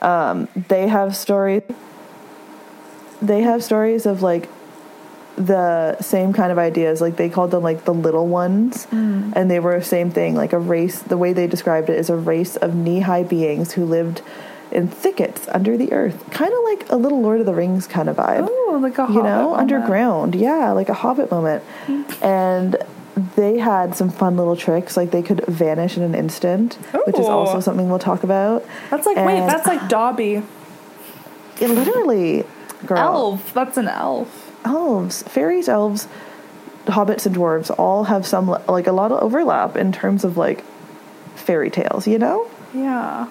um, 0.00 0.48
they 0.68 0.88
have 0.88 1.16
stories 1.16 1.62
they 3.20 3.42
have 3.42 3.62
stories 3.64 4.06
of 4.06 4.22
like 4.22 4.48
the 5.36 5.96
same 6.00 6.32
kind 6.32 6.50
of 6.50 6.58
ideas. 6.58 7.00
Like 7.00 7.16
they 7.16 7.28
called 7.28 7.50
them 7.52 7.62
like 7.62 7.84
the 7.84 7.94
little 7.94 8.26
ones, 8.26 8.86
and 8.90 9.50
they 9.50 9.60
were 9.60 9.78
the 9.78 9.84
same 9.84 10.10
thing. 10.10 10.34
Like 10.34 10.52
a 10.52 10.58
race. 10.58 11.00
The 11.00 11.16
way 11.16 11.32
they 11.32 11.46
described 11.46 11.88
it 11.90 11.98
is 11.98 12.10
a 12.10 12.16
race 12.16 12.56
of 12.56 12.74
knee-high 12.74 13.22
beings 13.24 13.72
who 13.72 13.84
lived 13.84 14.22
in 14.70 14.88
thickets 14.88 15.48
under 15.48 15.76
the 15.76 15.92
earth, 15.92 16.30
kind 16.30 16.52
of 16.52 16.64
like 16.64 16.90
a 16.90 16.96
little 16.96 17.20
Lord 17.20 17.40
of 17.40 17.46
the 17.46 17.54
Rings 17.54 17.86
kind 17.86 18.08
of 18.08 18.16
vibe. 18.16 18.48
Oh, 18.50 18.78
like 18.82 18.98
a 18.98 19.06
you 19.12 19.22
know, 19.22 19.50
moment. 19.50 19.60
underground. 19.60 20.34
Yeah, 20.34 20.72
like 20.72 20.88
a 20.88 20.94
Hobbit 20.94 21.30
moment, 21.30 21.62
and. 22.22 22.76
They 23.34 23.58
had 23.58 23.96
some 23.96 24.10
fun 24.10 24.36
little 24.36 24.54
tricks, 24.54 24.96
like 24.96 25.10
they 25.10 25.22
could 25.22 25.44
vanish 25.46 25.96
in 25.96 26.04
an 26.04 26.14
instant, 26.14 26.74
which 27.04 27.18
is 27.18 27.26
also 27.26 27.58
something 27.58 27.88
we'll 27.88 27.98
talk 27.98 28.22
about. 28.22 28.64
That's 28.90 29.06
like 29.06 29.16
wait, 29.16 29.40
that's 29.40 29.66
like 29.66 29.88
Dobby. 29.88 30.40
It 31.60 31.68
literally, 31.68 32.44
girl, 32.86 32.98
Elf. 32.98 33.52
That's 33.52 33.76
an 33.76 33.88
elf. 33.88 34.54
elves, 34.64 35.24
fairies, 35.24 35.68
elves, 35.68 36.06
hobbits, 36.86 37.26
and 37.26 37.34
dwarves 37.34 37.76
all 37.76 38.04
have 38.04 38.24
some 38.24 38.56
like 38.68 38.86
a 38.86 38.92
lot 38.92 39.10
of 39.10 39.20
overlap 39.20 39.76
in 39.76 39.90
terms 39.90 40.22
of 40.22 40.36
like 40.36 40.62
fairy 41.34 41.70
tales, 41.70 42.06
you 42.06 42.20
know? 42.20 42.48
Yeah. 42.72 43.26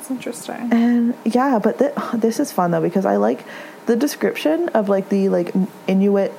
That's 0.00 0.10
interesting. 0.10 0.72
And 0.72 1.14
yeah, 1.26 1.58
but 1.58 1.78
th- 1.78 1.92
this 2.14 2.40
is 2.40 2.50
fun 2.50 2.70
though 2.70 2.80
because 2.80 3.04
I 3.04 3.16
like 3.16 3.44
the 3.84 3.96
description 3.96 4.70
of 4.70 4.88
like 4.88 5.10
the 5.10 5.28
like 5.28 5.52
Inuit 5.86 6.32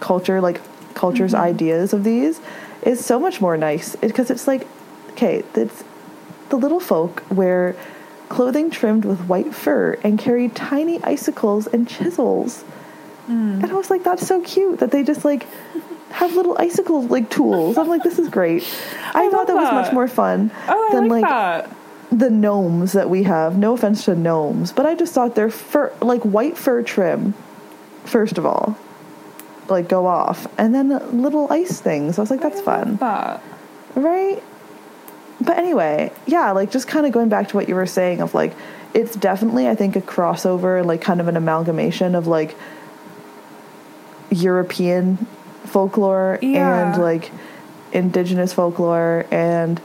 culture, 0.00 0.40
like 0.40 0.62
culture's 0.94 1.34
mm-hmm. 1.34 1.42
ideas 1.42 1.92
of 1.92 2.02
these 2.02 2.40
is 2.82 3.04
so 3.04 3.20
much 3.20 3.42
more 3.42 3.58
nice 3.58 3.94
because 3.96 4.30
it's 4.30 4.46
like, 4.46 4.66
okay, 5.10 5.44
it's 5.54 5.84
the 6.48 6.56
little 6.56 6.80
folk 6.80 7.22
wear 7.30 7.76
clothing 8.30 8.70
trimmed 8.70 9.04
with 9.04 9.20
white 9.26 9.54
fur 9.54 9.98
and 10.02 10.18
carry 10.18 10.48
tiny 10.48 11.02
icicles 11.04 11.66
and 11.66 11.86
chisels. 11.86 12.64
Mm. 13.26 13.62
And 13.62 13.66
I 13.66 13.74
was 13.74 13.90
like, 13.90 14.02
that's 14.02 14.26
so 14.26 14.40
cute 14.40 14.78
that 14.78 14.92
they 14.92 15.02
just 15.02 15.26
like 15.26 15.46
have 16.08 16.34
little 16.34 16.56
icicle 16.58 17.02
like 17.02 17.28
tools. 17.28 17.76
I'm 17.76 17.86
like, 17.86 18.02
this 18.02 18.18
is 18.18 18.30
great. 18.30 18.62
I, 19.12 19.26
I 19.26 19.30
thought 19.30 19.46
love 19.46 19.46
that 19.48 19.56
was 19.56 19.72
much 19.72 19.92
more 19.92 20.08
fun 20.08 20.50
Oh, 20.68 20.88
I 20.88 20.94
than 20.94 21.08
like, 21.08 21.20
like 21.22 21.30
that. 21.30 21.76
The 22.10 22.30
gnomes 22.30 22.92
that 22.92 23.10
we 23.10 23.24
have. 23.24 23.56
No 23.58 23.74
offense 23.74 24.04
to 24.04 24.14
gnomes, 24.14 24.72
but 24.72 24.86
I 24.86 24.94
just 24.94 25.12
thought 25.14 25.34
their 25.34 25.50
fur, 25.50 25.92
like 26.00 26.22
white 26.22 26.56
fur 26.56 26.82
trim, 26.82 27.34
first 28.04 28.38
of 28.38 28.46
all, 28.46 28.76
like 29.68 29.88
go 29.88 30.06
off, 30.06 30.46
and 30.58 30.74
then 30.74 30.88
little 31.22 31.50
ice 31.52 31.80
things. 31.80 32.18
I 32.18 32.22
was 32.22 32.30
like, 32.30 32.40
that's 32.40 32.60
fun, 32.60 32.96
That. 32.96 33.42
right? 33.94 34.42
But 35.40 35.58
anyway, 35.58 36.12
yeah, 36.26 36.52
like 36.52 36.70
just 36.70 36.86
kind 36.86 37.04
of 37.06 37.12
going 37.12 37.28
back 37.28 37.48
to 37.48 37.56
what 37.56 37.68
you 37.68 37.74
were 37.74 37.86
saying 37.86 38.20
of 38.20 38.34
like, 38.34 38.54
it's 38.94 39.16
definitely 39.16 39.68
I 39.68 39.74
think 39.74 39.96
a 39.96 40.00
crossover, 40.00 40.78
and 40.78 40.86
like 40.86 41.00
kind 41.00 41.20
of 41.20 41.28
an 41.28 41.36
amalgamation 41.36 42.14
of 42.14 42.26
like 42.26 42.56
European 44.30 45.16
folklore 45.64 46.38
Yeah. 46.42 46.92
and 46.92 47.02
like 47.02 47.30
indigenous 47.92 48.52
folklore 48.52 49.26
and 49.30 49.80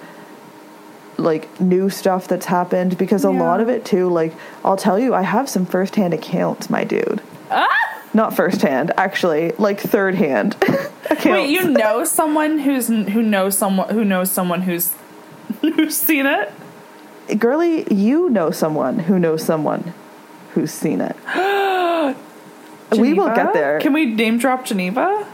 like 1.20 1.59
new 1.61 1.89
stuff 1.89 2.28
that's 2.28 2.45
happened 2.47 2.97
because 2.97 3.24
a 3.24 3.30
lot 3.30 3.61
of 3.61 3.70
it 3.70 3.86
too 3.86 4.09
like 4.09 4.34
I'll 4.63 4.78
tell 4.78 4.97
you 4.99 5.13
I 5.13 5.22
have 5.22 5.47
some 5.49 5.65
firsthand 5.65 6.13
accounts 6.13 6.70
my 6.70 6.84
dude 6.84 7.22
Ah! 7.51 7.67
not 8.13 8.36
firsthand 8.36 8.91
actually 8.97 9.51
like 9.57 9.80
third 9.80 10.15
hand 10.15 10.55
accounts 11.09 11.26
Wait, 11.26 11.49
you 11.49 11.70
know 11.70 12.03
someone 12.03 12.59
who's 12.59 12.88
who 12.88 13.22
knows 13.22 13.57
someone 13.57 13.89
who 13.89 14.03
knows 14.03 14.32
someone 14.32 14.61
who's 14.61 14.93
who's 15.61 15.97
seen 15.97 16.26
it? 16.26 16.51
Girlie, 17.38 17.86
you 17.93 18.30
know 18.30 18.49
someone 18.49 18.99
who 18.99 19.20
knows 19.20 19.43
someone 19.43 19.93
who's 20.53 20.72
seen 20.72 21.01
it 21.01 21.15
we 22.97 23.13
will 23.13 23.34
get 23.36 23.53
there 23.53 23.80
Can 23.80 23.93
we 23.93 24.05
name 24.05 24.38
drop 24.39 24.65
Geneva? 24.65 25.28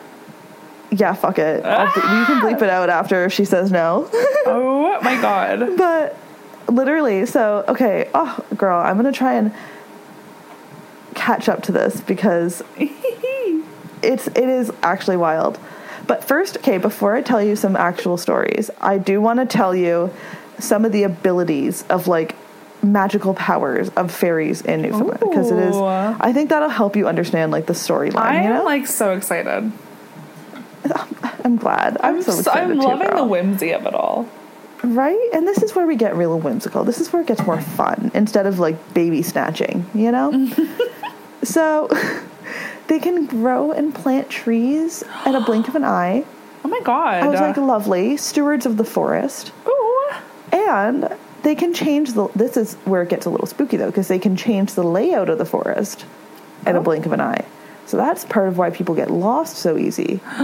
Yeah 0.95 1.13
fuck 1.13 1.37
it. 1.39 1.63
I'll, 1.65 1.87
ah! 1.95 2.19
you 2.19 2.25
can 2.25 2.41
bleep 2.41 2.61
it 2.61 2.69
out 2.69 2.89
after 2.89 3.25
if 3.25 3.33
she 3.33 3.45
says 3.45 3.71
no. 3.71 4.09
Oh 4.47 4.99
my 5.01 5.19
god. 5.21 5.77
but 5.77 6.17
literally 6.67 7.25
so 7.25 7.63
okay 7.67 8.09
oh 8.13 8.43
girl 8.57 8.79
i'm 8.79 8.95
gonna 8.95 9.11
try 9.11 9.33
and 9.33 9.53
catch 11.13 11.47
up 11.49 11.63
to 11.63 11.71
this 11.71 12.01
because 12.01 12.63
it's 14.01 14.27
it 14.27 14.37
is 14.37 14.71
actually 14.83 15.17
wild. 15.17 15.59
But 16.07 16.23
first 16.23 16.57
okay 16.57 16.77
before 16.77 17.15
i 17.15 17.21
tell 17.21 17.41
you 17.41 17.55
some 17.55 17.75
actual 17.75 18.17
stories 18.17 18.69
i 18.79 18.97
do 18.97 19.19
want 19.19 19.39
to 19.39 19.45
tell 19.45 19.75
you 19.75 20.11
some 20.59 20.85
of 20.85 20.91
the 20.91 21.03
abilities 21.03 21.83
of 21.89 22.07
like 22.07 22.35
magical 22.83 23.33
powers 23.33 23.89
of 23.89 24.11
fairies 24.11 24.61
in 24.61 24.83
newfoundland. 24.83 25.19
Because 25.19 25.51
it 25.51 25.57
is 25.59 25.75
i 25.75 26.31
think 26.33 26.49
that'll 26.51 26.69
help 26.69 26.95
you 26.95 27.07
understand 27.07 27.51
like 27.51 27.65
the 27.65 27.73
storyline 27.73 28.17
I 28.17 28.41
you 28.43 28.49
am 28.49 28.53
know? 28.57 28.63
like 28.63 28.85
so 28.87 29.13
excited. 29.13 29.71
I'm 31.43 31.55
glad 31.57 31.97
i'm, 32.01 32.15
I'm 32.15 32.21
so 32.21 32.37
excited 32.37 32.71
I'm 32.71 32.79
too, 32.79 32.87
loving 32.87 33.15
the 33.15 33.23
whimsy 33.23 33.71
of 33.71 33.85
it 33.85 33.93
all. 33.93 34.29
Right? 34.83 35.29
And 35.33 35.47
this 35.47 35.63
is 35.63 35.73
where 35.73 35.87
we 35.87 35.95
get 35.95 36.15
real 36.15 36.37
whimsical. 36.37 36.83
This 36.83 36.99
is 37.01 37.11
where 37.11 37.21
it 37.23 37.27
gets 37.27 37.41
more 37.43 37.59
fun 37.59 38.11
instead 38.13 38.45
of 38.45 38.59
like 38.59 38.93
baby 38.93 39.23
snatching, 39.23 39.83
you 39.95 40.11
know? 40.11 40.51
so 41.43 41.87
they 42.87 42.99
can 42.99 43.25
grow 43.25 43.71
and 43.71 43.95
plant 43.95 44.29
trees 44.29 45.03
at 45.25 45.33
a 45.33 45.39
blink 45.41 45.67
of 45.67 45.75
an 45.75 45.83
eye. 45.83 46.23
Oh 46.63 46.67
my 46.67 46.79
god. 46.81 47.23
I 47.23 47.27
was 47.27 47.39
like, 47.39 47.57
lovely, 47.57 48.17
stewards 48.17 48.65
of 48.65 48.77
the 48.77 48.83
forest. 48.83 49.51
Ooh. 49.67 50.11
And 50.51 51.15
they 51.43 51.53
can 51.53 51.75
change 51.75 52.13
the. 52.13 52.27
This 52.35 52.57
is 52.57 52.73
where 52.85 53.03
it 53.03 53.09
gets 53.09 53.27
a 53.27 53.29
little 53.29 53.45
spooky 53.45 53.77
though, 53.77 53.85
because 53.91 54.07
they 54.07 54.17
can 54.17 54.35
change 54.35 54.73
the 54.73 54.83
layout 54.83 55.29
of 55.29 55.37
the 55.37 55.45
forest 55.45 56.05
at 56.65 56.75
a 56.75 56.79
Oh. 56.79 56.81
blink 56.81 57.05
of 57.05 57.11
an 57.13 57.21
eye. 57.21 57.45
So 57.85 57.97
that's 57.97 58.25
part 58.25 58.47
of 58.47 58.57
why 58.57 58.69
people 58.71 58.95
get 58.95 59.11
lost 59.11 59.57
so 59.57 59.77
easy. 59.77 60.19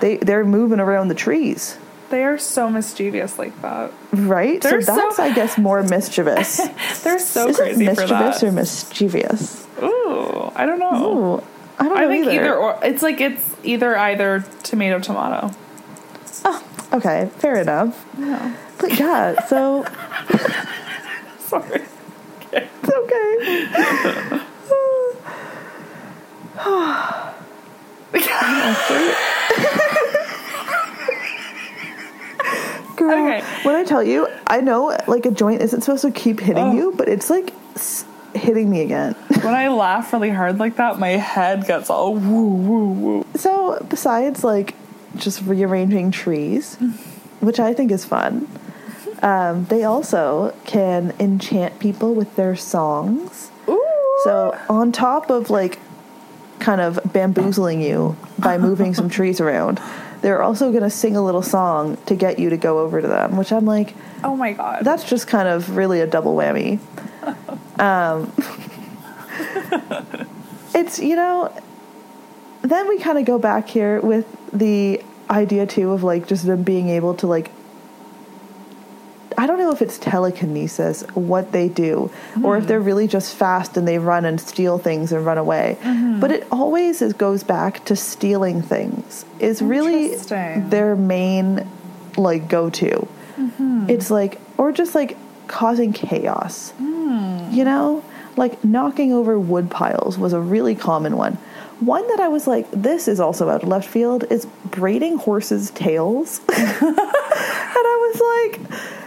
they 0.00 0.18
they're 0.22 0.44
moving 0.44 0.80
around 0.80 1.08
the 1.08 1.14
trees. 1.14 1.78
They 2.10 2.22
are 2.22 2.38
so 2.38 2.70
mischievous 2.70 3.38
like 3.38 3.60
that. 3.62 3.92
Right? 4.12 4.60
They're 4.60 4.80
so 4.82 4.94
that's 4.94 5.16
so- 5.16 5.22
I 5.24 5.32
guess 5.34 5.58
more 5.58 5.82
mischievous. 5.88 6.58
They're 7.02 7.18
so 7.18 7.48
Is 7.48 7.58
it 7.58 7.62
crazy 7.62 7.84
for 7.86 7.90
mischievous 8.02 8.42
or 8.44 8.52
mischievous? 8.52 9.66
Ooh, 9.82 10.52
I 10.54 10.64
don't 10.66 10.78
know. 10.78 10.94
Ooh, 11.38 11.42
I 11.78 11.84
don't 11.88 11.98
know 11.98 12.04
I 12.04 12.08
think 12.08 12.26
either. 12.26 12.40
either. 12.44 12.56
or. 12.56 12.78
It's 12.82 13.02
like 13.02 13.20
it's 13.20 13.54
either 13.64 13.96
either 13.98 14.44
tomato 14.62 14.98
tomato. 15.00 15.50
Oh, 16.44 16.62
okay, 16.92 17.30
fair 17.38 17.60
enough. 17.60 18.06
Yeah. 18.18 18.54
But 18.78 18.98
yeah, 18.98 19.44
so 19.46 19.84
Sorry. 21.38 21.82
it's 22.52 22.90
okay. 22.90 24.42
Girl, 32.96 33.10
Okay. 33.12 33.42
when 33.64 33.74
I 33.74 33.84
tell 33.84 34.02
you, 34.02 34.26
I 34.46 34.60
know 34.62 34.96
like 35.06 35.26
a 35.26 35.30
joint 35.30 35.60
isn't 35.60 35.82
supposed 35.82 36.02
to 36.02 36.10
keep 36.10 36.40
hitting 36.40 36.64
Oh. 36.64 36.72
you, 36.72 36.92
but 36.96 37.08
it's 37.08 37.28
like 37.28 37.52
s- 37.74 38.04
hitting 38.34 38.70
me 38.70 38.80
again. 38.82 39.14
When 39.42 39.54
I 39.54 39.68
laugh 39.68 40.12
really 40.12 40.30
hard 40.30 40.58
like 40.58 40.76
that, 40.76 40.98
my 40.98 41.10
head 41.10 41.66
gets 41.66 41.90
all 41.90 42.14
woo 42.14 42.46
woo 42.48 42.88
woo. 42.92 43.26
So, 43.34 43.84
besides 43.90 44.42
like 44.44 44.74
just 45.16 45.42
rearranging 45.42 46.10
trees, 46.10 46.76
which 47.40 47.60
I 47.60 47.74
think 47.74 47.90
is 47.92 48.04
fun, 48.06 48.48
um, 49.22 49.66
they 49.66 49.84
also 49.84 50.54
can 50.64 51.12
enchant 51.20 51.78
people 51.78 52.14
with 52.14 52.34
their 52.36 52.56
songs. 52.56 53.50
Ooh. 53.68 53.82
So, 54.24 54.58
on 54.70 54.90
top 54.90 55.28
of 55.30 55.50
like 55.50 55.78
kind 56.58 56.80
of 56.80 56.98
bamboozling 57.12 57.80
you 57.80 58.16
by 58.38 58.58
moving 58.58 58.94
some 58.94 59.08
trees 59.08 59.40
around, 59.40 59.80
they're 60.22 60.42
also 60.42 60.70
going 60.70 60.82
to 60.82 60.90
sing 60.90 61.16
a 61.16 61.22
little 61.24 61.42
song 61.42 61.96
to 62.06 62.14
get 62.14 62.38
you 62.38 62.50
to 62.50 62.56
go 62.56 62.80
over 62.80 63.00
to 63.00 63.06
them, 63.08 63.36
which 63.36 63.52
I'm 63.52 63.64
like, 63.66 63.94
Oh 64.24 64.34
my 64.36 64.52
god. 64.52 64.84
that's 64.84 65.04
just 65.04 65.28
kind 65.28 65.48
of 65.48 65.76
really 65.76 66.00
a 66.00 66.06
double 66.06 66.34
whammy. 66.34 66.78
Um, 67.78 68.32
it's, 70.74 70.98
you 70.98 71.14
know, 71.14 71.52
then 72.62 72.88
we 72.88 72.98
kind 72.98 73.18
of 73.18 73.26
go 73.26 73.38
back 73.38 73.68
here 73.68 74.00
with 74.00 74.26
the 74.50 75.02
idea 75.28 75.66
too 75.66 75.92
of 75.92 76.02
like 76.02 76.26
just 76.26 76.46
them 76.46 76.62
being 76.62 76.88
able 76.88 77.14
to 77.16 77.26
like 77.26 77.50
I 79.38 79.46
don't 79.46 79.58
know 79.58 79.70
if 79.70 79.82
it's 79.82 79.98
telekinesis 79.98 81.02
what 81.14 81.52
they 81.52 81.68
do 81.68 82.10
or 82.42 82.56
if 82.56 82.66
they're 82.66 82.80
really 82.80 83.06
just 83.06 83.34
fast 83.34 83.76
and 83.76 83.86
they 83.86 83.98
run 83.98 84.24
and 84.24 84.40
steal 84.40 84.78
things 84.78 85.12
and 85.12 85.24
run 85.26 85.38
away. 85.38 85.76
Mm-hmm. 85.82 86.20
But 86.20 86.32
it 86.32 86.46
always 86.50 87.02
is, 87.02 87.12
goes 87.12 87.42
back 87.42 87.84
to 87.86 87.96
stealing 87.96 88.62
things. 88.62 89.24
Is 89.38 89.60
really 89.60 90.16
their 90.16 90.96
main 90.96 91.66
like 92.16 92.48
go 92.48 92.70
to. 92.70 93.08
Mm-hmm. 93.36 93.90
It's 93.90 94.10
like 94.10 94.40
or 94.56 94.72
just 94.72 94.94
like 94.94 95.16
causing 95.48 95.92
chaos. 95.92 96.72
Mm. 96.80 97.52
You 97.52 97.64
know? 97.64 98.04
Like 98.36 98.62
knocking 98.64 99.12
over 99.12 99.38
wood 99.38 99.70
piles 99.70 100.18
was 100.18 100.32
a 100.32 100.40
really 100.40 100.74
common 100.74 101.16
one. 101.16 101.38
One 101.80 102.06
that 102.08 102.20
I 102.20 102.28
was 102.28 102.46
like, 102.46 102.70
this 102.70 103.06
is 103.06 103.20
also 103.20 103.50
out 103.50 103.62
of 103.62 103.68
left 103.68 103.88
field, 103.88 104.24
is 104.30 104.46
braiding 104.64 105.18
horses' 105.18 105.70
tails. 105.70 106.40
and 106.48 106.56
I 106.58 108.12
was 108.12 108.60
like, 108.60 109.05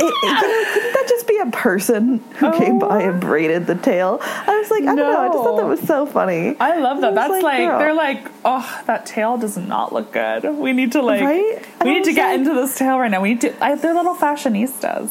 it, 0.00 0.04
it- 0.04 0.22
you 0.22 0.32
know, 0.32 0.64
couldn't 0.72 0.92
that 0.94 1.06
just 1.08 1.26
be 1.28 1.38
a 1.38 1.46
person 1.50 2.18
who 2.38 2.52
came 2.58 2.78
by 2.78 3.02
and 3.02 3.16
oh. 3.16 3.26
braided 3.26 3.66
the 3.66 3.74
tail. 3.74 4.18
I 4.22 4.58
was 4.58 4.70
like, 4.70 4.82
I 4.82 4.86
don't 4.94 4.96
know. 4.96 5.20
I 5.20 5.28
just 5.28 5.38
thought 5.38 5.56
that 5.58 5.66
was 5.66 5.80
so 5.80 6.06
funny. 6.06 6.56
I 6.58 6.78
love 6.78 7.00
that. 7.02 7.12
I 7.12 7.14
That's 7.14 7.42
like, 7.42 7.42
like, 7.68 7.78
they're 7.78 7.94
like, 7.94 8.28
oh, 8.44 8.82
that 8.86 9.06
tail 9.06 9.36
does 9.38 9.56
not 9.56 9.92
look 9.92 10.12
good. 10.12 10.44
We 10.44 10.72
need 10.72 10.92
to 10.92 11.02
like, 11.02 11.20
Right? 11.22 11.64
We 11.84 11.90
need 11.94 12.04
to 12.04 12.12
get 12.12 12.30
like- 12.30 12.38
into 12.40 12.54
this 12.54 12.76
tail 12.76 12.98
right 12.98 13.10
now. 13.10 13.20
We 13.20 13.30
need 13.30 13.40
to. 13.42 13.64
I, 13.64 13.74
they're 13.74 13.94
little 13.94 14.14
fashionistas. 14.14 15.10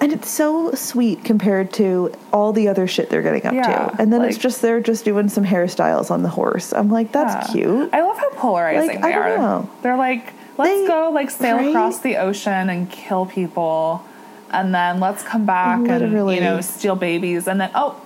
And 0.00 0.12
it's 0.12 0.30
so 0.30 0.70
sweet 0.74 1.24
compared 1.24 1.72
to 1.74 2.12
all 2.32 2.52
the 2.52 2.68
other 2.68 2.86
shit 2.86 3.10
they're 3.10 3.20
getting 3.22 3.44
up 3.46 3.52
Yeah, 3.54 3.88
to. 3.88 4.00
And 4.00 4.12
then 4.12 4.22
it's 4.22 4.38
just 4.38 4.62
they're 4.62 4.80
just 4.80 5.04
doing 5.04 5.28
some 5.28 5.44
hairstyles 5.44 6.12
on 6.12 6.22
the 6.22 6.28
horse. 6.28 6.72
I'm 6.72 6.88
like, 6.88 7.10
that's 7.10 7.48
Yeah. 7.48 7.52
cute. 7.52 7.90
I 7.92 8.02
love 8.02 8.16
how 8.16 8.30
polarizing 8.34 8.88
Like, 8.88 9.02
they 9.02 9.08
I 9.08 9.12
don't 9.12 9.22
are. 9.32 9.36
know. 9.38 9.70
They're 9.82 9.96
like, 9.96 10.32
let's 10.56 10.70
They- 10.82 10.86
go 10.86 11.10
like 11.12 11.30
sail 11.30 11.56
right? 11.56 11.68
across 11.70 11.98
the 11.98 12.16
ocean 12.18 12.70
and 12.70 12.88
kill 12.88 13.26
people, 13.26 14.04
and 14.50 14.74
then 14.74 15.00
let's 15.00 15.22
come 15.22 15.46
back 15.46 15.86
and 15.88 16.12
you 16.12 16.40
know 16.40 16.60
steal 16.60 16.96
babies, 16.96 17.46
and 17.48 17.60
then 17.60 17.70
oh, 17.74 18.00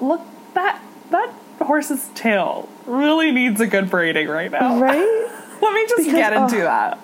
look 0.00 0.20
that 0.54 0.82
that 1.10 1.32
horse's 1.60 2.08
tail 2.14 2.68
really 2.86 3.30
needs 3.32 3.60
a 3.60 3.66
good 3.66 3.90
braiding 3.90 4.28
right 4.28 4.50
now. 4.50 4.78
Right? 4.80 4.98
Let 5.62 5.72
me 5.72 5.86
just 5.88 5.96
Because, 6.04 6.12
get 6.12 6.32
into 6.32 6.60
oh. 6.60 6.64
that. 6.64 6.98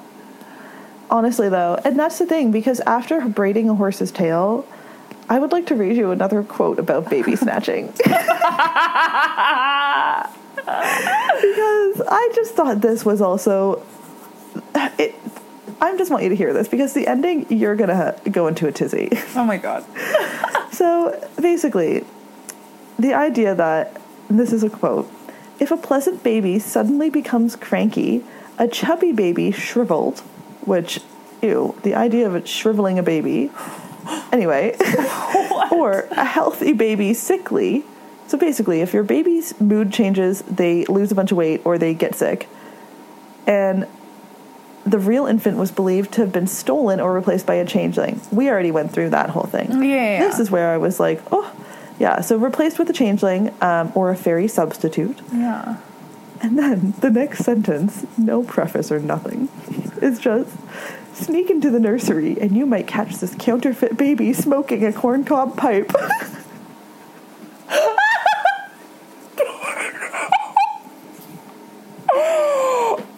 Honestly, 1.10 1.48
though, 1.48 1.78
and 1.84 1.98
that's 1.98 2.18
the 2.18 2.26
thing 2.26 2.50
because 2.50 2.80
after 2.80 3.20
braiding 3.22 3.68
a 3.68 3.74
horse's 3.74 4.10
tail, 4.10 4.66
I 5.28 5.38
would 5.38 5.52
like 5.52 5.66
to 5.66 5.74
read 5.74 5.96
you 5.96 6.10
another 6.10 6.42
quote 6.42 6.78
about 6.78 7.08
baby 7.10 7.36
snatching. 7.36 7.86
because 7.96 8.08
I 10.66 12.32
just 12.34 12.54
thought 12.54 12.80
this 12.80 13.04
was 13.04 13.20
also. 13.20 13.82
It, 14.74 15.14
I 15.82 15.96
just 15.98 16.10
want 16.10 16.22
you 16.22 16.28
to 16.28 16.36
hear 16.36 16.52
this 16.52 16.68
because 16.68 16.94
the 16.94 17.08
ending, 17.08 17.44
you're 17.50 17.74
going 17.74 17.90
to 17.90 18.16
go 18.30 18.46
into 18.46 18.66
a 18.68 18.72
tizzy. 18.72 19.10
Oh 19.34 19.44
my 19.44 19.56
god. 19.56 19.84
So 20.72 21.28
basically, 21.40 22.04
the 22.98 23.14
idea 23.14 23.54
that 23.54 24.00
and 24.28 24.38
this 24.38 24.52
is 24.52 24.62
a 24.62 24.70
quote 24.70 25.10
if 25.60 25.70
a 25.70 25.76
pleasant 25.76 26.22
baby 26.22 26.58
suddenly 26.58 27.10
becomes 27.10 27.54
cranky, 27.54 28.24
a 28.58 28.66
chubby 28.66 29.12
baby 29.12 29.52
shriveled, 29.52 30.20
which, 30.64 31.00
ew, 31.42 31.78
the 31.82 31.94
idea 31.94 32.26
of 32.26 32.34
it 32.34 32.48
shriveling 32.48 32.98
a 32.98 33.02
baby. 33.02 33.50
Anyway, 34.32 34.76
or 35.70 36.08
a 36.12 36.24
healthy 36.24 36.72
baby 36.72 37.14
sickly. 37.14 37.84
So 38.26 38.38
basically, 38.38 38.80
if 38.80 38.94
your 38.94 39.02
baby's 39.02 39.60
mood 39.60 39.92
changes, 39.92 40.42
they 40.42 40.84
lose 40.86 41.12
a 41.12 41.14
bunch 41.14 41.30
of 41.30 41.36
weight 41.36 41.60
or 41.64 41.76
they 41.78 41.94
get 41.94 42.14
sick. 42.14 42.48
And 43.46 43.86
the 44.84 44.98
real 44.98 45.26
infant 45.26 45.56
was 45.56 45.70
believed 45.70 46.12
to 46.12 46.22
have 46.22 46.32
been 46.32 46.46
stolen 46.46 47.00
or 47.00 47.12
replaced 47.12 47.46
by 47.46 47.54
a 47.54 47.64
changeling. 47.64 48.20
We 48.30 48.50
already 48.50 48.70
went 48.70 48.92
through 48.92 49.10
that 49.10 49.30
whole 49.30 49.44
thing. 49.44 49.82
Yeah. 49.82 50.20
This 50.20 50.38
is 50.38 50.50
where 50.50 50.70
I 50.70 50.76
was 50.76 50.98
like, 50.98 51.22
oh, 51.30 51.54
yeah. 51.98 52.20
So 52.20 52.36
replaced 52.36 52.78
with 52.78 52.90
a 52.90 52.92
changeling 52.92 53.54
um, 53.62 53.92
or 53.94 54.10
a 54.10 54.16
fairy 54.16 54.48
substitute. 54.48 55.20
Yeah. 55.32 55.78
And 56.40 56.58
then 56.58 56.94
the 56.98 57.10
next 57.10 57.44
sentence, 57.44 58.04
no 58.18 58.42
preface 58.42 58.90
or 58.90 58.98
nothing, 58.98 59.48
is 60.00 60.18
just 60.18 60.50
sneak 61.14 61.50
into 61.50 61.70
the 61.70 61.78
nursery 61.78 62.40
and 62.40 62.56
you 62.56 62.66
might 62.66 62.88
catch 62.88 63.16
this 63.16 63.36
counterfeit 63.38 63.96
baby 63.96 64.32
smoking 64.32 64.84
a 64.84 64.90
corncob 64.90 65.56
pipe. 65.56 65.92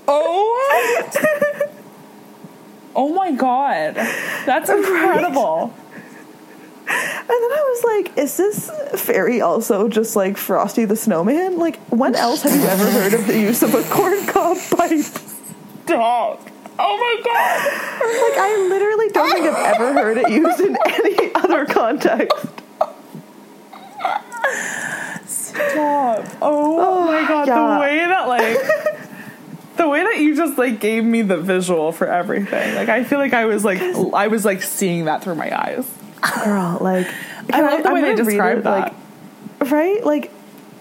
Oh. 0.06 1.30
oh 2.96 3.12
my 3.14 3.32
god. 3.32 3.94
That's 4.46 4.68
incredible. 4.70 5.72
And 6.86 7.28
then 7.28 7.52
I 7.52 7.74
was 7.74 7.84
like, 7.84 8.18
is 8.18 8.36
this 8.36 8.70
fairy 9.00 9.40
also 9.40 9.88
just 9.88 10.16
like 10.16 10.36
Frosty 10.36 10.84
the 10.84 10.96
Snowman? 10.96 11.58
Like, 11.58 11.78
when 11.86 12.14
else 12.14 12.42
have 12.42 12.54
you 12.54 12.62
ever 12.66 12.90
heard 12.90 13.14
of 13.14 13.26
the 13.26 13.38
use 13.38 13.62
of 13.62 13.72
a 13.74 13.82
corncob 13.84 14.58
pipe? 14.76 15.00
Stop. 15.84 16.46
Oh 16.78 16.96
my 16.98 17.22
god. 17.24 17.72
Like, 18.04 18.38
I 18.38 18.66
literally 18.68 19.08
don't 19.10 19.30
think 19.32 19.46
I've 19.46 19.74
ever 19.80 19.92
heard 19.94 20.18
it 20.18 20.28
used 20.28 20.60
in 20.60 20.76
any 20.86 21.34
other 21.34 21.64
context. 21.64 22.36
Stop. 25.26 26.24
Oh, 26.42 26.78
oh 26.80 27.04
my 27.06 27.26
god. 27.26 27.46
yeah. 27.48 27.74
The 27.74 27.80
way 27.80 27.96
that 28.06 28.28
like 28.28 28.58
the 29.84 29.90
way 29.90 30.02
that 30.02 30.18
you 30.18 30.34
just 30.34 30.58
like 30.58 30.80
gave 30.80 31.04
me 31.04 31.22
the 31.22 31.36
visual 31.36 31.92
for 31.92 32.06
everything. 32.06 32.74
Like 32.74 32.88
I 32.88 33.04
feel 33.04 33.18
like 33.18 33.34
I 33.34 33.44
was 33.44 33.64
like 33.64 33.80
I 33.80 34.28
was 34.28 34.44
like 34.44 34.62
seeing 34.62 35.04
that 35.04 35.22
through 35.22 35.36
my 35.36 35.56
eyes. 35.56 35.86
Girl, 36.44 36.78
like, 36.80 37.06
I 37.52 37.60
love 37.60 37.82
the 37.82 37.88
I'm 37.90 37.94
way 37.94 38.00
they 38.00 38.14
gonna 38.14 38.38
read 38.38 38.58
it, 38.58 38.64
that. 38.64 38.94
Like, 39.60 39.70
right? 39.70 40.02
Like, 40.02 40.32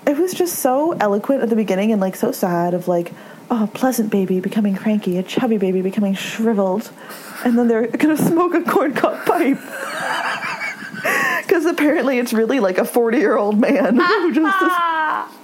it 0.08 0.18
was 0.18 0.34
just 0.34 0.60
so 0.60 0.94
eloquent 0.94 1.44
at 1.44 1.50
the 1.50 1.56
beginning 1.58 1.92
and 1.92 2.00
like 2.00 2.16
so 2.16 2.32
sad 2.32 2.74
of 2.74 2.88
like, 2.88 3.12
oh, 3.52 3.70
pleasant 3.74 4.10
baby 4.10 4.40
becoming 4.40 4.74
cranky, 4.76 5.18
a 5.18 5.24
chubby 5.24 5.58
baby 5.58 5.82
becoming 5.82 6.14
shriveled, 6.14 6.92
and 7.44 7.58
then 7.58 7.68
they're 7.68 7.88
gonna 7.88 8.16
smoke 8.16 8.54
a 8.54 8.62
corn 8.62 8.94
corncob 8.94 9.26
pipe. 9.26 9.60
Because 11.42 11.66
apparently 11.66 12.18
it's 12.18 12.32
really 12.32 12.62
like 12.62 12.78
a 12.78 12.86
40 12.86 13.18
year 13.18 13.36
old 13.36 13.60
man 13.60 14.00
who 14.00 14.34
just 14.34 14.62
is. 14.62 14.72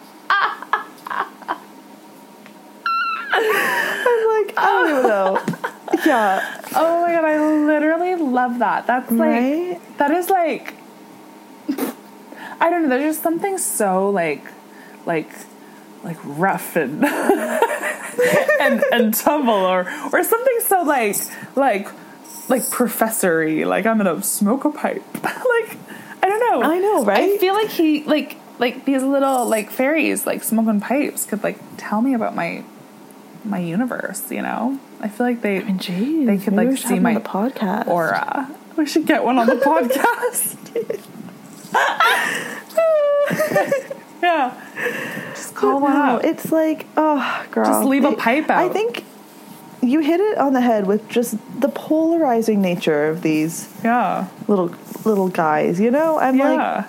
I'm 4.08 4.46
like, 4.46 4.58
I 4.58 4.66
don't 4.66 4.90
even 4.90 5.04
know. 5.04 5.46
Yeah, 6.06 6.62
Oh 6.76 7.02
my 7.02 7.12
god, 7.12 7.26
I 7.26 7.66
literally 7.66 8.16
love 8.16 8.60
that. 8.60 8.88
That's 8.88 9.12
like 9.12 9.20
Right? 9.20 9.98
that 9.98 10.12
is 10.12 10.30
like 10.30 10.76
I 12.62 12.70
don't 12.70 12.84
know, 12.84 12.90
there's 12.90 13.16
just 13.16 13.24
something 13.24 13.58
so 13.58 14.10
like 14.10 14.44
like 15.06 15.30
like 16.04 16.18
rough 16.24 16.76
and 16.76 17.04
and 18.62 18.84
and 18.92 19.14
tumble 19.14 19.54
or 19.54 19.82
or 20.14 20.24
something 20.24 20.60
so 20.66 20.84
like 20.84 21.16
like 21.56 21.88
like 22.48 22.70
professory 22.70 23.66
like 23.66 23.86
I'm 23.86 23.98
gonna 23.98 24.22
smoke 24.24 24.66
a 24.66 24.72
pipe 24.72 25.04
like 25.24 25.78
I 26.22 26.28
don't 26.28 26.40
know 26.40 26.62
I 26.64 26.80
know, 26.80 27.04
right? 27.04 27.34
I 27.34 27.38
feel 27.38 27.54
like 27.54 27.70
he 27.70 28.04
like 28.04 28.38
like 28.60 28.86
these 28.86 29.04
little 29.04 29.46
like 29.48 29.70
fairies 29.72 30.26
like 30.26 30.44
smoking 30.44 30.80
pipes 30.82 31.26
could 31.26 31.44
like 31.44 31.58
tell 31.78 32.02
me 32.02 32.14
about 32.14 32.36
my 32.36 32.64
my 33.46 33.60
universe 33.60 34.30
you 34.32 34.42
know 34.42 34.80
I 35.02 35.08
feel 35.08 35.26
like 35.28 35.42
they 35.42 35.62
Jeez, 35.62 36.26
they 36.26 36.38
could 36.38 36.54
maybe 36.54 36.70
we 36.70 36.76
like 36.76 36.84
see 36.84 37.00
my 37.00 37.12
him 37.12 37.18
on 37.18 37.24
the 37.24 37.30
podcast. 37.30 37.88
aura 37.88 38.50
we 38.76 38.86
should 38.86 39.06
get 39.06 39.24
one 39.24 39.38
on 39.38 39.48
the 39.48 39.56
podcast 39.70 40.58
yeah 44.22 44.54
just 45.34 45.56
call 45.56 45.80
one 45.80 45.94
No, 45.94 46.00
out 46.00 46.26
it's 46.26 46.52
like, 46.52 46.86
oh, 46.98 47.46
girl. 47.52 47.66
Just 47.66 47.86
leave 47.86 48.04
a 48.04 48.14
pipe 48.14 48.50
out. 48.50 48.64
I 48.64 48.70
think 48.74 49.06
you 49.82 50.00
hit 50.02 50.20
it 50.20 50.38
on 50.38 50.54
the 50.54 50.62
head 50.62 50.88
with 50.88 51.08
just 51.08 51.38
the 51.62 51.70
polarizing 51.70 52.62
nature 52.62 53.08
of 53.08 53.22
these 53.22 53.70
yeah 53.84 54.28
little 54.48 54.74
little 55.06 55.30
guys. 55.30 55.80
You 55.80 55.92
know, 55.92 56.20
I'm 56.20 56.38
like, 56.38 56.58
yeah 56.58 56.88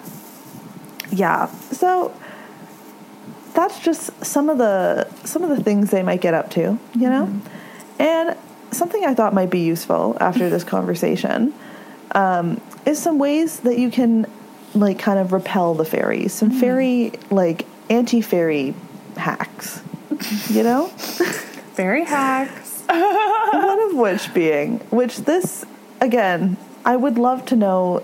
yeah. 1.12 1.46
So 1.70 2.12
that's 3.54 3.80
just 3.80 4.24
some 4.24 4.48
of 4.48 4.58
the 4.58 5.08
some 5.24 5.42
of 5.42 5.50
the 5.50 5.62
things 5.62 5.90
they 5.90 6.02
might 6.02 6.20
get 6.20 6.34
up 6.34 6.50
to. 6.52 6.60
You 6.94 7.10
know, 7.10 7.26
Mm-hmm. 7.26 8.02
and 8.02 8.36
something 8.70 9.04
I 9.04 9.14
thought 9.14 9.34
might 9.34 9.50
be 9.50 9.60
useful 9.60 10.16
after 10.20 10.48
this 10.50 10.64
conversation 10.76 11.52
um, 12.14 12.60
is 12.86 12.98
some 13.00 13.18
ways 13.18 13.60
that 13.60 13.78
you 13.78 13.90
can 13.90 14.26
like 14.74 14.98
kind 14.98 15.18
of 15.18 15.32
repel 15.32 15.74
the 15.74 15.84
fairies. 15.84 16.32
Some 16.32 16.50
Mm. 16.52 16.60
fairy 16.60 17.12
like 17.30 17.66
anti 17.88 18.20
fairy 18.20 18.74
hacks. 19.16 19.82
You 20.48 20.62
know. 20.62 20.86
fairy 21.74 22.04
hacks 22.04 22.82
One 22.88 23.80
of 23.90 23.96
which 23.96 24.32
being, 24.34 24.78
which 24.90 25.18
this, 25.18 25.64
again, 26.00 26.56
I 26.84 26.94
would 26.96 27.16
love 27.18 27.46
to 27.46 27.56
know 27.56 28.02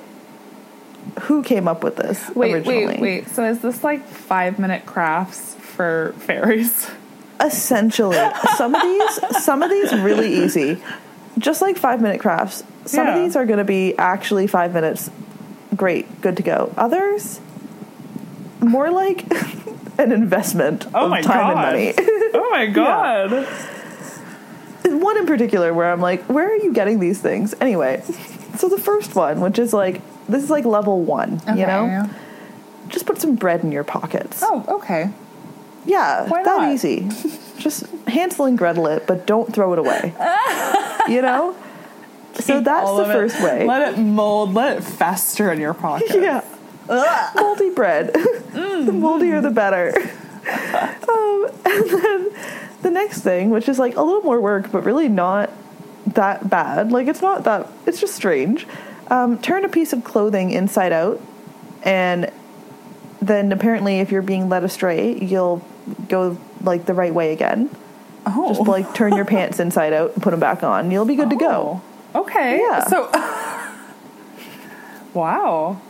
who 1.23 1.43
came 1.43 1.67
up 1.69 1.83
with 1.85 1.97
this 1.97 2.29
wait 2.35 2.55
originally. 2.55 2.87
wait 2.87 3.01
wait 3.01 3.29
so 3.29 3.45
is 3.45 3.61
this 3.61 3.83
like 3.85 4.07
five 4.07 4.59
minute 4.59 4.85
crafts 4.87 5.55
for 5.55 6.15
fairies 6.19 6.91
Essentially, 7.39 8.17
some 8.57 8.75
of 8.75 8.81
these, 8.83 9.45
some 9.45 9.63
of 9.63 9.69
these 9.71 9.93
really 9.93 10.43
easy, 10.43 10.83
just 11.37 11.61
like 11.61 11.77
five 11.77 12.01
minute 12.01 12.19
crafts. 12.19 12.65
Some 12.87 13.07
Yeah. 13.07 13.15
of 13.15 13.23
these 13.23 13.37
are 13.37 13.45
going 13.45 13.59
to 13.59 13.65
be 13.65 13.95
actually 13.99 14.47
five 14.47 14.73
minutes. 14.73 15.11
Great, 15.77 16.23
good 16.23 16.39
to 16.39 16.43
go. 16.43 16.73
Others, 16.79 17.41
more 18.61 18.91
like 18.91 19.31
an 19.99 20.13
investment 20.13 20.87
Oh 20.95 21.13
of 21.13 21.23
time 21.25 21.55
God. 21.55 21.75
and 21.75 21.95
money. 21.95 21.95
oh 22.33 22.49
my 22.53 22.67
god 22.73 23.47
one 24.85 25.19
in 25.19 25.27
particular 25.27 25.75
where 25.75 25.93
I'm 25.93 26.01
like, 26.01 26.23
where 26.25 26.49
are 26.51 26.57
you 26.57 26.73
getting 26.73 27.01
these 27.01 27.21
things? 27.21 27.55
Anyway, 27.61 28.03
so 28.57 28.69
the 28.69 28.79
first 28.79 29.15
one, 29.15 29.41
which 29.41 29.59
is 29.59 29.73
like, 29.75 30.01
this 30.29 30.43
is 30.43 30.51
like 30.51 30.65
level 30.65 31.03
one, 31.03 31.41
you 31.49 31.67
know? 31.67 32.11
Just 32.89 33.07
put 33.07 33.21
some 33.21 33.35
bread 33.35 33.65
in 33.65 33.73
your 33.73 33.85
pockets. 33.85 34.43
oh 34.45 34.65
okay 34.81 35.11
yeah, 35.87 36.29
why 36.29 36.43
that 36.43 36.59
not? 36.59 36.73
easy. 36.73 37.09
Just 37.59 37.87
Hansel 38.07 38.45
and 38.45 38.59
Gretel 38.59 38.87
it, 38.89 39.07
but 39.07 39.27
don't 39.27 39.53
throw 39.53 39.73
it 39.73 39.79
away. 39.79 40.15
you 41.09 41.23
know? 41.23 41.57
so 42.35 42.61
that's 42.61 42.91
the 42.91 43.03
it. 43.03 43.13
first 43.13 43.43
way. 43.43 43.67
Let 43.67 43.95
it 43.95 44.01
mold. 44.01 44.53
Let 44.53 44.77
it 44.77 44.85
fester 44.85 45.51
in 45.51 45.61
your 45.61 45.75
pocket. 45.75 46.11
yeah. 46.15 46.45
Moldy 47.35 47.71
bread. 47.71 48.13
the 48.13 48.93
moldier 48.93 49.41
the 49.41 49.51
better. 49.51 49.93
um, 51.09 51.51
and 51.65 51.91
then 51.91 52.31
the 52.83 52.91
next 52.91 53.23
thing, 53.23 53.51
which 53.51 53.69
is 53.69 53.79
like 53.79 53.97
a 53.97 54.03
little 54.03 54.23
more 54.23 54.41
work, 54.41 54.71
but 54.71 54.85
really 54.85 55.09
not 55.09 55.51
that 56.07 56.49
bad. 56.51 56.93
Like 56.93 57.09
it's 57.09 57.23
not 57.23 57.45
that. 57.45 57.69
It's 57.87 58.01
just 58.01 58.15
strange. 58.15 58.67
Um, 59.09 59.39
turn 59.39 59.65
a 59.65 59.69
piece 59.69 59.93
of 59.93 60.03
clothing 60.05 60.51
inside 60.51 60.93
out, 60.93 61.21
and 61.83 62.31
then 63.23 63.53
apparently, 63.53 64.01
if 64.01 64.11
you're 64.11 64.23
being 64.23 64.49
led 64.49 64.65
astray, 64.65 65.17
you'll 65.19 65.65
go 66.09 66.37
like 66.63 66.87
the 66.87 66.95
right 66.95 67.15
way 67.15 67.33
again. 67.33 67.71
Oh. 68.27 68.55
Just 68.55 68.67
like 68.69 68.93
turn 68.95 69.15
your 69.15 69.25
pants 69.25 69.61
inside 69.61 69.93
out 69.93 70.15
and 70.15 70.23
put 70.23 70.33
them 70.33 70.41
back 70.41 70.65
on. 70.65 70.91
You'll 70.91 71.05
be 71.05 71.15
good 71.15 71.31
to 71.31 71.37
go. 71.37 71.81
Oh, 72.15 72.23
Okay. 72.23 72.59
Yeah. 72.59 72.85
So. 72.89 73.09
wow. 75.15 75.81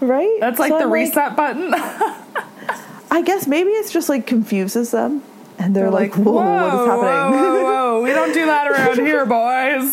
Right? 0.00 0.36
That's 0.40 0.58
like 0.58 0.70
So 0.70 0.78
the 0.78 0.84
I'm 0.84 0.90
reset 0.90 1.36
button. 1.36 1.72
I 3.10 3.22
guess 3.24 3.46
maybe 3.46 3.70
it's 3.70 3.92
just 3.92 4.08
like 4.08 4.26
confuses 4.26 4.90
them, 4.92 5.22
and 5.58 5.74
they're, 5.74 5.84
They're 5.84 5.90
like, 5.90 6.14
"Whoa, 6.14 6.32
what 6.32 6.66
is 6.66 6.86
happening?" 6.86 7.40
Whoa, 7.40 7.54
whoa, 7.54 7.62
whoa. 7.64 8.02
We 8.02 8.10
don't 8.10 8.32
do 8.32 8.46
that 8.46 8.68
around 8.70 8.98
here, 9.06 9.26
boys. 9.26 9.92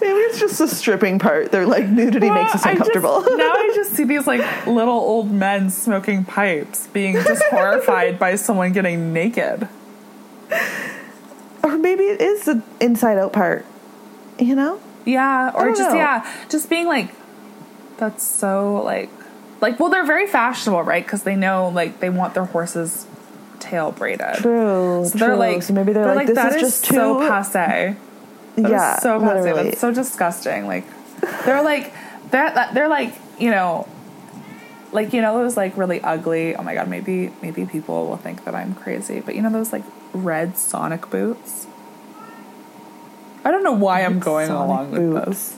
Maybe 0.00 0.14
it's 0.14 0.40
just 0.40 0.58
the 0.58 0.68
stripping 0.68 1.18
part. 1.18 1.52
They're 1.52 1.66
like, 1.66 1.86
nudity 1.86 2.30
makes 2.30 2.54
us 2.54 2.64
I 2.64 2.74
just- 2.74 2.90
uncomfortable. 2.90 3.20
now 3.36 3.52
I 3.52 3.72
just 3.74 3.92
see 3.92 4.04
these 4.04 4.26
like 4.26 4.40
little 4.66 4.94
old 4.94 5.30
men 5.30 5.70
smoking 5.70 6.24
pipes, 6.24 6.86
being 6.88 7.14
just 7.14 7.42
horrified 7.50 8.18
by 8.18 8.36
someone 8.36 8.72
getting 8.72 9.12
naked. 9.12 9.68
or 11.62 11.76
maybe 11.78 12.04
it 12.04 12.20
is 12.20 12.44
the 12.44 12.62
inside 12.80 13.18
out 13.18 13.32
part. 13.32 13.64
You 14.38 14.54
know? 14.54 14.80
Yeah, 15.04 15.52
or 15.54 15.68
just 15.70 15.90
know. 15.90 15.96
yeah, 15.96 16.44
just 16.48 16.68
being 16.70 16.86
like, 16.86 17.14
that's 17.98 18.22
so 18.22 18.82
like, 18.82 19.10
like 19.60 19.78
well, 19.78 19.90
they're 19.90 20.06
very 20.06 20.26
fashionable, 20.26 20.82
right? 20.82 21.04
Because 21.04 21.22
they 21.24 21.36
know 21.36 21.68
like 21.68 22.00
they 22.00 22.10
want 22.10 22.34
their 22.34 22.44
horses 22.46 23.06
tail 23.58 23.92
braided. 23.92 24.36
True. 24.36 25.04
So 25.06 25.18
they're 25.18 25.36
like, 25.36 25.62
so 25.62 25.74
maybe 25.74 25.92
they're, 25.92 26.14
like, 26.14 26.26
this 26.26 26.36
that 26.36 26.50
is 26.50 26.56
is 26.56 26.60
just 26.62 26.84
too. 26.86 26.94
so 26.94 27.18
passe. 27.18 27.96
That 28.62 28.70
yeah, 28.70 28.98
so 28.98 29.20
passe. 29.20 29.52
That's 29.52 29.80
so 29.80 29.92
disgusting. 29.92 30.66
Like, 30.66 30.84
they're 31.44 31.62
like 31.62 31.92
they're 32.30 32.52
that 32.52 32.74
they're 32.74 32.88
like 32.88 33.14
you 33.38 33.50
know, 33.50 33.88
like 34.92 35.12
you 35.12 35.22
know 35.22 35.38
those 35.38 35.56
like 35.56 35.76
really 35.76 36.00
ugly. 36.00 36.54
Oh 36.54 36.62
my 36.62 36.74
god, 36.74 36.88
maybe 36.88 37.32
maybe 37.42 37.66
people 37.66 38.06
will 38.06 38.16
think 38.16 38.44
that 38.44 38.54
I'm 38.54 38.74
crazy, 38.74 39.20
but 39.20 39.34
you 39.34 39.42
know 39.42 39.50
those 39.50 39.72
like 39.72 39.84
red 40.12 40.56
Sonic 40.56 41.10
boots. 41.10 41.66
I 43.44 43.50
don't 43.50 43.64
know 43.64 43.72
why 43.72 44.02
I'm 44.04 44.18
going 44.18 44.48
Sonic 44.48 44.68
along 44.68 44.90
with 44.90 45.00
boots. 45.26 45.56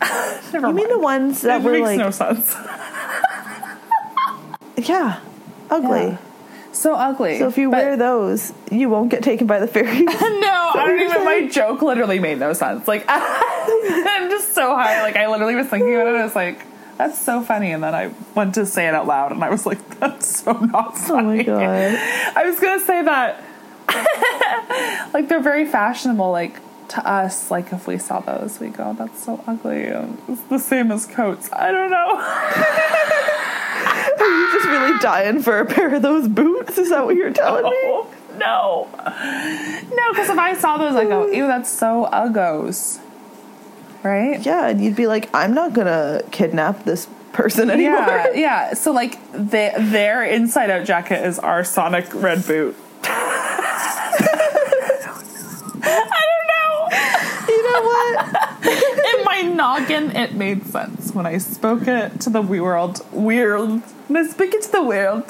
this. 0.00 0.52
Never 0.52 0.68
you 0.68 0.74
mean 0.74 0.88
the 0.88 0.98
ones 0.98 1.42
that 1.42 1.60
it 1.60 1.64
were 1.64 1.72
makes 1.72 1.86
like, 1.86 1.98
no 1.98 2.10
sense. 2.10 2.54
yeah, 4.88 5.20
ugly. 5.70 6.06
Yeah. 6.08 6.18
So 6.72 6.94
ugly. 6.94 7.38
So 7.38 7.48
if 7.48 7.58
you 7.58 7.70
But- 7.70 7.78
wear 7.84 7.96
those, 7.96 8.52
you 8.70 8.88
won't 8.88 9.10
get 9.10 9.22
taken 9.22 9.46
by 9.46 9.58
the 9.58 9.66
fairies. 9.66 10.04
No, 10.06 10.10
I 10.20 10.72
what 10.74 10.86
don't 10.86 11.00
even. 11.00 11.24
My 11.24 11.46
joke 11.48 11.82
literally 11.82 12.18
made 12.18 12.38
no 12.38 12.52
sense. 12.52 12.86
Like, 12.88 13.04
I'm 13.08 14.30
just 14.30 14.54
so 14.54 14.74
high. 14.74 15.02
Like, 15.02 15.16
I 15.16 15.26
literally 15.28 15.54
was 15.56 15.66
thinking 15.66 15.94
about 15.94 16.06
it. 16.08 16.14
I 16.16 16.24
was 16.24 16.34
like, 16.36 16.62
that's 16.96 17.18
so 17.18 17.42
funny. 17.42 17.72
And 17.72 17.82
then 17.82 17.94
I 17.94 18.10
went 18.34 18.54
to 18.54 18.66
say 18.66 18.86
it 18.88 18.94
out 18.94 19.06
loud, 19.06 19.32
and 19.32 19.42
I 19.42 19.50
was 19.50 19.66
like, 19.66 19.98
that's 20.00 20.42
so 20.42 20.52
not 20.52 20.96
funny. 20.96 21.46
oh 21.48 21.56
my 21.58 21.64
god. 21.64 22.36
I 22.36 22.44
was 22.44 22.60
gonna 22.60 22.80
say 22.84 23.02
that, 23.02 23.42
like, 25.12 25.28
they're 25.28 25.40
very 25.42 25.66
fashionable. 25.66 26.30
Like 26.30 26.60
to 26.90 27.06
us, 27.08 27.50
like 27.50 27.72
if 27.72 27.86
we 27.86 27.98
saw 27.98 28.20
those, 28.20 28.58
we 28.60 28.68
go, 28.68 28.94
that's 28.98 29.22
so 29.24 29.42
ugly. 29.46 29.84
And 29.86 30.18
it's 30.28 30.42
the 30.42 30.58
same 30.58 30.90
as 30.92 31.06
coats. 31.06 31.48
I 31.52 31.70
don't 31.72 31.90
know. 31.90 32.16
You 34.52 34.58
just 34.58 34.68
really 34.68 34.98
dying 35.00 35.42
for 35.42 35.58
a 35.60 35.66
pair 35.66 35.94
of 35.94 36.02
those 36.02 36.26
boots? 36.28 36.76
Is 36.78 36.90
that 36.90 37.04
what 37.04 37.14
you're 37.16 37.32
telling 37.32 37.64
me? 37.64 37.70
No, 37.82 38.06
no, 38.38 38.88
no. 38.98 40.12
Because 40.12 40.28
if 40.30 40.38
I 40.38 40.54
saw 40.56 40.76
those, 40.78 40.94
I 40.96 41.04
go, 41.04 41.26
ew, 41.30 41.46
that's 41.46 41.68
so 41.70 42.08
uggos. 42.12 42.98
Right? 44.02 44.44
Yeah, 44.44 44.68
and 44.68 44.82
you'd 44.82 44.96
be 44.96 45.06
like, 45.06 45.28
I'm 45.34 45.52
not 45.54 45.72
gonna 45.74 46.22
kidnap 46.30 46.84
this 46.84 47.06
person 47.32 47.70
anymore. 47.70 47.98
Yeah, 47.98 48.30
yeah. 48.34 48.74
So 48.74 48.92
like 48.92 49.18
they, 49.32 49.72
their 49.78 50.24
inside 50.24 50.70
out 50.70 50.84
jacket 50.86 51.24
is 51.26 51.38
our 51.38 51.62
Sonic 51.64 52.12
red 52.14 52.44
boot. 52.46 52.76
I 55.82 56.26
You 57.48 57.62
know 57.62 57.82
what? 57.82 58.14
don't 58.16 58.32
know. 58.32 58.66
You 58.66 58.82
know 58.82 58.92
what? 59.02 59.14
In 59.14 59.24
my 59.24 59.42
noggin, 59.42 60.10
it 60.16 60.34
made 60.34 60.66
sense 60.66 61.12
when 61.14 61.26
I 61.26 61.38
spoke 61.38 61.86
it 61.86 62.20
to 62.22 62.30
the 62.30 62.40
we 62.42 62.60
world. 62.60 63.00
Weird. 63.12 63.82
I 64.16 64.26
speak 64.26 64.54
it 64.54 64.62
to 64.62 64.72
the 64.72 64.82
world, 64.82 65.24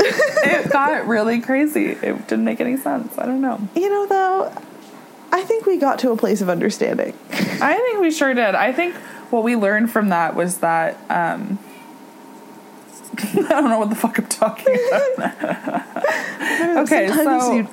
it 0.00 0.70
got 0.72 1.06
really 1.06 1.40
crazy. 1.40 1.86
It 1.90 2.26
didn't 2.28 2.44
make 2.44 2.60
any 2.60 2.76
sense. 2.76 3.16
I 3.18 3.26
don't 3.26 3.40
know. 3.40 3.60
You 3.74 3.88
know, 3.90 4.06
though, 4.06 4.52
I 5.32 5.42
think 5.42 5.66
we 5.66 5.76
got 5.78 5.98
to 6.00 6.10
a 6.10 6.16
place 6.16 6.40
of 6.40 6.48
understanding. 6.48 7.14
I 7.30 7.74
think 7.74 8.00
we 8.00 8.10
sure 8.10 8.34
did. 8.34 8.54
I 8.54 8.72
think 8.72 8.94
what 9.30 9.42
we 9.44 9.56
learned 9.56 9.90
from 9.90 10.08
that 10.10 10.34
was 10.34 10.58
that 10.58 10.94
um, 11.08 11.58
I 13.18 13.42
don't 13.48 13.68
know 13.70 13.78
what 13.78 13.90
the 13.90 13.96
fuck 13.96 14.18
I'm 14.18 14.26
talking 14.26 14.76
about. 14.88 15.86
okay, 16.86 17.08
so 17.08 17.52
you- 17.54 17.68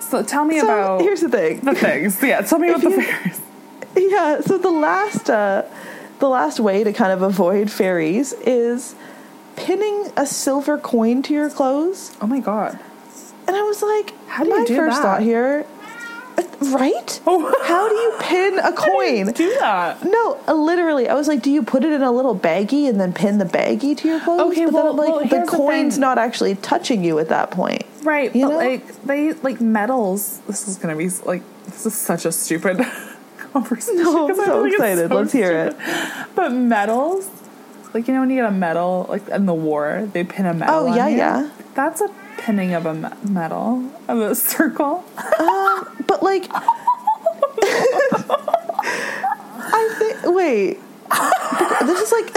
so 0.00 0.22
tell 0.22 0.44
me 0.44 0.60
so 0.60 0.66
about 0.66 1.00
here's 1.00 1.22
the 1.22 1.28
thing. 1.30 1.60
the 1.60 1.74
things. 1.74 2.22
Yeah, 2.22 2.42
tell 2.42 2.58
me 2.58 2.68
about 2.68 2.82
the 2.82 2.90
you- 2.90 3.02
fairies. 3.02 3.40
Yeah, 3.96 4.40
so 4.42 4.58
the 4.58 4.70
last 4.70 5.30
uh 5.30 5.62
the 6.18 6.28
last 6.28 6.60
way 6.60 6.84
to 6.84 6.92
kind 6.92 7.12
of 7.12 7.22
avoid 7.22 7.70
fairies 7.70 8.32
is 8.34 8.94
pinning 9.56 10.10
a 10.16 10.26
silver 10.26 10.78
coin 10.78 11.22
to 11.24 11.34
your 11.34 11.50
clothes. 11.50 12.16
Oh 12.20 12.26
my 12.26 12.40
god. 12.40 12.78
And 13.46 13.56
I 13.56 13.62
was 13.62 13.82
like, 13.82 14.14
How 14.28 14.44
do 14.44 14.50
you 14.50 14.58
my 14.60 14.64
do 14.64 14.76
first 14.76 14.96
that? 14.96 15.02
thought 15.02 15.22
here 15.22 15.66
uh, 16.38 16.42
right? 16.70 17.20
Oh. 17.26 17.54
How 17.64 17.88
do 17.88 17.94
you 17.94 18.14
pin 18.20 18.58
a 18.58 18.72
coin? 18.76 19.32
Do 19.32 19.54
that. 19.60 20.02
No, 20.04 20.38
uh, 20.48 20.54
literally. 20.54 21.06
I 21.08 21.14
was 21.14 21.28
like, 21.28 21.42
do 21.42 21.50
you 21.50 21.62
put 21.62 21.84
it 21.84 21.92
in 21.92 22.00
a 22.02 22.10
little 22.10 22.34
baggie 22.34 22.88
and 22.88 22.98
then 22.98 23.12
pin 23.12 23.36
the 23.36 23.44
baggie 23.44 23.94
to 23.98 24.08
your 24.08 24.18
clothes? 24.20 24.52
Okay, 24.52 24.64
but 24.64 24.72
well- 24.74 24.84
then, 24.94 24.96
like, 24.96 25.08
well, 25.10 25.20
the 25.20 25.26
here's 25.26 25.50
the 25.50 25.56
coin's 25.56 25.98
not 25.98 26.16
actually 26.18 26.54
touching 26.54 27.04
you 27.04 27.18
at 27.18 27.28
that 27.28 27.50
point. 27.50 27.82
Right, 28.02 28.34
You 28.34 28.46
but 28.46 28.50
know? 28.52 28.56
like 28.56 29.02
they 29.02 29.32
like 29.34 29.60
metals. 29.60 30.38
This 30.46 30.66
is 30.68 30.76
gonna 30.78 30.96
be 30.96 31.08
like 31.26 31.42
this 31.66 31.84
is 31.86 31.94
such 31.94 32.24
a 32.24 32.32
stupid 32.32 32.78
conversation. 33.38 34.02
No, 34.02 34.28
I'm 34.28 34.34
so 34.34 34.64
excited. 34.64 35.08
so 35.10 35.14
Let's 35.14 35.32
hear 35.32 35.52
it. 35.66 35.76
But 36.34 36.52
metals, 36.52 37.28
like 37.94 38.08
you 38.08 38.14
know 38.14 38.20
when 38.20 38.30
you 38.30 38.36
get 38.36 38.46
a 38.46 38.50
medal, 38.50 39.06
like 39.08 39.28
in 39.28 39.46
the 39.46 39.54
war, 39.54 40.08
they 40.12 40.24
pin 40.24 40.46
a 40.46 40.54
medal. 40.54 40.74
Oh, 40.74 40.94
yeah, 40.94 41.08
you. 41.08 41.16
yeah. 41.18 41.50
That's 41.74 42.00
a 42.00 42.08
pinning 42.38 42.74
of 42.74 42.86
a 42.86 42.94
me- 42.94 43.08
medal 43.28 43.90
of 44.08 44.18
a 44.18 44.34
circle. 44.34 45.04
Um, 45.38 46.04
but 46.06 46.22
like, 46.22 46.46
I 49.64 49.94
think. 49.98 50.34
Wait, 50.34 50.78
this 51.86 52.00
is 52.00 52.12
like. 52.12 52.32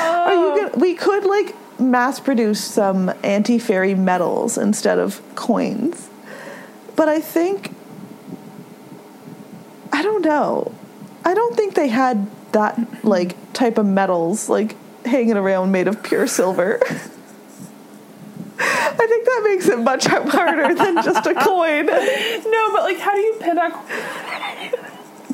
Are 0.00 0.34
you 0.34 0.62
gonna, 0.62 0.78
we 0.78 0.94
could 0.94 1.24
like 1.24 1.56
mass 1.80 2.20
produce 2.20 2.62
some 2.62 3.12
anti 3.22 3.58
fairy 3.58 3.94
medals 3.94 4.56
instead 4.56 4.98
of 4.98 5.20
coins, 5.34 6.08
but 6.96 7.08
I 7.08 7.20
think. 7.20 7.74
I 9.94 10.02
don't 10.02 10.24
know. 10.24 10.72
I 11.24 11.34
don't 11.34 11.54
think 11.54 11.74
they 11.74 11.88
had 11.88 12.26
that 12.52 13.04
like 13.04 13.36
type 13.52 13.78
of 13.78 13.86
metals 13.86 14.48
like 14.48 14.76
hanging 15.04 15.36
around 15.36 15.72
made 15.72 15.88
of 15.88 16.02
pure 16.02 16.26
silver. 16.26 16.80
I 18.58 19.06
think 19.08 19.24
that 19.24 19.42
makes 19.44 19.68
it 19.68 19.78
much 19.78 20.06
harder 20.06 20.74
than 20.74 20.96
just 21.02 21.26
a 21.26 21.34
coin. 21.34 21.86
no, 21.86 22.72
but 22.72 22.82
like, 22.84 22.98
how 22.98 23.12
do 23.14 23.20
you 23.20 23.36
pin 23.40 23.58
a? 23.58 23.62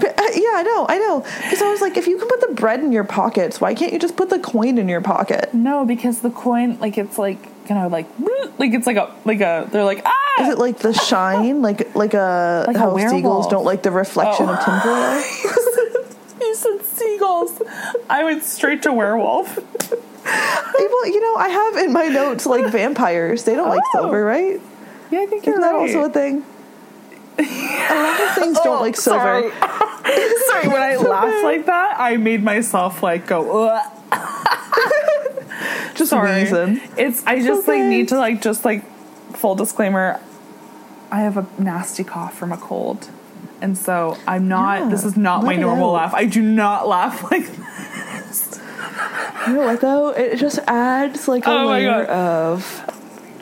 Uh, 0.01 0.13
yeah, 0.33 0.53
I 0.55 0.63
know, 0.65 0.87
I 0.89 0.99
know. 0.99 1.21
Because 1.43 1.61
I 1.61 1.71
was 1.71 1.81
like, 1.81 1.97
if 1.97 2.07
you 2.07 2.19
can 2.19 2.29
put 2.29 2.41
the 2.41 2.55
bread 2.55 2.81
in 2.81 2.93
your 2.93 3.05
pockets, 3.05 3.61
why 3.61 3.75
can't 3.75 3.93
you 3.93 3.99
just 3.99 4.17
put 4.17 4.31
the 4.31 4.39
coin 4.39 4.79
in 4.79 4.89
your 4.89 5.01
pocket? 5.01 5.53
No, 5.53 5.85
because 5.85 6.21
the 6.21 6.31
coin, 6.31 6.79
like, 6.79 6.97
it's 6.97 7.19
like 7.19 7.43
kind 7.67 7.85
of 7.85 7.93
like, 7.93 8.07
like 8.59 8.73
it's 8.73 8.87
like 8.87 8.97
a 8.97 9.13
like 9.25 9.41
a. 9.41 9.69
They're 9.71 9.85
like 9.85 10.03
ah. 10.07 10.15
Is 10.41 10.51
it 10.51 10.59
like 10.59 10.79
the 10.79 10.93
shine, 10.93 11.61
like 11.63 11.95
like 11.97 12.15
a 12.15 12.65
Like 12.67 12.77
a 12.77 12.79
how 12.79 12.97
seagulls 12.97 13.49
don't 13.49 13.65
like 13.65 13.83
the 13.83 13.91
reflection 13.91 14.47
Oh. 14.49 14.53
of 14.55 14.65
tinfoil? 14.65 15.23
you 16.49 16.55
said 16.57 16.85
seagulls. 16.85 17.63
I 18.11 18.25
went 18.25 18.43
straight 18.43 18.83
to 18.83 18.93
werewolf. 18.93 19.57
well, 19.57 21.07
you 21.07 21.21
know, 21.21 21.37
I 21.37 21.49
have 21.49 21.77
in 21.77 21.93
my 21.93 22.07
notes 22.09 22.47
like 22.47 22.71
vampires. 22.73 23.45
They 23.45 23.55
don't 23.55 23.69
like 23.69 23.81
Oh. 23.95 24.01
silver, 24.01 24.25
right? 24.25 24.61
Yeah, 25.11 25.21
I 25.21 25.27
think 25.27 25.47
you're 25.47 25.55
Isn't 25.55 25.63
that 25.63 25.73
right. 25.73 25.95
also 25.97 26.05
a 26.05 26.11
thing? 26.11 26.45
a 27.39 27.43
lot 27.95 28.21
of 28.21 28.35
things 28.35 28.59
don't 28.61 28.79
Oh, 28.79 28.81
like 28.81 28.97
silver. 28.97 29.21
Sorry. 29.21 29.51
sorry, 30.49 30.69
when 30.69 30.83
I 30.83 30.97
laughed 30.97 31.45
like 31.45 31.67
that, 31.67 31.97
I 31.99 32.17
made 32.17 32.43
myself 32.43 33.03
like 33.03 33.27
go. 33.27 33.81
Just 35.95 36.11
Sorry. 36.11 36.43
reason. 36.43 36.81
It's 36.97 37.27
I 37.27 37.41
just 37.43 37.67
like 37.67 37.83
need 37.83 38.09
to 38.09 38.19
like 38.19 38.41
just 38.41 38.65
like 38.65 38.85
full 39.37 39.55
disclaimer. 39.57 40.21
I 41.11 41.21
have 41.21 41.37
a 41.37 41.47
nasty 41.61 42.05
cough 42.05 42.37
from 42.37 42.53
a 42.53 42.57
cold. 42.57 43.09
And 43.61 43.77
so 43.77 44.17
I'm 44.27 44.47
not, 44.49 44.81
Yeah, 44.83 44.89
this 44.91 45.05
is 45.05 45.17
not 45.17 45.43
my 45.45 45.57
normal 45.57 45.89
out. 45.97 46.13
laugh. 46.13 46.15
I 46.15 46.27
do 46.27 46.41
not 46.43 46.87
laugh 46.87 47.23
like 47.33 47.47
You 49.49 49.55
know 49.55 49.65
what 49.67 49.81
though? 49.81 50.11
It 50.11 50.37
just 50.37 50.59
adds 50.67 51.27
like 51.29 51.47
a 51.47 51.51
Oh 51.51 51.67
layer 51.67 52.05
of 52.05 52.85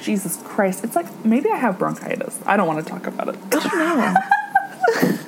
Jesus 0.00 0.40
Christ. 0.44 0.84
It's 0.84 0.94
like 0.96 1.24
maybe 1.24 1.50
I 1.50 1.56
have 1.56 1.78
bronchitis. 1.78 2.38
I 2.46 2.56
don't 2.56 2.66
want 2.66 2.84
to 2.84 2.90
talk 2.90 3.06
about 3.06 3.28
it. 3.28 3.36
I 3.52 4.14
don't 5.02 5.04
know. 5.04 5.18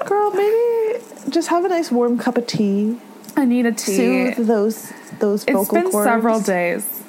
girl. 0.06 0.30
Maybe 0.32 1.04
just 1.30 1.48
have 1.48 1.64
a 1.64 1.68
nice 1.68 1.90
warm 1.90 2.18
cup 2.18 2.36
of 2.36 2.46
tea. 2.46 2.98
I 3.36 3.44
need 3.44 3.64
a 3.66 3.72
tea. 3.72 3.96
Soothe 4.34 4.46
those 4.46 4.92
those 5.18 5.44
It's 5.44 5.52
vocal 5.52 5.74
been 5.82 5.90
cords. 5.90 6.06
several 6.06 6.40
days. 6.40 7.02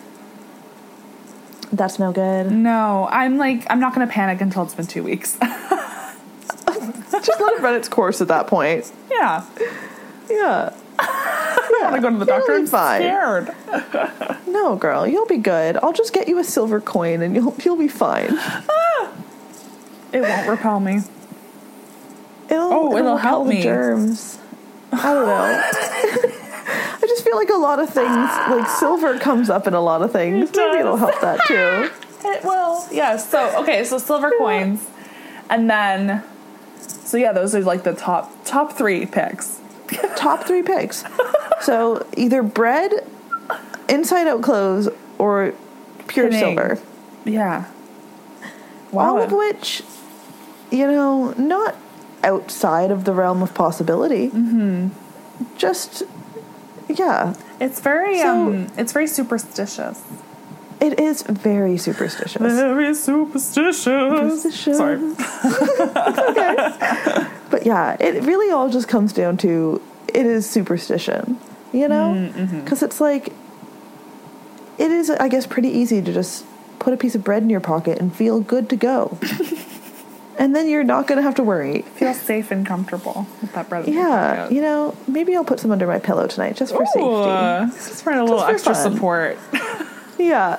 That's 1.74 1.98
no 2.00 2.12
good. 2.12 2.52
No, 2.52 3.08
I'm 3.12 3.38
like 3.38 3.66
I'm 3.70 3.80
not 3.80 3.94
gonna 3.94 4.08
panic 4.08 4.42
until 4.42 4.64
it's 4.64 4.76
been 4.76 4.88
two 4.88 5.04
weeks. 5.04 5.38
just 7.24 7.40
let 7.42 7.54
it 7.54 7.62
run 7.62 7.76
its 7.76 7.88
course 7.88 8.22
at 8.22 8.28
that 8.30 8.48
point. 8.48 8.92
yeah. 9.10 9.46
Yeah. 10.30 10.74
I 11.00 11.80
want 11.84 11.96
to 11.96 12.02
go 12.02 12.10
to 12.12 12.18
the 12.18 12.26
doctor. 12.26 12.54
I'm 12.54 12.68
fine. 12.68 13.02
scared. 13.02 13.56
No, 14.48 14.76
girl, 14.76 15.08
you'll 15.08 15.26
be 15.28 15.38
good. 15.38 15.78
I'll 15.82 15.94
just 15.94 16.12
get 16.14 16.28
you 16.28 16.38
a 16.38 16.44
silver 16.44 16.82
coin 16.82 17.22
and 17.22 17.34
you'll 17.36 17.56
you'll 17.64 17.78
be 17.78 17.88
fine. 17.88 18.38
It 20.14 20.22
won't 20.22 20.48
repel 20.50 20.80
me. 20.82 20.98
It'll, 22.50 22.74
Oh, 22.74 22.98
it'll 22.98 23.14
repel 23.16 23.18
help 23.18 23.48
me. 23.48 23.64
Germs. 23.64 24.38
I 24.92 25.14
don't 25.14 25.26
know. 25.26 25.62
I 25.74 27.00
just 27.08 27.24
feel 27.24 27.38
like 27.38 27.50
a 27.50 27.54
lot 27.54 27.80
of 27.80 27.90
things, 27.90 28.08
like 28.10 28.68
silver, 28.68 29.18
comes 29.20 29.50
up 29.50 29.68
in 29.68 29.74
a 29.74 29.80
lot 29.80 30.02
of 30.02 30.12
things. 30.12 30.50
It 30.50 30.58
Maybe 30.58 30.80
it'll 30.80 30.98
help 30.98 31.20
that 31.22 31.40
too. 31.48 31.90
It 32.28 32.44
will. 32.44 32.86
Yes. 32.92 33.30
So 33.30 33.58
okay. 33.62 33.86
So 33.86 33.98
silver 33.98 34.32
coins, 34.38 34.86
and 35.50 35.70
then, 35.70 36.24
so 37.12 37.18
yeah, 37.18 37.34
those 37.34 37.54
are 37.54 37.60
like 37.62 37.84
the 37.84 37.92
top 37.94 38.32
top 38.46 38.72
three 38.72 39.06
picks. 39.06 39.60
Top 40.16 40.46
three 40.46 40.64
picks. 40.64 41.04
So 41.60 42.08
either 42.16 42.42
bread, 42.42 43.06
inside 43.90 44.26
out 44.26 44.42
clothes, 44.42 44.88
or 45.18 45.54
pure 46.08 46.32
silver. 46.32 46.80
Yeah. 47.26 47.66
All 48.94 49.20
of 49.22 49.34
which, 49.34 49.84
you 50.72 50.88
know, 50.88 51.34
not 51.38 51.76
outside 52.24 52.90
of 52.90 53.04
the 53.04 53.12
realm 53.12 53.44
of 53.44 53.54
possibility. 53.54 54.30
Mm-hmm. 54.30 54.90
Just, 55.58 56.04
yeah, 56.88 57.34
It's 57.60 57.82
very 57.82 58.18
So- 58.20 58.30
um. 58.48 58.68
It's 58.78 58.94
very 58.94 59.08
superstitious. 59.08 60.02
It 60.82 61.00
is 61.00 61.22
very 61.24 61.78
superstitious. 61.78 62.42
Very 62.42 62.94
superstitious. 62.96 63.84
Superstitious. 63.84 64.78
Sorry. 64.78 65.00
But 67.52 67.66
yeah, 67.66 67.98
it 68.00 68.24
really 68.24 68.50
all 68.50 68.70
just 68.70 68.88
comes 68.88 69.14
down 69.14 69.38
to 69.38 69.82
it 70.08 70.26
is 70.26 70.50
superstition, 70.50 71.38
you 71.74 71.88
know? 71.88 72.14
Mm, 72.14 72.34
mm-hmm. 72.34 72.60
Because 72.62 72.82
it's 72.82 73.02
like, 73.02 73.34
it 74.78 74.90
is, 74.90 75.10
I 75.10 75.28
guess, 75.28 75.46
pretty 75.46 75.68
easy 75.68 76.02
to 76.02 76.14
just 76.14 76.46
put 76.80 76.94
a 76.94 76.98
piece 76.98 77.14
of 77.14 77.24
bread 77.24 77.44
in 77.44 77.50
your 77.50 77.60
pocket 77.60 78.00
and 78.00 78.16
feel 78.16 78.40
good 78.40 78.70
to 78.70 78.76
go. 78.78 79.20
and 80.40 80.56
then 80.56 80.70
you're 80.70 80.86
not 80.86 81.08
going 81.08 81.18
to 81.18 81.24
have 81.24 81.36
to 81.36 81.44
worry. 81.44 81.82
Feel 81.96 82.14
safe 82.14 82.52
and 82.52 82.66
comfortable 82.66 83.28
with 83.42 83.54
that 83.54 83.68
bread. 83.70 83.88
Yeah, 83.88 84.50
you 84.50 84.62
know, 84.62 84.96
maybe 85.08 85.36
I'll 85.36 85.44
put 85.44 85.60
some 85.60 85.72
under 85.72 85.86
my 85.86 86.00
pillow 86.00 86.28
tonight 86.28 86.56
just 86.56 86.74
for 86.74 86.84
Ooh, 86.84 87.68
safety. 87.68 87.90
Just 87.90 88.04
for 88.04 88.14
a 88.14 88.24
little 88.24 88.40
for 88.40 88.52
extra 88.52 88.74
fun. 88.74 88.94
support. 88.94 89.38
Yeah. 90.22 90.58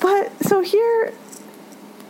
but 0.00 0.42
so 0.44 0.60
here, 0.60 1.12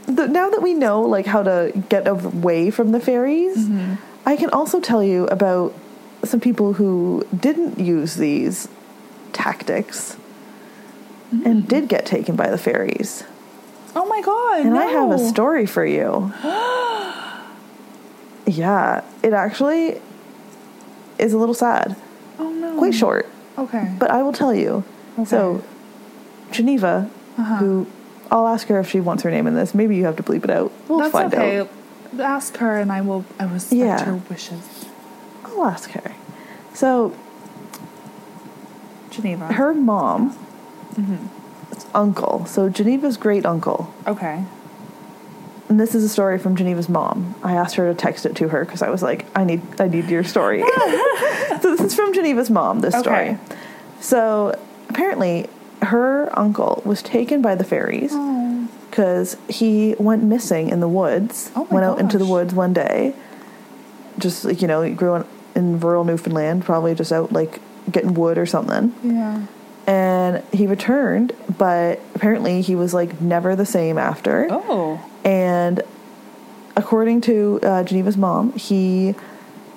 the, 0.07 0.27
now 0.29 0.51
that 0.51 0.63
we 0.63 0.75
know 0.75 1.03
like 1.03 1.27
how 1.27 1.43
to 1.43 1.73
get 1.89 2.07
away 2.09 2.71
from 2.71 2.93
the 2.93 3.01
fairies, 3.01 3.57
Mm-hmm. 3.69 3.95
I 4.25 4.37
can 4.37 4.51
also 4.51 4.81
tell 4.81 5.03
you 5.03 5.27
about 5.27 5.75
some 6.25 6.39
people 6.39 6.75
who 6.75 7.27
didn't 7.37 7.79
use 7.81 8.15
these 8.17 8.69
tactics 9.33 10.17
Mm. 11.33 11.47
and 11.47 11.67
did 11.69 11.89
get 11.89 12.05
taken 12.05 12.37
by 12.37 12.51
the 12.51 12.59
fairies. 12.59 13.25
Oh 13.97 14.05
my 14.07 14.21
god! 14.21 14.67
And 14.67 14.77
I 14.79 14.85
have 14.85 15.11
a 15.13 15.19
story 15.19 15.65
for 15.65 15.85
you. 15.85 16.31
yeah, 18.47 19.03
it 19.23 19.33
actually 19.33 20.01
is 21.19 21.33
a 21.33 21.39
little 21.39 21.55
sad. 21.55 21.97
Oh 22.39 22.51
no! 22.51 22.77
Quite 22.79 22.95
short, 22.95 23.27
Okay. 23.57 23.91
but 23.99 24.11
I 24.11 24.23
will 24.23 24.33
tell 24.35 24.55
you. 24.55 24.85
So, 25.27 25.63
Geneva, 26.51 27.09
Uh-huh. 27.39 27.57
who 27.57 27.87
I'll 28.31 28.49
ask 28.49 28.67
her 28.69 28.79
if 28.81 28.89
she 28.91 29.01
wants 29.01 29.23
her 29.25 29.31
name 29.31 29.47
in 29.47 29.55
this. 29.55 29.75
Maybe 29.75 29.97
you 29.97 30.05
have 30.07 30.17
to 30.17 30.23
bleep 30.23 30.45
it 30.45 30.51
out. 30.51 30.73
We'll 30.89 30.99
That's 31.01 31.13
find 31.13 31.33
okay. 31.35 31.59
out. 31.61 31.69
Ask 32.19 32.57
her, 32.59 32.79
and 32.79 32.91
I 32.93 33.01
will. 33.03 33.25
I 33.39 33.45
respect 33.45 33.79
Yeah. 33.79 34.05
her 34.05 34.15
wishes. 34.29 34.87
I'll 35.45 35.65
ask 35.65 35.91
her. 35.93 36.13
So, 36.75 37.13
Geneva. 39.11 39.53
her 39.53 39.75
mom, 39.75 40.31
Mm-hmm. 40.95 41.27
uncle, 41.95 42.45
so 42.47 42.69
Geneva's 42.69 43.17
great 43.17 43.45
uncle, 43.47 43.93
Okay. 44.07 44.45
and 45.71 45.81
this 45.81 45.95
is 45.95 46.05
a 46.05 46.09
story 46.09 46.39
from 46.39 46.55
Geneva's 46.57 46.89
mom. 46.89 47.35
I 47.43 47.55
asked 47.55 47.77
her 47.77 47.89
to 47.89 47.95
text 47.95 48.25
it 48.27 48.35
to 48.37 48.49
her 48.49 48.65
because 48.65 48.83
I 48.83 48.91
was 48.91 49.03
like, 49.03 49.25
I 49.35 49.45
need, 49.45 49.63
I 49.81 49.89
need 49.89 50.09
your 50.11 50.23
story. 50.25 50.63
so 51.63 51.75
this 51.77 51.81
is 51.81 51.95
from 51.95 52.13
Geneva's 52.15 52.51
mom. 52.51 52.81
This 52.81 52.95
Okay. 52.95 53.03
story. 53.03 53.39
So 54.01 54.59
apparently, 54.93 55.49
her 55.83 56.29
uncle 56.39 56.83
was 56.85 57.03
taken 57.03 57.43
by 57.43 57.55
the 57.55 57.65
fairies 57.65 58.15
because 58.89 59.37
he 59.49 59.95
went 59.99 60.23
missing 60.23 60.69
in 60.69 60.81
the 60.81 60.89
woods. 60.89 61.51
Oh 61.57 61.65
my 61.65 61.75
went 61.75 61.85
out 61.85 61.99
into 61.99 62.19
the 62.19 62.27
woods 62.27 62.55
one 62.55 62.73
day. 62.73 63.15
Just 64.19 64.45
like 64.45 64.61
you 64.61 64.69
know, 64.69 64.83
he 64.83 64.93
grew 64.93 65.17
in, 65.17 65.25
in 65.55 65.81
rural 65.81 66.05
Newfoundland, 66.05 66.65
probably 66.65 66.95
just 66.95 67.13
out 67.13 67.33
like 67.33 67.61
getting 67.91 68.15
wood 68.15 68.39
or 68.39 68.47
something. 68.47 68.95
Yeah. 69.03 69.47
And 69.87 70.45
he 70.53 70.69
returned, 70.69 71.33
but 71.59 72.01
apparently 72.15 72.61
he 72.61 72.77
was 72.77 72.95
like 72.95 73.21
never 73.21 73.57
the 73.57 73.67
same 73.67 73.99
after. 73.99 74.47
Oh. 74.51 75.05
And 75.25 75.83
according 76.77 77.23
to 77.23 77.59
uh, 77.63 77.83
Geneva's 77.83 78.17
mom, 78.17 78.53
he 78.53 79.17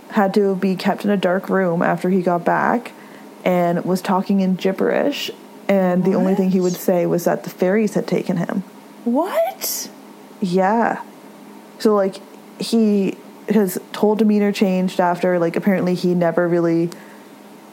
had 0.10 0.34
to 0.36 0.56
be 0.56 0.76
kept 0.76 1.06
in 1.06 1.10
a 1.10 1.18
dark 1.18 1.50
room 1.50 1.82
after 1.82 2.10
he 2.10 2.22
got 2.22 2.46
back 2.46 2.92
and 3.46 3.86
was 3.86 4.02
talking 4.02 4.42
in 4.42 4.56
gibberish. 4.56 5.32
And 5.68 6.04
the 6.04 6.14
only 6.14 6.36
thing 6.36 6.52
he 6.52 6.60
would 6.60 6.74
say 6.76 7.06
was 7.06 7.24
that 7.24 7.44
the 7.44 7.50
fairies 7.50 7.94
had 7.94 8.06
taken 8.08 8.38
him. 8.38 8.64
What? 9.04 9.90
Yeah. 10.42 11.02
So, 11.80 11.96
like, 11.96 12.18
he, 12.60 13.18
his 13.48 13.80
whole 13.96 14.16
demeanor 14.16 14.52
changed 14.52 15.00
after, 15.00 15.40
like, 15.40 15.56
apparently 15.56 15.96
he 15.96 16.14
never 16.14 16.48
really 16.48 16.90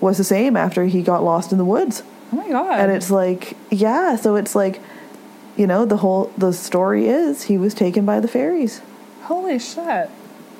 was 0.00 0.18
the 0.18 0.24
same 0.24 0.56
after 0.56 0.84
he 0.84 1.02
got 1.02 1.22
lost 1.22 1.52
in 1.52 1.58
the 1.58 1.64
woods. 1.64 2.02
Oh 2.32 2.36
my 2.36 2.48
god. 2.48 2.80
And 2.80 2.90
it's 2.92 3.10
like, 3.10 3.56
yeah, 3.70 4.16
so 4.16 4.36
it's 4.36 4.54
like, 4.54 4.80
you 5.56 5.66
know, 5.66 5.84
the 5.84 5.98
whole, 5.98 6.32
the 6.38 6.52
story 6.52 7.08
is 7.08 7.42
he 7.44 7.58
was 7.58 7.74
taken 7.74 8.06
by 8.06 8.20
the 8.20 8.28
fairies. 8.28 8.80
holy 9.24 9.58
shit. 9.58 10.08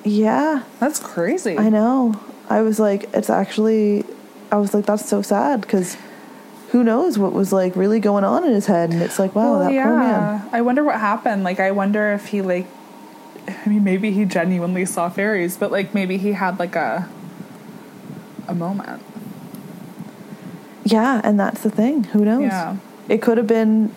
Yeah, 0.05 0.63
That's 0.79 0.99
crazy. 0.99 1.57
I 1.57 1.69
know. 1.69 2.19
I 2.49 2.61
was 2.61 2.79
like, 2.79 3.09
it's 3.13 3.29
actually, 3.29 4.05
I 4.53 4.57
was 4.57 4.71
like, 4.75 4.85
that's 4.85 5.09
so 5.09 5.23
sad 5.23 5.61
because 5.61 5.97
who 6.69 6.83
knows 6.83 7.17
what 7.17 7.33
was 7.33 7.51
like 7.51 7.75
really 7.75 7.99
going 7.99 8.23
on 8.23 8.45
in 8.45 8.53
his 8.53 8.67
head. 8.67 8.91
And 8.91 9.01
it's 9.01 9.17
like, 9.17 9.33
wow, 9.33 9.53
Well, 9.57 9.59
that 9.61 9.83
poor 9.83 9.97
man. 9.97 10.47
I 10.51 10.61
wonder 10.61 10.83
what 10.83 10.99
happened. 10.99 11.43
Like, 11.43 11.59
I 11.59 11.71
wonder 11.71 12.13
if 12.13 12.27
he 12.27 12.41
like. 12.43 12.67
I 13.47 13.67
mean, 13.67 13.83
maybe 13.83 14.11
he 14.11 14.25
genuinely 14.25 14.85
saw 14.85 15.09
fairies, 15.09 15.57
but 15.57 15.71
like 15.71 15.93
maybe 15.93 16.17
he 16.17 16.33
had 16.33 16.59
like 16.59 16.75
a 16.75 17.09
a 18.47 18.53
moment. 18.53 19.01
Yeah, 20.85 21.19
and 21.23 21.39
that's 21.39 21.61
the 21.63 21.69
thing. 21.71 22.03
Who 22.05 22.23
knows? 22.23 22.43
Yeah. 22.43 22.77
It 23.09 23.21
could 23.21 23.37
have 23.37 23.47
been 23.47 23.93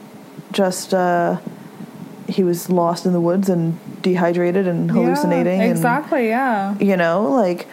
just, 0.53 0.95
uh, 0.95 1.39
he 2.29 2.43
was 2.43 2.71
lost 2.71 3.07
in 3.07 3.13
the 3.13 3.21
woods 3.21 3.49
and 3.49 3.79
dehydrated 4.03 4.67
and 4.67 4.91
hallucinating. 4.91 5.59
Yeah, 5.59 5.67
and- 5.67 5.73
exactly. 5.77 6.29
yeah. 6.29 6.77
you 6.79 6.97
know 6.97 7.31
like 7.31 7.67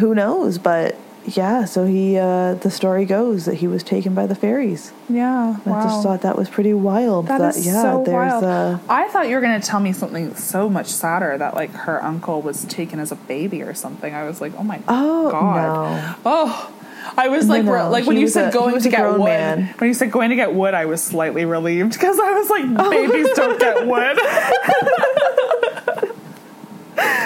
who 0.00 0.14
knows 0.14 0.58
but 0.58 0.96
yeah 1.34 1.64
so 1.64 1.84
he 1.86 2.16
uh 2.16 2.54
the 2.54 2.70
story 2.70 3.04
goes 3.04 3.46
that 3.46 3.54
he 3.54 3.66
was 3.66 3.82
taken 3.82 4.14
by 4.14 4.26
the 4.26 4.34
fairies 4.34 4.92
Yeah. 5.08 5.56
i 5.66 5.68
wow. 5.70 5.82
just 5.82 6.02
thought 6.02 6.22
that 6.22 6.36
was 6.38 6.48
pretty 6.48 6.72
wild 6.72 7.26
That 7.26 7.40
is 7.56 7.66
yeah 7.66 7.82
so 7.82 8.04
there's 8.04 8.14
wild. 8.42 8.44
uh 8.44 8.78
I 8.88 9.08
thought 9.08 9.28
you 9.28 9.34
were 9.34 9.40
gonna 9.40 9.60
tell 9.60 9.80
me 9.80 9.92
something 9.92 10.34
so 10.36 10.68
much 10.68 10.86
sadder 10.86 11.36
that 11.38 11.54
like 11.54 11.70
her 11.72 12.02
uncle 12.04 12.42
was 12.42 12.64
taken 12.66 13.00
as 13.00 13.10
a 13.12 13.16
baby 13.16 13.62
or 13.62 13.74
something. 13.74 14.14
I 14.14 14.24
was 14.24 14.40
like, 14.40 14.52
oh 14.56 14.62
my 14.62 14.80
oh 14.88 15.30
god. 15.30 16.16
Oh, 16.24 16.72
I 17.16 17.28
was 17.28 17.48
like, 17.48 17.64
no, 17.64 17.72
re- 17.72 17.82
like 17.84 18.04
he 18.04 18.08
when 18.08 18.16
you 18.18 18.28
said 18.28 18.48
a- 18.48 18.52
going 18.52 18.80
to 18.80 18.88
get 18.88 19.10
wood. 19.10 19.24
man. 19.24 19.74
When 19.78 19.88
you 19.88 19.94
said 19.94 20.10
going 20.10 20.30
to 20.30 20.36
get 20.36 20.52
wood, 20.54 20.74
I 20.74 20.86
was 20.86 21.02
slightly 21.02 21.44
relieved 21.44 21.92
because 21.92 22.18
I 22.18 22.32
was 22.32 22.50
like, 22.50 22.64
Oh. 22.78 22.90
babies 22.90 23.28
don't 23.34 23.58
get 23.58 23.86
wood. 23.86 24.18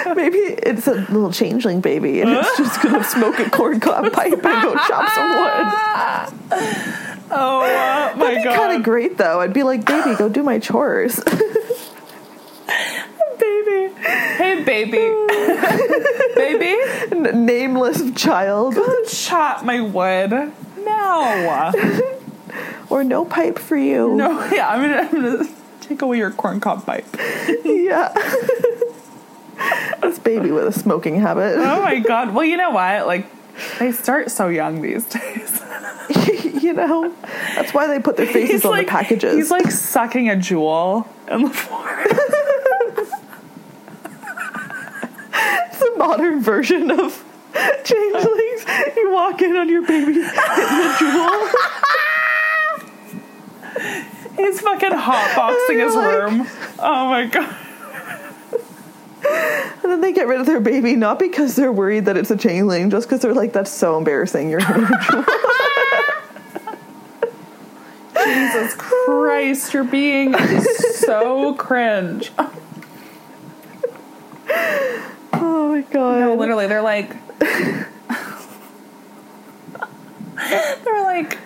maybe 0.16 0.38
it's 0.38 0.86
a 0.86 0.92
little 0.94 1.32
changeling 1.32 1.80
baby 1.80 2.20
and 2.20 2.30
it's 2.30 2.56
just 2.58 2.82
gonna 2.82 3.02
smoke 3.16 3.38
a 3.38 3.48
corn 3.50 3.80
cob 3.80 4.12
pipe 4.12 4.32
and 4.32 4.42
go 4.42 4.74
chop 4.74 5.08
some 5.10 5.30
wood 5.30 5.66
Oh 7.32 7.60
uh, 7.62 8.12
my 8.16 8.24
That'd 8.26 8.38
be 8.38 8.44
god. 8.44 8.56
kind 8.56 8.76
of 8.76 8.82
great 8.82 9.16
though. 9.16 9.40
I'd 9.40 9.52
be 9.52 9.62
like, 9.62 9.84
baby, 9.86 10.16
go 10.16 10.28
do 10.28 10.42
my 10.42 10.58
chores. 10.58 11.20
baby. 13.38 13.94
Hey 14.02 14.62
baby. 14.64 14.98
baby. 16.34 16.76
N- 17.12 17.46
Nameless 17.46 18.02
child. 18.20 18.74
Go 18.74 19.04
chop 19.04 19.64
my 19.64 19.80
wood. 19.80 20.52
No. 20.78 21.72
Or 22.90 23.04
no 23.04 23.24
pipe 23.24 23.58
for 23.60 23.76
you. 23.76 24.16
No, 24.16 24.44
yeah, 24.52 24.68
I'm 24.68 24.80
gonna, 24.82 25.02
I'm 25.02 25.38
gonna 25.38 25.54
take 25.80 26.02
away 26.02 26.18
your 26.18 26.32
corn 26.32 26.58
cob 26.60 26.84
pipe. 26.84 27.06
Yeah. 27.64 28.12
This 30.02 30.18
baby 30.18 30.50
with 30.50 30.66
a 30.66 30.72
smoking 30.72 31.20
habit. 31.20 31.56
Oh 31.58 31.82
my 31.82 31.98
god. 32.00 32.34
Well, 32.34 32.44
you 32.44 32.56
know 32.56 32.70
what? 32.70 33.06
Like, 33.06 33.26
they 33.78 33.92
start 33.92 34.30
so 34.30 34.48
young 34.48 34.80
these 34.82 35.04
days. 35.04 35.60
you 36.62 36.72
know? 36.72 37.14
That's 37.54 37.72
why 37.74 37.86
they 37.86 37.98
put 38.00 38.16
their 38.16 38.26
faces 38.26 38.64
on 38.64 38.70
like, 38.72 38.86
the 38.86 38.90
packages. 38.90 39.34
He's 39.34 39.50
like 39.50 39.70
sucking 39.70 40.28
a 40.30 40.34
Juul 40.34 41.06
in 41.30 41.42
the 41.42 41.50
forest. 41.50 42.14
it's 45.32 45.82
a 45.82 45.96
modern 45.98 46.42
version 46.42 46.90
of 46.90 47.24
changelings. 47.84 48.64
You 48.96 49.10
walk 49.12 49.42
in 49.42 49.56
on 49.56 49.68
your 49.68 49.82
baby 49.86 50.14
hitting 50.14 50.24
a 50.24 50.94
Juul. 50.98 51.50
He's 54.36 54.60
fucking 54.60 54.90
hotboxing 54.90 55.84
his 55.84 55.94
Like- 55.94 56.14
room. 56.22 56.46
Oh 56.78 57.08
my 57.08 57.26
god. 57.26 57.54
And 59.82 59.90
then 59.90 60.02
they 60.02 60.12
get 60.12 60.28
rid 60.28 60.38
of 60.40 60.46
their 60.46 60.60
baby, 60.60 60.94
not 60.94 61.18
because 61.18 61.56
they're 61.56 61.72
worried 61.72 62.04
that 62.04 62.18
it's 62.18 62.30
a 62.30 62.36
changeling, 62.36 62.90
just 62.90 63.08
because 63.08 63.22
they're 63.22 63.32
like, 63.32 63.54
that's 63.54 63.70
so 63.70 63.96
embarrassing. 63.96 64.50
You're 64.50 64.60
hitting 64.60 64.84
a. 64.84 64.90
Jesus 68.24 68.74
Christ, 68.76 69.72
you're 69.72 69.84
being 69.84 70.34
so 70.36 71.54
cringe. 71.58 72.30
Oh 75.32 75.72
my 75.72 75.80
god. 75.90 76.20
No, 76.20 76.34
literally, 76.34 76.66
they're 76.66 76.82
like, 76.82 77.16
they're 77.38 77.86
like, 81.04 81.38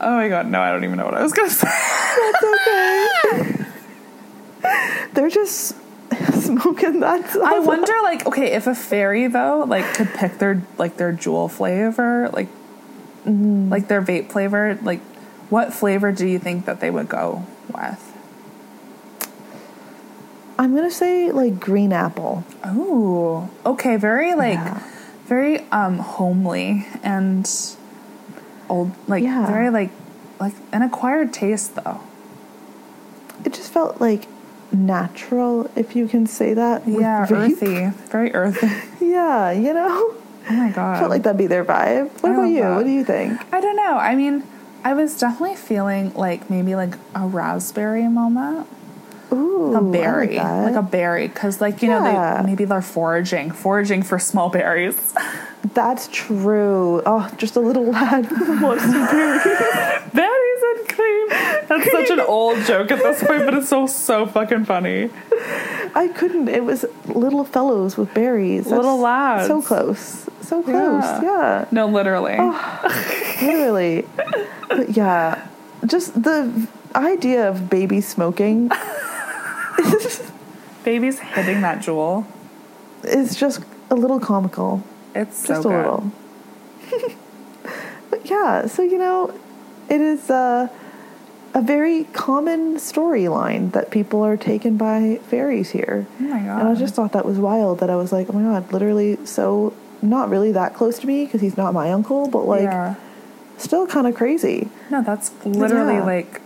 oh 0.00 0.16
my 0.16 0.28
god, 0.28 0.48
no, 0.48 0.60
I 0.60 0.70
don't 0.70 0.84
even 0.84 0.98
know 0.98 1.06
what 1.06 1.14
I 1.14 1.22
was 1.22 1.32
gonna 1.32 1.48
say. 1.48 1.66
That's 2.20 2.44
okay. 4.62 5.06
they're 5.14 5.30
just 5.30 5.74
smoking 6.60 7.00
that. 7.00 7.36
I 7.36 7.58
wonder, 7.60 7.92
like, 8.02 8.26
okay, 8.26 8.52
if 8.52 8.66
a 8.66 8.74
fairy 8.74 9.26
though, 9.28 9.64
like, 9.66 9.94
could 9.94 10.08
pick 10.14 10.38
their 10.38 10.62
like 10.78 10.96
their 10.96 11.12
Juul 11.12 11.50
flavor, 11.50 12.28
like, 12.32 12.48
like 13.24 13.88
their 13.88 14.02
vape 14.02 14.30
flavor, 14.32 14.78
like, 14.82 15.00
what 15.50 15.72
flavor 15.72 16.12
do 16.12 16.26
you 16.26 16.38
think 16.38 16.64
that 16.66 16.80
they 16.80 16.90
would 16.90 17.08
go 17.08 17.44
with? 17.74 18.06
I'm 20.58 20.74
gonna 20.74 20.90
say 20.90 21.32
like 21.32 21.58
green 21.58 21.92
apple. 21.92 22.44
Oh, 22.64 23.48
okay, 23.64 23.96
very 23.96 24.34
like, 24.34 24.58
Yeah. 24.58 24.82
very 25.26 25.60
um 25.72 25.98
homely 25.98 26.86
and 27.02 27.48
old, 28.68 28.90
like 29.08 29.22
Yeah. 29.24 29.46
very 29.46 29.70
like 29.70 29.90
like 30.38 30.52
an 30.72 30.82
acquired 30.82 31.32
taste 31.32 31.76
though. 31.76 32.00
It 33.44 33.54
just 33.54 33.72
felt 33.72 34.00
like 34.02 34.26
natural, 34.72 35.70
if 35.76 35.94
you 35.96 36.06
can 36.08 36.26
say 36.26 36.54
that. 36.54 36.86
Yeah, 36.86 37.26
earthy, 37.30 37.86
very 38.10 38.32
earthy. 38.34 38.68
Yeah, 39.10 39.50
you 39.50 39.74
know? 39.74 39.88
Oh 39.88 40.16
my 40.50 40.70
god. 40.70 40.96
I 40.96 40.98
felt 41.00 41.10
like 41.10 41.24
that'd 41.24 41.36
be 41.36 41.46
their 41.48 41.64
vibe. 41.64 42.10
What 42.22 42.30
I 42.32 42.34
about 42.34 42.44
you? 42.44 42.60
that. 42.62 42.76
What 42.76 42.84
do 42.84 42.90
you 42.90 43.04
think? 43.04 43.40
I 43.52 43.60
don't 43.60 43.74
know. 43.76 43.96
I 43.98 44.14
mean, 44.14 44.44
I 44.84 44.94
was 44.94 45.18
definitely 45.18 45.56
feeling 45.56 46.14
like 46.14 46.48
maybe 46.48 46.74
like 46.76 46.94
a 47.14 47.26
raspberry 47.26 48.06
moment, 48.08 48.66
Ooh, 49.32 49.74
a 49.74 49.82
berry, 49.82 50.36
that. 50.36 50.64
like, 50.64 50.74
a 50.76 50.82
berry, 50.82 51.26
because 51.28 51.60
like 51.60 51.82
you 51.82 51.88
know 51.88 52.02
they 52.02 52.42
maybe 52.46 52.64
they're 52.64 52.80
foraging, 52.82 53.50
foraging 53.50 54.02
for 54.04 54.18
small 54.18 54.48
berries. 54.48 55.12
That's 55.74 56.08
true. 56.12 57.02
Oh, 57.04 57.30
just 57.36 57.56
a 57.56 57.60
little 57.60 57.84
lad 57.90 58.30
wants 58.62 58.84
some 58.84 59.06
berries. 59.06 59.42
berries 59.44 60.14
and 60.14 60.14
cream. 60.88 61.28
That's 61.68 61.90
such 61.90 62.10
an 62.10 62.20
old 62.20 62.58
joke 62.64 62.90
at 62.90 62.98
this 62.98 63.22
point, 63.22 63.44
but 63.44 63.54
it's 63.54 63.68
so 63.68 63.86
so 63.86 64.26
fucking 64.26 64.64
funny. 64.64 65.10
I 65.94 66.08
couldn't. 66.14 66.48
It 66.48 66.64
was 66.64 66.84
little 67.06 67.44
fellows 67.44 67.96
with 67.96 68.12
berries. 68.14 68.64
That's 68.64 68.76
Little 68.76 68.98
lads. 68.98 69.46
So 69.48 69.62
close. 69.62 70.26
So 70.42 70.62
close. 70.62 71.04
Yeah. 71.04 71.22
Yeah. 71.22 71.64
No, 71.70 71.86
literally. 71.86 72.36
Oh, 72.38 73.38
literally. 73.42 74.06
but 74.68 74.96
yeah. 74.96 75.46
Just 75.86 76.22
the 76.22 76.66
idea 76.94 77.48
of 77.48 77.70
baby 77.70 78.00
smoking 78.00 78.70
Baby's 80.84 81.18
hitting 81.20 81.60
that 81.60 81.78
Juul. 81.78 82.24
is 83.04 83.36
just 83.36 83.60
a 83.90 83.94
little 83.94 84.18
comical. 84.20 84.82
It's 85.14 85.36
so 85.46 85.54
Just 85.54 85.66
a 85.66 85.68
good. 85.68 85.76
little. 85.76 86.12
but 88.10 88.28
yeah, 88.30 88.66
so 88.66 88.82
you 88.82 88.98
know, 88.98 89.32
it 89.90 90.00
is 90.00 90.30
uh, 90.30 90.68
a 91.52 91.60
very 91.60 92.04
common 92.04 92.76
storyline 92.76 93.72
that 93.72 93.90
people 93.90 94.22
are 94.22 94.36
taken 94.36 94.76
by 94.76 95.18
fairies 95.24 95.70
here. 95.70 96.06
Oh 96.20 96.22
my 96.22 96.38
god. 96.38 96.60
And 96.60 96.68
I 96.68 96.74
just 96.74 96.94
thought 96.94 97.12
that 97.12 97.26
was 97.26 97.38
wild 97.38 97.80
that 97.80 97.90
I 97.90 97.96
was 97.96 98.12
like, 98.12 98.28
oh 98.30 98.32
my 98.32 98.42
god, 98.60 98.72
literally 98.72 99.18
so 99.26 99.74
not 100.00 100.30
really 100.30 100.52
that 100.52 100.74
close 100.74 100.98
to 101.00 101.06
me 101.06 101.24
because 101.24 101.40
he's 101.40 101.56
not 101.56 101.74
my 101.74 101.90
uncle, 101.90 102.28
but 102.28 102.44
like 102.46 102.62
yeah. 102.62 102.94
still 103.58 103.86
kind 103.86 104.06
of 104.06 104.14
crazy. 104.14 104.68
No, 104.90 105.02
that's 105.02 105.32
literally 105.44 105.94
Yeah. 105.94 106.04
like, 106.04 106.40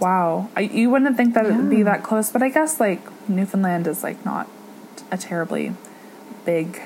wow. 0.00 0.48
I, 0.56 0.60
you 0.62 0.88
wouldn't 0.90 1.16
think 1.16 1.34
that 1.34 1.46
it 1.46 1.54
would 1.54 1.68
be 1.68 1.82
that 1.82 2.02
close, 2.02 2.30
but 2.30 2.42
I 2.42 2.48
guess 2.48 2.80
like 2.80 3.02
Newfoundland 3.28 3.86
is 3.86 4.02
like 4.02 4.24
not 4.24 4.48
a 5.10 5.18
terribly 5.18 5.74
big 6.46 6.80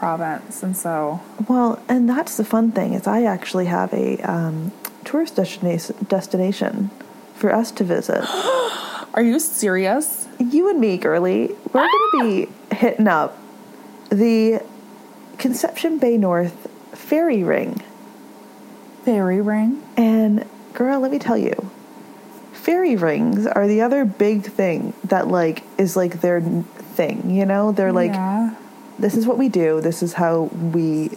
province, 0.00 0.62
and 0.62 0.74
so 0.74 1.20
Well, 1.46 1.80
and 1.86 2.08
that's 2.08 2.38
the 2.38 2.44
fun 2.44 2.72
thing 2.72 2.94
is 2.94 3.06
I 3.06 3.24
actually 3.24 3.66
have 3.66 3.92
a 3.92 4.16
um, 4.20 4.72
tourist 5.04 5.36
destination 5.36 5.94
destination 6.08 6.90
for 7.34 7.54
us 7.54 7.70
to 7.72 7.84
visit. 7.84 8.24
are 9.14 9.22
you 9.22 9.38
serious? 9.38 10.26
you 10.38 10.70
and 10.70 10.80
me, 10.80 10.96
girly, 10.96 11.48
we're 11.72 11.86
going 11.86 12.10
to 12.12 12.46
be 12.48 12.74
hitting 12.74 13.06
up 13.06 13.36
the 14.08 14.62
Conception 15.36 15.98
Bay 15.98 16.16
North 16.16 16.68
Fairy 16.92 17.42
ring. 17.42 17.82
Fairy 19.04 19.40
ring? 19.42 19.82
And 19.98 20.46
girl, 20.72 21.00
let 21.00 21.10
me 21.10 21.18
tell 21.18 21.36
you, 21.36 21.70
fairy 22.52 22.96
rings 22.96 23.46
are 23.46 23.66
the 23.66 23.82
other 23.82 24.06
big 24.06 24.44
thing 24.44 24.94
that 25.04 25.28
like 25.28 25.62
is 25.76 25.94
like 25.94 26.22
their 26.22 26.40
thing. 26.40 27.30
You 27.30 27.44
know, 27.44 27.72
they're 27.72 27.92
like, 27.92 28.12
yeah. 28.12 28.54
This 29.00 29.16
is 29.16 29.26
what 29.26 29.38
we 29.38 29.48
do. 29.48 29.80
This 29.80 30.02
is 30.02 30.14
how 30.14 30.42
we 30.72 31.10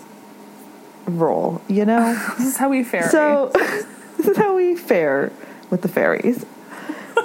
roll. 1.05 1.61
You 1.67 1.85
know. 1.85 2.19
This 2.37 2.47
is 2.47 2.57
how 2.57 2.69
we 2.69 2.83
fare. 2.83 3.09
So 3.09 3.51
eh? 3.55 3.83
this 4.17 4.27
is 4.27 4.37
how 4.37 4.55
we 4.55 4.75
fare 4.75 5.31
with 5.69 5.81
the 5.81 5.87
fairies. 5.87 6.45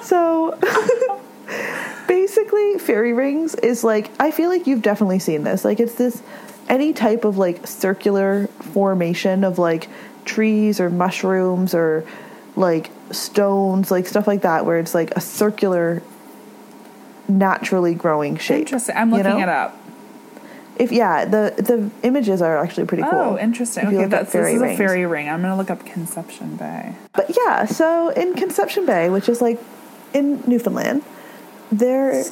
So 0.03 0.59
basically, 2.09 2.79
fairy 2.79 3.13
rings 3.13 3.55
is 3.57 3.85
like 3.85 4.11
I 4.21 4.31
feel 4.31 4.49
like 4.49 4.67
you've 4.67 4.83
definitely 4.83 5.19
seen 5.19 5.45
this. 5.45 5.65
Like 5.65 5.81
it's 5.81 5.95
this 5.95 6.23
any 6.69 6.93
type 6.93 7.25
of 7.25 7.39
like 7.39 7.67
circular 7.67 8.47
formation 8.73 9.45
of 9.45 9.59
like 9.59 9.89
trees 10.25 10.81
or 10.81 10.91
mushrooms 10.91 11.75
or 11.75 12.05
like 12.57 12.91
stones, 13.11 13.91
like 13.91 14.07
stuff 14.07 14.27
like 14.27 14.43
that, 14.43 14.67
where 14.67 14.79
it's 14.79 14.95
like 14.95 15.11
a 15.13 15.21
circular, 15.21 16.03
naturally 17.27 17.95
growing 17.95 18.37
shape. 18.37 18.61
interesting. 18.61 18.97
I'm 18.97 19.11
you 19.11 19.17
looking 19.17 19.31
know? 19.33 19.43
it 19.43 19.49
up. 19.49 19.78
If 20.79 20.93
yeah, 20.93 21.25
the 21.25 21.55
the 21.57 21.91
images 22.07 22.41
are 22.41 22.57
actually 22.59 22.87
pretty 22.87 23.03
cool. 23.03 23.13
Oh, 23.35 23.39
interesting. 23.39 23.87
Okay, 23.89 24.07
that's 24.07 24.33
this 24.33 24.55
is 24.55 24.63
a 24.63 24.77
fairy 24.77 25.07
ring. 25.07 25.29
I'm 25.29 25.43
gonna 25.43 25.57
look 25.57 25.71
up 25.71 25.85
Conception 25.85 26.57
Bay. 26.57 26.95
But 27.15 27.37
yeah, 27.37 27.65
so 27.67 28.11
in 28.11 28.35
Conception 28.35 28.87
Bay, 28.87 29.11
which 29.11 29.29
is 29.29 29.41
like 29.43 29.59
in 30.15 30.43
Newfoundland, 30.47 31.03
there 31.73 32.25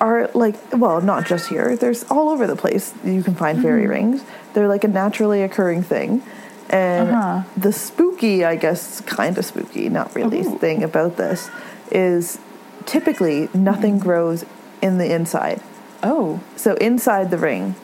are 0.00 0.30
like, 0.34 0.54
well, 0.72 1.00
not 1.00 1.26
just 1.26 1.48
here, 1.48 1.76
there's 1.76 2.04
all 2.04 2.30
over 2.30 2.46
the 2.46 2.54
place 2.54 2.94
you 3.04 3.22
can 3.22 3.34
find 3.34 3.60
fairy 3.60 3.82
Mm-hmm. 3.82 3.90
rings. 3.90 4.22
They're 4.54 4.68
like 4.68 4.84
a 4.84 4.88
naturally 4.88 5.42
occurring 5.42 5.82
thing. 5.82 6.22
And 6.70 7.10
Uh-huh. 7.10 7.42
the 7.56 7.72
spooky, 7.72 8.44
I 8.44 8.54
guess, 8.56 9.00
kind 9.00 9.36
of 9.38 9.44
spooky, 9.44 9.88
not 9.88 10.14
really, 10.14 10.40
Ooh. 10.40 10.58
thing 10.58 10.84
about 10.84 11.16
this 11.16 11.50
is 11.90 12.38
typically 12.86 13.48
nothing 13.54 13.98
grows 13.98 14.44
in 14.80 14.98
the 14.98 15.12
inside. 15.12 15.60
Oh, 16.02 16.40
So 16.56 16.74
inside 16.74 17.30
the 17.30 17.38
ring, 17.38 17.74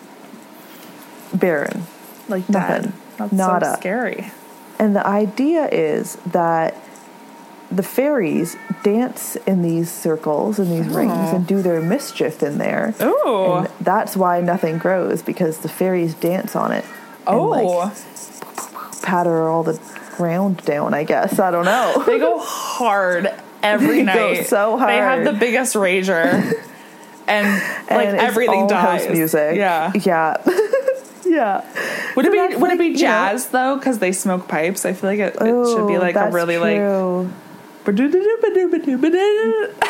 barren. 1.33 1.85
like 2.29 2.49
Nothing. 2.49 2.93
That's 3.17 3.33
Nada. 3.33 3.75
so 3.75 3.81
scary. 3.81 4.31
And 4.79 4.95
the 4.97 5.07
idea 5.07 5.69
is 5.71 6.17
that 6.27 6.77
the 7.71 7.83
fairies 7.83 8.57
dance 8.83 9.37
in 9.47 9.63
these 9.63 9.91
circles 9.91 10.59
and 10.59 10.71
these 10.71 10.93
rings 10.93 11.13
oh. 11.15 11.37
and 11.37 11.47
do 11.47 11.63
their 11.63 11.81
mischief 11.81 12.43
in 12.43 12.59
there. 12.59 12.95
Oh, 13.01 13.67
that's 13.81 14.17
why 14.17 14.41
nothing 14.41 14.79
grows 14.79 15.23
because 15.23 15.59
the 15.59 15.69
fairies 15.69 16.15
dance 16.15 16.55
on 16.55 16.73
it. 16.73 16.85
and, 17.27 17.37
oh, 17.37 17.49
like, 17.49 19.03
patter 19.03 19.49
all 19.49 19.63
the 19.63 19.81
ground 20.17 20.59
down. 20.65 20.95
I 20.95 21.05
guess 21.05 21.39
I 21.39 21.51
don't 21.51 21.65
know. 21.65 22.03
They 22.07 22.19
go 22.19 22.39
hard 22.43 23.33
every 23.63 24.03
They 24.03 24.13
go 24.13 24.33
night. 24.35 24.47
so 24.47 24.77
They 24.85 24.97
have 24.97 25.25
the 25.25 25.33
biggest 25.33 25.75
rager. 25.75 26.53
And 27.27 27.47
like 27.91 28.09
And 28.09 28.19
everything 28.19 28.67
dies. 28.67 29.05
House 29.07 29.13
music. 29.15 29.57
Yeah. 29.57 29.93
yeah, 29.95 30.37
yeah. 31.27 31.65
Would 32.17 32.25
So 32.27 32.31
it 32.31 32.33
be 32.33 32.39
would 32.57 32.61
like, 32.61 32.73
it 32.73 32.79
be 32.79 32.85
you 32.87 32.93
know- 32.93 32.99
jazz 32.99 33.49
though? 33.49 33.77
Because 33.77 33.99
they 33.99 34.13
smoke 34.13 34.47
pipes. 34.49 34.85
I 34.85 34.93
feel 34.93 35.11
like 35.11 35.19
it, 35.21 35.35
it 35.35 35.39
should 35.41 35.87
be 35.87 35.95
Ooh, 35.95 35.99
like 35.99 36.17
a 36.17 36.31
really 36.31 36.57
true. 36.57 37.23
like. 37.23 37.31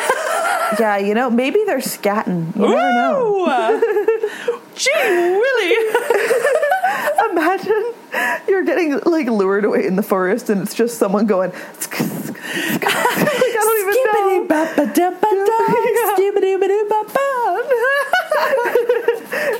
Yeah, 0.79 0.97
you 0.97 1.13
know, 1.13 1.29
maybe 1.29 1.59
they're 1.67 1.77
scatting. 1.77 2.53
You 2.55 2.61
never 2.63 2.73
know. 2.73 3.45
Ooh! 3.45 4.59
Gee 4.75 4.91
Willy! 4.95 5.75
Imagine 7.31 7.93
you're 8.47 8.63
getting 8.63 8.99
like 9.05 9.27
lured 9.27 9.63
away 9.63 9.85
in 9.85 9.95
the 9.95 10.01
forest 10.03 10.49
and 10.49 10.61
it's 10.63 10.73
just 10.73 10.97
someone 10.97 11.27
going. 11.27 11.51
like, 11.51 11.61
I 12.83 13.53
don't 13.53 13.79
even 13.79 13.93
know. 14.05 14.45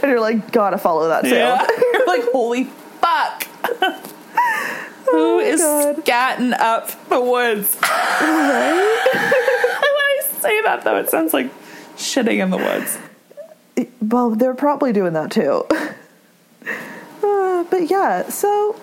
And 0.02 0.12
you're 0.12 0.20
like, 0.20 0.52
gotta 0.52 0.78
follow 0.78 1.08
that 1.08 1.24
sound. 1.24 1.36
Yeah. 1.36 1.68
You're 1.94 2.06
like, 2.08 2.24
holy 2.32 2.66
fuck. 2.66 3.44
Who 5.10 5.40
is 5.40 5.62
God. 5.62 5.96
scatting 5.98 6.54
up 6.60 6.90
the 7.10 7.20
woods? 7.22 7.78
Right? 7.82 9.10
when 9.14 9.24
I 9.24 10.22
say 10.40 10.62
that 10.62 10.84
though, 10.84 10.98
it 10.98 11.10
sounds 11.10 11.34
like 11.34 11.50
shitting 11.96 12.40
in 12.42 12.50
the 12.52 12.58
woods. 12.58 12.98
Well, 14.02 14.32
they're 14.32 14.54
probably 14.54 14.94
doing 14.94 15.14
that 15.14 15.32
too. 15.32 15.66
Uh, 17.24 17.64
but 17.64 17.90
yeah, 17.90 18.30
so 18.30 18.76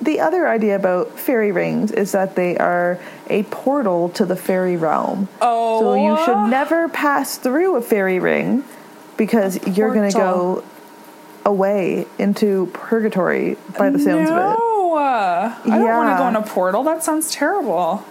the 0.00 0.20
other 0.20 0.48
idea 0.48 0.76
about 0.76 1.18
fairy 1.18 1.52
rings 1.52 1.92
is 1.92 2.12
that 2.12 2.36
they 2.36 2.56
are 2.56 2.98
a 3.28 3.42
portal 3.44 4.08
to 4.10 4.24
the 4.24 4.36
fairy 4.36 4.76
realm. 4.76 5.28
Oh. 5.40 5.80
So 5.80 5.94
you 5.94 6.16
oh. 6.18 6.24
should 6.24 6.50
never 6.50 6.88
pass 6.88 7.36
through 7.36 7.76
a 7.76 7.82
fairy 7.82 8.18
ring 8.18 8.64
because 9.16 9.64
you're 9.66 9.92
going 9.92 10.10
to 10.10 10.16
go 10.16 10.64
away 11.44 12.06
into 12.18 12.66
purgatory 12.72 13.56
by 13.78 13.90
the 13.90 13.98
sounds 13.98 14.30
of 14.30 14.36
it. 14.36 14.58
no. 15.66 15.74
I 15.74 15.78
don't 15.78 15.84
want 15.84 16.16
to 16.16 16.22
go 16.22 16.28
in 16.28 16.36
a 16.36 16.42
portal. 16.42 16.82
That 16.82 17.02
sounds 17.02 17.30
terrible. 17.30 18.04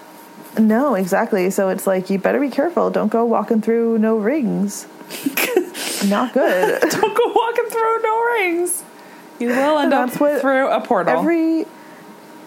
No, 0.58 0.96
exactly. 0.96 1.50
So 1.50 1.70
it's 1.70 1.86
like 1.86 2.10
you 2.10 2.20
better 2.20 2.40
be 2.40 2.50
careful. 2.50 2.90
Don't 2.90 3.12
go 3.12 3.26
walking 3.26 3.62
through 3.62 3.98
no 4.00 4.18
rings. 4.18 4.88
Not 6.08 6.34
good. 6.34 6.82
Don't 6.82 7.18
go 7.18 7.34
walking 7.34 7.66
through 7.70 8.02
no 8.02 8.24
rings. 8.24 8.84
You 9.40 9.50
will 9.50 9.80
end 9.80 9.94
up 9.94 10.20
what 10.20 10.42
through 10.42 10.70
a 10.70 10.82
portal. 10.82 11.18
every 11.18 11.66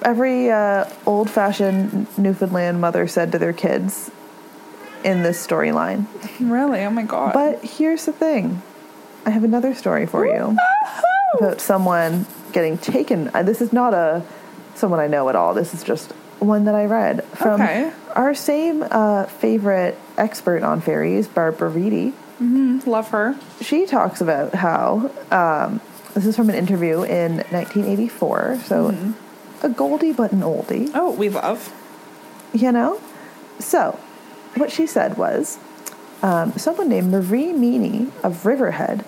every 0.05 0.51
uh, 0.51 0.85
old-fashioned 1.07 2.07
Newfoundland 2.19 2.81
mother 2.81 3.07
said 3.09 3.33
to 3.33 3.39
their 3.39 3.53
kids 3.53 4.11
in 5.05 5.23
this 5.23 5.45
storyline. 5.45 6.07
really? 6.41 6.81
Oh 6.85 6.91
my 6.91 7.03
god. 7.03 7.33
But 7.33 7.63
here's 7.65 8.05
the 8.07 8.13
thing. 8.13 8.63
I 9.27 9.31
have 9.31 9.45
another 9.45 9.75
story 9.75 10.07
for 10.07 10.27
you 10.27 10.57
about 11.39 11.61
someone 11.61 12.27
getting 12.53 12.79
taken. 12.79 13.31
uh, 13.35 13.43
This 13.43 13.61
is 13.61 13.73
not 13.73 13.95
a 13.95 14.23
someone 14.75 15.01
I 15.01 15.07
know 15.07 15.29
at 15.29 15.37
all. 15.37 15.55
This 15.55 15.75
is 15.75 15.83
just 15.85 16.13
one 16.39 16.65
that 16.65 16.75
I 16.75 16.87
read 16.87 17.25
from 17.37 17.61
Okay. 17.61 17.93
our 18.15 18.35
same 18.35 18.85
uh, 18.91 19.25
favorite 19.27 19.99
expert 20.19 20.63
on 20.63 20.81
fairies, 20.81 21.29
Barbara 21.29 21.71
Rieti. 21.71 22.13
Love 22.87 23.09
her. 23.11 23.37
She 23.61 23.87
talks 23.87 24.21
about 24.21 24.53
how 24.55 25.11
um, 25.31 25.81
this 26.15 26.27
is 26.27 26.35
from 26.35 26.49
an 26.49 26.57
interview 26.57 27.03
in 27.05 27.37
1984. 27.51 28.59
So 28.65 28.89
a 29.63 29.69
Goldie 29.69 30.13
but 30.13 30.33
an 30.33 30.41
oldie 30.41 30.91
Oh, 30.95 31.13
we 31.13 31.29
love. 31.29 31.73
you 32.53 32.73
know? 32.73 33.01
So, 33.59 33.99
what 34.57 34.71
she 34.73 34.87
said 34.87 35.17
was 35.17 35.59
um, 36.23 36.53
someone 36.59 36.89
named 36.89 37.11
Marie 37.11 37.53
Meany 37.53 38.09
of 38.23 38.45
Riverhead 38.47 39.05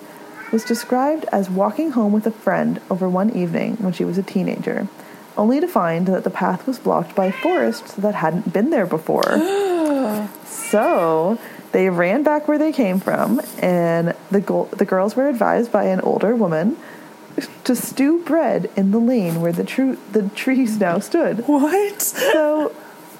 was 0.53 0.65
described 0.65 1.25
as 1.33 1.51
walking 1.51 1.91
home 1.93 2.13
with 2.13 2.27
a 2.27 2.31
friend 2.31 2.81
over 2.91 3.09
one 3.09 3.31
evening 3.37 3.77
when 3.77 3.93
she 3.93 4.05
was 4.05 4.17
a 4.19 4.23
teenager, 4.23 4.87
only 5.37 5.59
to 5.61 5.67
find 5.67 6.07
that 6.07 6.23
the 6.25 6.31
path 6.31 6.67
was 6.67 6.79
blocked 6.79 7.15
by 7.17 7.31
forests 7.31 7.95
that 7.95 8.15
hadn't 8.15 8.53
been 8.53 8.71
there 8.71 8.87
before. 8.87 9.25
so, 10.45 11.39
they 11.73 11.89
ran 11.91 12.23
back 12.23 12.47
where 12.47 12.59
they 12.59 12.71
came 12.73 13.01
from, 13.01 13.41
and 13.59 14.15
the, 14.31 14.41
go- 14.41 14.69
the 14.73 14.85
girls 14.85 15.17
were 15.17 15.29
advised 15.29 15.73
by 15.73 15.85
an 15.85 16.01
older 16.03 16.37
woman 16.37 16.77
to 17.64 17.74
stew 17.74 18.22
bread 18.24 18.70
in 18.76 18.91
the 18.91 18.99
lane 18.99 19.41
where 19.41 19.53
the, 19.53 19.64
tru- 19.64 19.99
the 20.12 20.28
trees 20.30 20.78
now 20.78 20.99
stood. 20.99 21.47
What? 21.49 22.01
So 22.03 22.74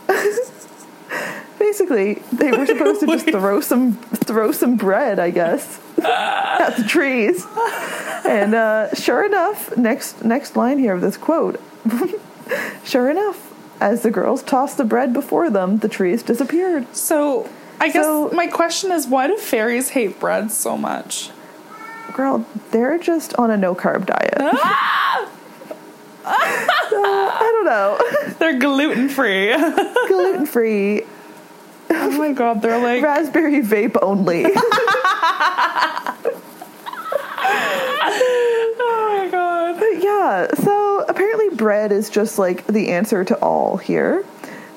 basically, 1.59 2.15
they 2.33 2.51
were 2.53 2.67
supposed 2.67 3.01
to 3.01 3.07
just 3.07 3.27
throw 3.31 3.61
some 3.61 3.95
throw 3.95 4.53
some 4.53 4.77
bread, 4.77 5.19
I 5.19 5.31
guess, 5.31 5.81
at 5.99 6.77
the 6.77 6.85
trees. 6.85 7.45
And 8.27 8.55
uh, 8.55 8.95
sure 8.95 9.25
enough, 9.25 9.77
next 9.77 10.25
next 10.25 10.57
line 10.57 10.79
here 10.79 10.95
of 10.95 11.01
this 11.01 11.17
quote. 11.17 11.61
sure 12.85 13.11
enough, 13.11 13.53
as 13.81 14.03
the 14.03 14.11
girls 14.11 14.43
tossed 14.43 14.77
the 14.77 14.85
bread 14.85 15.13
before 15.13 15.51
them, 15.51 15.79
the 15.79 15.89
trees 15.89 16.23
disappeared. 16.23 16.95
So, 16.95 17.49
I 17.81 17.87
guess 17.91 18.05
So- 18.05 18.31
my 18.31 18.47
question 18.47 18.93
is 18.93 19.07
why 19.07 19.27
do 19.27 19.37
fairies 19.37 19.91
hate 19.91 20.19
bread 20.21 20.51
so 20.51 20.77
much? 20.77 21.31
Girl, 22.13 22.47
they're 22.71 22.99
just 22.99 23.35
on 23.37 23.51
a 23.51 23.57
no 23.57 23.75
carb 23.75 24.07
diet. 24.07 24.35
Ah! 24.39 25.31
I 26.27 27.39
don't 27.53 27.65
know. 27.67 27.99
They're 28.39 28.59
gluten 28.59 29.09
free. 29.09 29.53
Gluten 30.09 30.47
free, 30.47 31.03
oh 31.91 32.11
my 32.19 32.33
god, 32.33 32.63
they're 32.63 32.79
like 32.79 33.03
raspberry 33.03 33.61
vape 33.61 33.97
only. 34.01 34.45
Oh 38.87 39.19
my 39.19 39.29
god. 39.31 39.79
But 39.79 40.03
yeah, 40.03 40.49
so 40.55 41.05
apparently 41.09 41.51
bread 41.51 41.93
is 41.93 42.11
just 42.11 42.39
like 42.39 42.67
the 42.67 42.91
answer 42.91 43.25
to 43.25 43.37
all 43.37 43.77
here. 43.77 44.25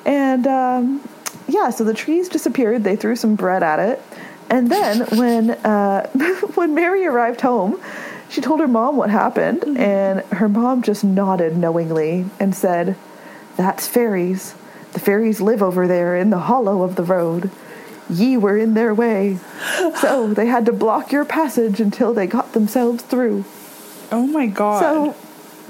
And 0.06 0.46
um, 0.48 1.08
yeah, 1.48 1.70
so 1.70 1.84
the 1.84 1.94
trees 1.94 2.30
disappeared. 2.30 2.84
They 2.84 2.96
threw 2.96 3.16
some 3.16 3.36
bread 3.36 3.64
at 3.64 3.80
it. 3.80 4.02
And 4.50 4.70
then 4.70 5.02
when 5.18 5.52
uh, 5.52 6.08
when 6.56 6.74
Mary 6.74 7.06
arrived 7.06 7.42
home, 7.42 7.82
she 8.30 8.42
told 8.42 8.60
her 8.60 8.68
mom 8.68 8.98
what 8.98 9.10
happened, 9.10 9.78
and 9.78 10.22
her 10.26 10.50
mom 10.50 10.82
just 10.82 11.04
nodded 11.04 11.58
knowingly 11.58 12.26
and 12.40 12.56
said, 12.56 12.96
"That's 13.56 13.88
fairies. 13.88 14.56
The 14.94 15.00
fairies 15.00 15.42
live 15.42 15.62
over 15.62 15.88
there 15.88 16.16
in 16.16 16.30
the 16.30 16.40
hollow 16.40 16.84
of 16.84 16.96
the 16.96 17.04
road. 17.04 17.52
Ye 18.10 18.38
were 18.38 18.58
in 18.58 18.74
their 18.74 18.94
way, 18.94 19.40
so 20.00 20.34
they 20.34 20.46
had 20.46 20.66
to 20.68 20.74
block 20.74 21.12
your 21.12 21.26
passage 21.26 21.82
until 21.82 22.14
they 22.14 22.28
got 22.28 22.54
themselves 22.54 23.04
through." 23.04 23.44
Oh 24.12 24.26
my 24.26 24.48
god. 24.48 24.80
So 24.80 25.16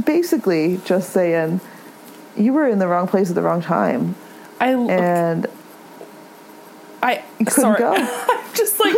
basically, 0.05 0.79
just 0.85 1.09
saying, 1.11 1.59
you 2.35 2.53
were 2.53 2.67
in 2.67 2.79
the 2.79 2.87
wrong 2.87 3.07
place 3.07 3.29
at 3.29 3.35
the 3.35 3.41
wrong 3.41 3.61
time, 3.61 4.15
I 4.59 4.69
and 4.69 5.47
I 7.01 7.23
couldn't 7.39 7.51
sorry. 7.51 7.79
go. 7.79 7.93
I'm 8.57 8.65
just 8.65 8.79
like 8.79 8.95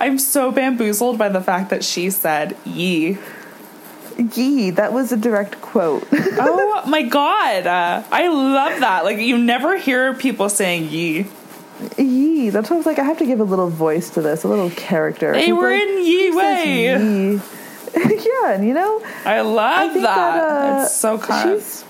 I'm 0.00 0.18
so 0.18 0.52
bamboozled 0.52 1.18
by 1.18 1.28
the 1.28 1.40
fact 1.40 1.70
that 1.70 1.84
she 1.84 2.10
said 2.10 2.56
ye. 2.64 3.18
yee, 4.34 4.70
that 4.70 4.92
was 4.92 5.12
a 5.12 5.16
direct 5.16 5.60
quote. 5.60 6.06
Oh 6.42 6.86
my 6.86 7.02
god. 7.02 7.66
Uh, 7.66 8.02
I 8.10 8.28
love 8.28 8.80
that. 8.80 9.04
Like 9.04 9.18
you 9.18 9.36
never 9.36 9.76
hear 9.76 10.14
people 10.14 10.48
saying 10.48 10.88
ye. 10.88 11.26
yee, 11.98 12.48
that's 12.50 12.70
what 12.70 12.76
I 12.76 12.78
was 12.78 12.86
like. 12.86 12.98
I 12.98 13.04
have 13.04 13.18
to 13.18 13.26
give 13.26 13.40
a 13.40 13.44
little 13.44 13.68
voice 13.68 14.10
to 14.10 14.22
this, 14.22 14.44
a 14.44 14.48
little 14.48 14.70
character. 14.70 15.32
They 15.32 15.52
were 15.52 15.70
like, 15.70 15.82
in 15.82 16.04
ye 16.06 16.30
way. 16.34 16.98
yee?" 16.98 17.40
yeah, 17.94 18.52
and 18.52 18.66
you 18.66 18.72
know, 18.72 19.02
I 19.26 19.40
love 19.42 19.90
I 19.90 19.94
that. 19.94 20.02
that, 20.02 20.78
uh, 20.80 20.82
it's 20.84 20.96
so 20.96 21.18
kind 21.18 21.60
she's 21.60 21.84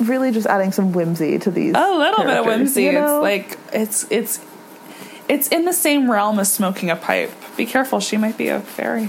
really 0.00 0.32
just 0.32 0.46
adding 0.46 0.72
some 0.72 0.92
whimsy 0.92 1.38
to 1.40 1.50
these. 1.50 1.74
a 1.76 1.90
little 1.92 2.24
bit 2.24 2.36
of 2.38 2.46
whimsy. 2.46 2.84
you 2.84 2.92
know? 2.92 3.22
It's 3.22 3.22
like 3.22 3.58
it's 3.72 4.06
it's 4.10 4.38
it's 5.28 5.48
in 5.48 5.64
the 5.64 5.72
same 5.72 6.10
realm 6.10 6.38
as 6.38 6.52
smoking 6.52 6.90
a 6.90 6.96
pipe. 6.96 7.30
Be 7.56 7.66
careful, 7.66 8.00
she 8.00 8.16
might 8.16 8.36
be 8.38 8.48
a 8.48 8.60
fairy. 8.60 9.08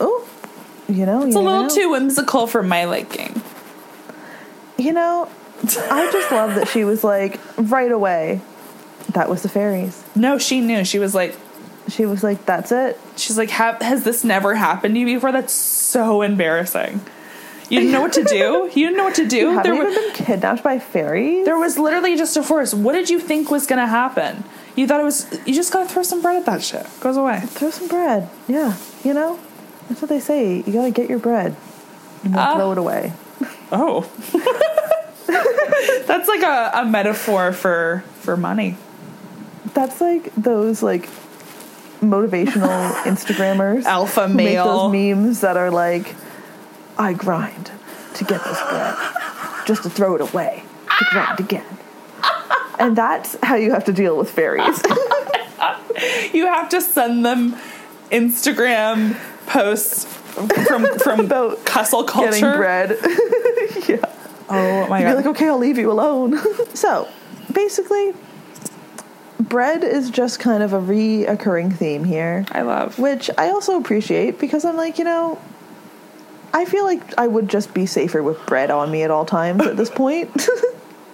oh, 0.00 0.28
you 0.88 1.06
know, 1.06 1.22
It's 1.26 1.36
a 1.36 1.40
little 1.40 1.68
too 1.68 1.90
whimsical 1.90 2.46
for 2.46 2.62
my 2.62 2.84
liking. 2.84 3.40
You 4.76 4.92
know, 4.92 5.28
I 5.90 6.10
just 6.12 6.30
love 6.32 6.56
that 6.56 6.68
she 6.68 6.84
was 6.84 7.04
like 7.04 7.40
right 7.56 7.90
away. 7.92 8.40
That 9.12 9.28
was 9.28 9.42
the 9.42 9.48
fairies. 9.48 10.02
No, 10.16 10.38
she 10.38 10.60
knew. 10.60 10.84
She 10.84 10.98
was 10.98 11.14
like, 11.14 11.36
She 11.88 12.06
was 12.06 12.22
like, 12.24 12.44
"That's 12.46 12.72
it." 12.72 12.98
she's 13.16 13.38
like, 13.38 13.50
"Ha- 13.50 13.78
has 13.80 14.02
this 14.04 14.24
never 14.24 14.54
happened 14.54 14.94
to 14.94 15.00
you 15.00 15.06
before? 15.06 15.30
That's 15.30 15.52
so 15.52 16.22
embarrassing. 16.22 17.00
You 17.70 17.80
didn't 17.80 17.92
know 17.92 18.00
what 18.02 18.12
to 18.14 18.24
do. 18.24 18.68
You 18.74 18.86
didn't 18.86 18.96
know 18.98 19.04
what 19.04 19.14
to 19.16 19.26
do. 19.28 19.50
Have 19.52 19.62
There, 19.64 19.74
you 19.74 19.84
wa- 19.84 19.88
even 19.90 20.02
been 20.02 20.12
kidnapped 20.26 20.62
by 20.62 20.78
fairies? 20.80 21.44
there 21.44 21.58
was 21.58 21.78
literally 21.78 22.16
just 22.16 22.36
a 22.36 22.42
forest. 22.42 22.74
What 22.74 22.92
did 22.92 23.08
you 23.08 23.20
think 23.20 23.50
was 23.50 23.66
gonna 23.66 23.86
happen? 23.86 24.44
You 24.76 24.86
thought 24.88 25.00
it 25.00 25.04
was. 25.04 25.26
You 25.46 25.54
just 25.54 25.72
gotta 25.72 25.88
throw 25.88 26.02
some 26.02 26.20
bread 26.22 26.36
at 26.36 26.46
that 26.46 26.62
shit. 26.62 26.86
Goes 27.00 27.16
away. 27.16 27.40
Throw 27.46 27.70
some 27.70 27.86
bread. 27.88 28.28
Yeah, 28.48 28.76
you 29.04 29.14
know, 29.14 29.38
that's 29.88 30.02
what 30.02 30.08
they 30.08 30.20
say. 30.20 30.56
You 30.66 30.72
gotta 30.72 30.90
get 30.90 31.08
your 31.08 31.18
bread 31.20 31.54
and 32.24 32.34
Ah. 32.36 32.56
throw 32.56 32.72
it 32.72 32.78
away. 32.78 33.12
Oh, 33.70 34.02
That's 36.06 36.28
like 36.28 36.42
a, 36.42 36.70
a 36.80 36.84
metaphor 36.84 37.52
for 37.52 38.04
for 38.20 38.36
money. 38.36 38.76
That's 39.74 40.00
like 40.00 40.34
those 40.34 40.82
like 40.82 41.08
motivational 42.00 42.92
Instagrammers. 43.04 43.84
Alpha 43.84 44.28
who 44.28 44.34
make 44.34 44.56
those 44.56 44.92
memes 44.92 45.40
that 45.40 45.56
are 45.56 45.70
like, 45.70 46.14
I 46.98 47.12
grind 47.14 47.70
to 48.14 48.24
get 48.24 48.42
this 48.44 48.60
bread, 48.68 48.96
just 49.66 49.82
to 49.84 49.90
throw 49.90 50.14
it 50.14 50.20
away, 50.20 50.62
to 50.98 51.04
grind 51.10 51.40
again. 51.40 51.64
And 52.78 52.96
that's 52.96 53.36
how 53.42 53.54
you 53.56 53.70
have 53.72 53.84
to 53.84 53.92
deal 53.92 54.16
with 54.16 54.30
fairies. 54.30 54.82
You 56.32 56.46
have 56.46 56.68
to 56.70 56.80
send 56.80 57.24
them 57.24 57.54
Instagram 58.10 59.16
posts 59.46 60.04
from 60.04 60.84
from 60.98 61.20
About 61.26 61.66
hustle 61.68 62.02
culture. 62.04 62.30
Getting 62.32 62.56
bread. 62.56 62.98
yeah. 63.88 64.04
Oh 64.50 64.86
my 64.88 64.98
You'd 64.98 65.04
be 65.06 65.10
god. 65.12 65.16
like, 65.16 65.26
okay, 65.26 65.48
I'll 65.48 65.58
leave 65.58 65.78
you 65.78 65.90
alone. 65.92 66.38
so, 66.74 67.08
basically, 67.52 68.12
bread 69.38 69.84
is 69.84 70.10
just 70.10 70.40
kind 70.40 70.62
of 70.62 70.72
a 70.72 70.80
reoccurring 70.80 71.74
theme 71.76 72.02
here, 72.04 72.44
I 72.50 72.62
love. 72.62 72.98
which 72.98 73.30
I 73.38 73.48
also 73.50 73.78
appreciate 73.78 74.38
because 74.40 74.64
I'm 74.64 74.76
like, 74.76 74.98
you 74.98 75.04
know, 75.04 75.40
I 76.52 76.64
feel 76.64 76.84
like 76.84 77.16
I 77.16 77.26
would 77.28 77.48
just 77.48 77.72
be 77.72 77.86
safer 77.86 78.22
with 78.22 78.44
bread 78.46 78.70
on 78.70 78.90
me 78.90 79.02
at 79.04 79.10
all 79.12 79.24
times 79.24 79.64
at 79.64 79.76
this 79.76 79.90
point. 79.90 80.48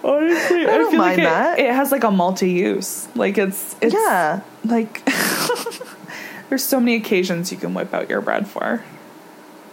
Honestly, 0.03 0.65
I 0.65 0.77
don't 0.77 0.97
mind 0.97 1.17
like 1.21 1.27
that. 1.27 1.59
it 1.59 1.71
has 1.73 1.91
like 1.91 2.03
a 2.03 2.11
multi-use. 2.11 3.07
Like 3.15 3.37
it's 3.37 3.75
it's 3.81 3.93
yeah. 3.93 4.41
like 4.65 5.05
there's 6.49 6.63
so 6.63 6.79
many 6.79 6.95
occasions 6.95 7.51
you 7.51 7.57
can 7.57 7.73
whip 7.73 7.93
out 7.93 8.09
your 8.09 8.21
bread 8.21 8.47
for. 8.47 8.83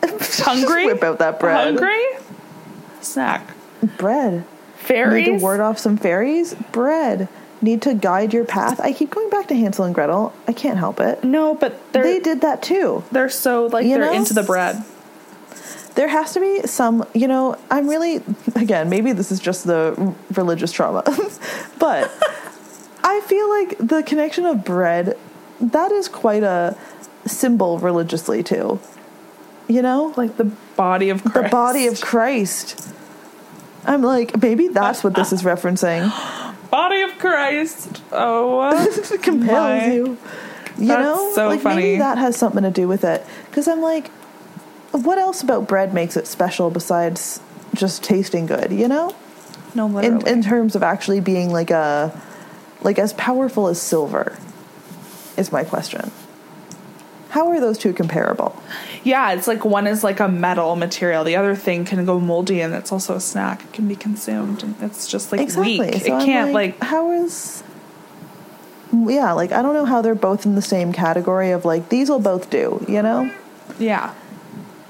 Hungry? 0.05 0.87
Whip 0.87 1.03
out 1.03 1.19
that 1.21 1.41
bread. 1.41 1.65
Hungry? 1.75 2.05
Snack. 3.01 3.49
Bread. 3.97 4.45
Fairies. 4.77 5.27
Need 5.27 5.39
to 5.39 5.43
ward 5.43 5.61
off 5.61 5.79
some 5.79 5.97
fairies? 5.97 6.55
Bread. 6.73 7.29
Need 7.61 7.83
to 7.83 7.95
guide 7.95 8.33
your 8.33 8.45
path? 8.45 8.79
I 8.81 8.93
keep 8.93 9.11
going 9.11 9.31
back 9.31 9.49
to 9.49 9.55
Hansel 9.57 9.85
and 9.85 9.95
Gretel. 9.95 10.33
I 10.47 10.53
can't 10.53 10.79
help 10.79 11.01
it. 11.01 11.25
no, 11.25 11.55
but 11.55 11.93
they're 11.93 12.05
They 12.05 12.21
did 12.21 12.43
that 12.43 12.63
too. 12.63 13.03
they're 13.11 13.29
so 13.29 13.67
like 13.67 13.85
You 13.85 13.97
they're 13.99 14.07
know? 14.07 14.13
into 14.13 14.35
the 14.35 14.45
bread. 14.45 14.83
There 15.99 16.07
has 16.07 16.33
to 16.33 16.39
be 16.41 16.63
some 16.65 17.05
you 17.13 17.27
know 17.27 17.57
i'm 17.73 17.89
really 17.89 18.23
again 18.55 18.89
maybe 18.89 19.11
this 19.11 19.33
is 19.33 19.41
just 19.41 19.65
the 19.67 20.15
religious 20.35 20.71
trauma 20.71 21.03
but 21.81 22.09
i 23.03 23.21
feel 23.27 23.49
like 23.51 23.77
the 23.79 24.01
connection 24.05 24.47
of 24.47 24.65
bread 24.65 25.19
that 25.61 25.91
is 25.91 26.07
quite 26.09 26.45
a 26.45 26.77
symbol 27.27 27.79
religiously 27.81 28.45
too 28.45 28.79
you 29.67 29.83
know 29.83 30.15
Like 30.17 30.37
the 30.37 30.45
body 30.77 31.11
of 31.11 31.23
Christ. 31.25 31.35
the 31.35 31.49
body 31.49 31.87
of 31.89 32.01
christ 32.01 32.89
i'm 33.85 34.03
like 34.03 34.41
maybe 34.41 34.69
that's 34.69 35.03
what 35.03 35.17
this 35.17 35.33
is 35.33 35.43
referencing 35.43 36.03
body 36.71 37.01
of 37.01 37.19
Christ. 37.19 38.03
Oh, 38.13 38.71
it 38.71 39.11
uh, 39.13 39.17
compels 39.19 39.83
My. 39.83 39.93
you 39.93 40.19
you 40.79 40.87
That's 40.87 41.03
know 41.03 41.33
so 41.35 41.49
like 41.49 41.61
funny. 41.61 41.83
maybe 41.83 41.99
that 41.99 42.19
has 42.19 42.37
something 42.37 42.63
to 42.63 42.71
do 42.71 42.87
with 42.87 43.03
it 43.03 43.27
because 43.51 43.67
i'm 43.67 43.81
like 43.81 44.11
what 44.93 45.19
else 45.19 45.43
about 45.43 45.69
bread 45.69 45.93
makes 45.93 46.17
it 46.17 46.27
special 46.27 46.71
besides 46.71 47.41
just 47.75 48.03
tasting 48.03 48.47
good 48.47 48.73
you 48.73 48.89
know 48.89 49.15
no, 49.75 49.87
in, 49.87 49.95
literally. 49.95 50.31
in 50.31 50.43
terms 50.43 50.75
of 50.75 50.83
actually 50.83 51.21
being 51.21 51.53
like 51.53 51.71
a 51.71 52.19
like 52.83 52.99
as 52.99 53.13
powerful 53.15 53.69
as 53.69 53.81
silver 53.81 54.37
is 55.37 55.53
my 55.53 55.63
question 55.63 56.11
how 57.31 57.49
are 57.49 57.61
those 57.61 57.77
two 57.77 57.93
comparable 57.93 58.61
yeah, 59.05 59.33
it's 59.33 59.47
like 59.47 59.65
one 59.65 59.87
is 59.87 60.03
like 60.05 60.21
a 60.21 60.29
metal 60.29 60.77
material. 60.77 61.25
The 61.25 61.37
other 61.37 61.55
thing 61.55 61.85
can 61.85 62.05
go 62.05 62.21
moldy, 62.21 62.61
and 62.61 62.75
it's 62.75 62.93
also 62.93 63.15
a 63.15 63.21
snack. 63.21 63.63
It 63.65 63.73
can 63.73 63.89
be 63.89 63.97
consumed, 63.97 64.63
and 64.63 64.75
it's 64.83 65.07
just 65.09 65.33
like 65.33 65.41
exactly 65.41 65.81
weak. 65.81 65.95
so 65.95 66.07
it 66.07 66.13
I'm 66.13 66.27
can't 66.27 66.53
like, 66.53 66.83
how 66.83 67.11
is 67.13 67.63
yeah 69.07 69.33
like 69.33 69.53
i 69.53 69.61
don't 69.61 69.75
know 69.75 69.85
how 69.85 70.01
they're 70.01 70.15
both 70.15 70.47
in 70.47 70.55
the 70.55 70.63
same 70.63 70.95
category 70.95 71.51
of 71.51 71.67
like 71.67 71.91
these 71.91 72.09
will 72.09 72.19
both 72.19 72.49
do 72.49 72.83
you 72.89 73.03
know 73.03 73.31
yeah. 73.79 74.15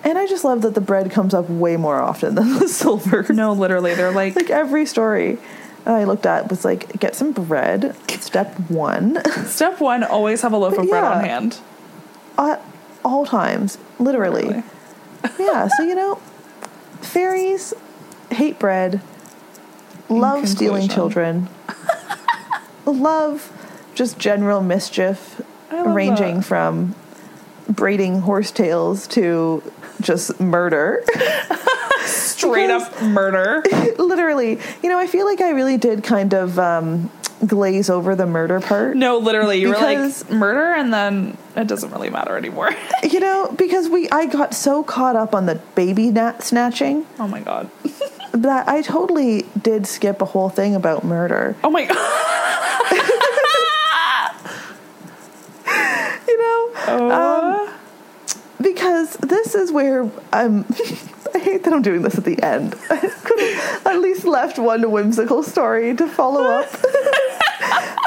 And 0.09 0.19
i 0.19 0.27
just 0.27 0.45
love 0.45 0.63
that 0.63 0.75
the 0.75 0.81
bread 0.81 1.11
comes 1.11 1.35
up 1.35 1.49
way 1.49 1.77
more 1.77 2.01
often 2.01 2.35
than 2.35 2.59
the 2.59 2.69
silver 2.83 3.25
No, 3.33 3.53
literally, 3.53 3.95
they're 3.95 4.13
like, 4.13 4.35
like 4.37 4.51
every 4.51 4.87
story 4.87 5.39
I 5.87 6.05
looked 6.05 6.27
at 6.27 6.51
was 6.51 6.65
like 6.67 6.99
get 7.01 7.15
some 7.15 7.33
bread. 7.33 7.97
Step 8.21 8.53
one, 8.69 9.23
step 9.47 9.81
one: 9.81 10.05
always 10.05 10.43
have 10.43 10.53
a 10.53 10.57
loaf 10.59 10.77
of 10.77 10.89
bread 10.89 11.03
Yeah. 11.03 11.13
on 11.19 11.25
hand. 11.25 11.57
at 12.37 12.61
all 13.05 13.25
times, 13.25 13.79
literally. 13.99 14.43
Literally. 14.43 14.65
Yeah, 15.39 15.69
so 15.69 15.83
you 15.83 15.95
know, 15.95 16.17
fairies 17.01 17.73
hate 18.31 18.59
bread, 18.59 19.01
love 20.09 20.47
stealing 20.49 20.89
children, 20.89 21.49
love 22.87 23.51
just 23.95 24.19
general 24.19 24.61
mischief, 24.61 25.41
ranging 25.73 26.37
that. 26.37 26.45
from 26.45 26.95
braiding 27.69 28.21
horsetails 28.21 29.07
to 29.09 29.63
just 30.01 30.39
murder. 30.41 31.03
Straight 32.05 32.67
Because- 32.69 32.83
up 32.85 33.03
murder. 33.03 33.63
literally, 33.99 34.59
you 34.83 34.89
know, 34.89 34.99
I 34.99 35.07
feel 35.07 35.27
like 35.27 35.41
I 35.41 35.51
really 35.51 35.77
did 35.77 36.03
kind 36.05 36.33
of 36.35 36.59
um, 36.59 37.11
glaze 37.47 37.91
over 37.91 38.15
the 38.15 38.27
murder 38.27 38.61
part. 38.61 38.97
No, 38.97 39.19
literally, 39.19 39.61
you 39.61 39.69
Because- 39.71 40.25
were 40.25 40.31
like 40.31 40.39
murder, 40.39 40.73
and 40.75 40.93
then 40.93 41.37
it 41.57 41.67
doesn't 41.67 41.91
really 41.91 42.11
matter 42.11 42.37
anymore. 42.37 42.71
You 43.03 43.21
know, 43.21 43.55
because 43.57 43.89
we 43.89 44.09
I 44.11 44.27
got 44.27 44.55
so 44.55 44.83
caught 44.83 45.15
up 45.17 45.35
on 45.35 45.47
the 45.47 45.55
baby 45.77 46.11
nat- 46.11 46.43
snatching 46.43 47.07
oh 47.21 47.29
my 47.29 47.41
god. 47.41 47.71
that 48.33 48.69
I 48.69 48.83
totally 48.83 49.47
did 49.61 49.87
skip 49.87 50.21
a 50.21 50.25
whole 50.27 50.49
thing 50.51 50.75
about 50.75 51.05
murder. 51.05 51.55
Oh 51.65 51.71
my 51.71 51.85
god. 51.87 51.97
You 56.27 56.39
know, 56.39 56.71
Oh. 56.89 57.68
Because 58.73 59.15
this 59.17 59.55
is 59.55 59.73
where 59.73 60.11
I'm. 60.33 60.65
I 61.35 61.39
hate 61.41 61.65
that 61.65 61.73
I'm 61.75 61.83
doing 61.83 62.01
this 62.03 62.17
at 62.17 62.25
the 62.25 62.43
end. 62.43 62.75
I 62.91 62.97
could 62.99 63.39
have 63.41 63.87
at 63.87 64.01
least 64.01 64.25
left 64.25 64.59
one 64.59 64.91
whimsical 64.91 65.43
story 65.43 65.95
to 65.95 66.09
follow 66.09 66.43
up. 66.45 66.71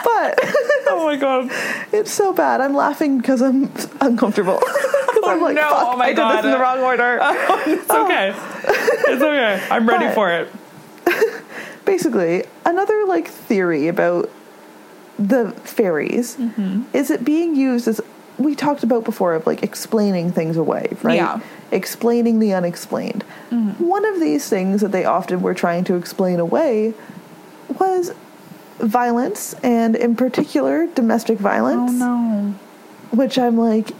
but 0.04 0.40
oh 0.88 1.02
my 1.06 1.16
god. 1.18 1.50
it's 1.94 2.12
so 2.12 2.34
bad. 2.34 2.62
I'm 2.62 2.74
laughing 2.74 3.20
because 3.20 3.42
I'm 3.42 3.72
uncomfortable. 4.02 4.58
Because 4.60 5.24
I'm 5.24 5.40
Oh 5.40 5.44
like, 5.44 5.56
no, 5.56 5.62
fuck, 5.70 5.88
oh 5.94 5.98
my 5.98 6.06
I 6.06 6.14
did 6.14 6.18
this 6.38 6.46
in 6.46 6.52
the 6.52 6.58
wrong 6.60 6.80
order. 6.80 7.20
It's 7.22 7.90
okay. 7.90 8.34
It's 8.34 9.22
okay. 9.22 9.68
I'm 9.70 9.88
ready 9.88 10.06
But- 10.06 10.16
for 10.16 10.32
it. 10.32 10.50
basically 11.86 12.44
another 12.66 13.06
like 13.06 13.28
theory 13.28 13.88
about 13.88 14.30
the 15.20 15.52
fairies 15.64 16.36
Mm-hmm. 16.38 16.84
is 16.94 17.12
it 17.12 17.24
being 17.24 17.56
used 17.56 17.88
as 17.88 18.02
we 18.44 18.56
talked 18.56 18.84
about 18.84 19.04
before 19.04 19.34
of 19.34 19.46
like 19.48 19.64
explaining 19.64 20.32
things 20.32 20.58
away 20.58 20.88
right 21.04 21.16
Yeah. 21.16 21.36
Mm-hmm. 21.36 21.76
explaining 21.76 22.40
the 22.40 22.54
unexplained 22.54 23.24
one 23.80 24.06
of 24.06 24.20
these 24.20 24.48
things 24.50 24.82
that 24.82 24.92
they 24.92 25.06
often 25.06 25.42
were 25.42 25.54
trying 25.54 25.84
to 25.86 25.96
explain 25.96 26.40
away 26.40 26.94
was 27.80 28.14
violence 28.80 29.54
and 29.64 29.96
in 29.96 30.16
particular 30.16 30.88
domestic 30.96 31.38
violence. 31.38 31.92
Oh 31.94 31.96
no. 31.96 32.56
which 33.12 33.38
i'm 33.38 33.58
like 33.58 33.92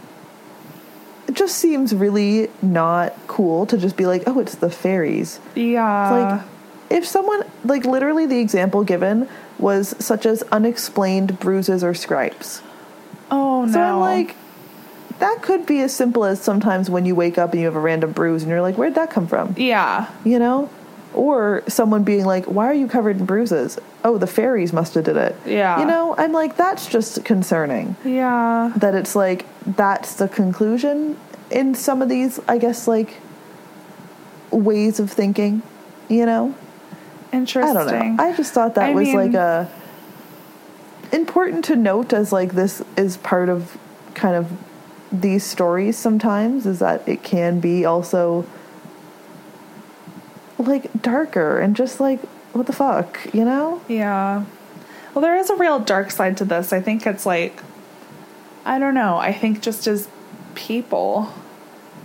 it 1.28 1.34
just 1.34 1.56
seems 1.56 1.94
really 1.94 2.50
not 2.60 3.14
cool 3.28 3.64
to 3.66 3.78
just 3.78 3.96
be 3.96 4.06
like 4.06 4.22
oh 4.26 4.38
it's 4.40 4.56
the 4.56 4.70
fairies 4.70 5.38
Yeah. 5.54 6.10
like 6.10 6.42
if 6.90 7.06
someone 7.06 7.44
like 7.64 7.84
literally 7.84 8.26
the 8.26 8.38
example 8.40 8.84
given 8.84 9.28
was 9.58 9.94
such 10.04 10.26
as 10.26 10.42
unexplained 10.50 11.38
bruises 11.38 11.84
or 11.84 11.94
scrapes 11.94 12.60
oh 13.32 13.64
no. 13.64 13.72
so 13.72 13.80
i'm 13.80 13.98
like 14.00 14.36
that 15.18 15.42
could 15.42 15.66
be 15.66 15.80
as 15.80 15.92
simple 15.94 16.24
as 16.24 16.40
sometimes 16.40 16.88
when 16.90 17.04
you 17.06 17.14
wake 17.14 17.38
up 17.38 17.50
and 17.52 17.60
you 17.60 17.66
have 17.66 17.74
a 17.76 17.80
random 17.80 18.12
bruise 18.12 18.42
and 18.42 18.50
you're 18.50 18.62
like 18.62 18.76
where'd 18.76 18.94
that 18.94 19.10
come 19.10 19.26
from 19.26 19.54
yeah. 19.56 20.08
you 20.24 20.38
know 20.38 20.68
or 21.14 21.62
someone 21.68 22.02
being 22.04 22.24
like 22.24 22.44
why 22.46 22.66
are 22.66 22.72
you 22.74 22.86
covered 22.88 23.18
in 23.18 23.26
bruises 23.26 23.78
oh 24.04 24.16
the 24.18 24.26
fairies 24.26 24.72
must 24.72 24.94
have 24.94 25.04
did 25.04 25.16
it 25.16 25.36
Yeah. 25.44 25.78
you 25.80 25.86
know 25.86 26.14
i'm 26.16 26.32
like 26.32 26.56
that's 26.56 26.86
just 26.86 27.24
concerning 27.24 27.96
Yeah. 28.04 28.72
that 28.76 28.94
it's 28.94 29.14
like 29.16 29.44
that's 29.76 30.14
the 30.14 30.28
conclusion 30.28 31.16
in 31.50 31.74
some 31.74 32.00
of 32.02 32.08
these 32.08 32.40
i 32.48 32.56
guess 32.58 32.88
like 32.88 33.18
ways 34.50 34.98
of 35.00 35.10
thinking 35.10 35.62
you 36.08 36.26
know 36.26 36.54
Interesting. 37.32 37.76
I 37.78 37.84
don't 37.92 38.16
know. 38.18 38.22
I 38.24 38.36
just 38.36 38.52
thought 38.52 38.74
that 38.74 38.90
I 38.90 38.94
was 38.94 39.08
mean- 39.08 39.16
like 39.16 39.32
a 39.34 39.66
important 41.12 41.64
to 41.66 41.76
note 41.76 42.12
as 42.12 42.32
like 42.32 42.52
this 42.52 42.82
is 42.96 43.16
part 43.18 43.48
of 43.48 43.76
kind 44.14 44.34
of 44.34 44.50
these 45.10 45.44
stories 45.44 45.96
sometimes 45.96 46.66
is 46.66 46.78
that 46.78 47.06
it 47.06 47.22
can 47.22 47.60
be 47.60 47.84
also 47.84 48.46
like 50.58 51.02
darker 51.02 51.60
and 51.60 51.76
just 51.76 52.00
like 52.00 52.20
what 52.52 52.66
the 52.66 52.72
fuck, 52.72 53.18
you 53.32 53.44
know? 53.44 53.82
Yeah. 53.88 54.44
Well, 55.14 55.22
there 55.22 55.36
is 55.36 55.50
a 55.50 55.56
real 55.56 55.78
dark 55.78 56.10
side 56.10 56.36
to 56.38 56.44
this. 56.44 56.72
I 56.72 56.80
think 56.80 57.06
it's 57.06 57.26
like, 57.26 57.62
I 58.64 58.78
don't 58.78 58.94
know. 58.94 59.16
I 59.16 59.32
think 59.32 59.60
just 59.62 59.86
as 59.86 60.08
people, 60.54 61.32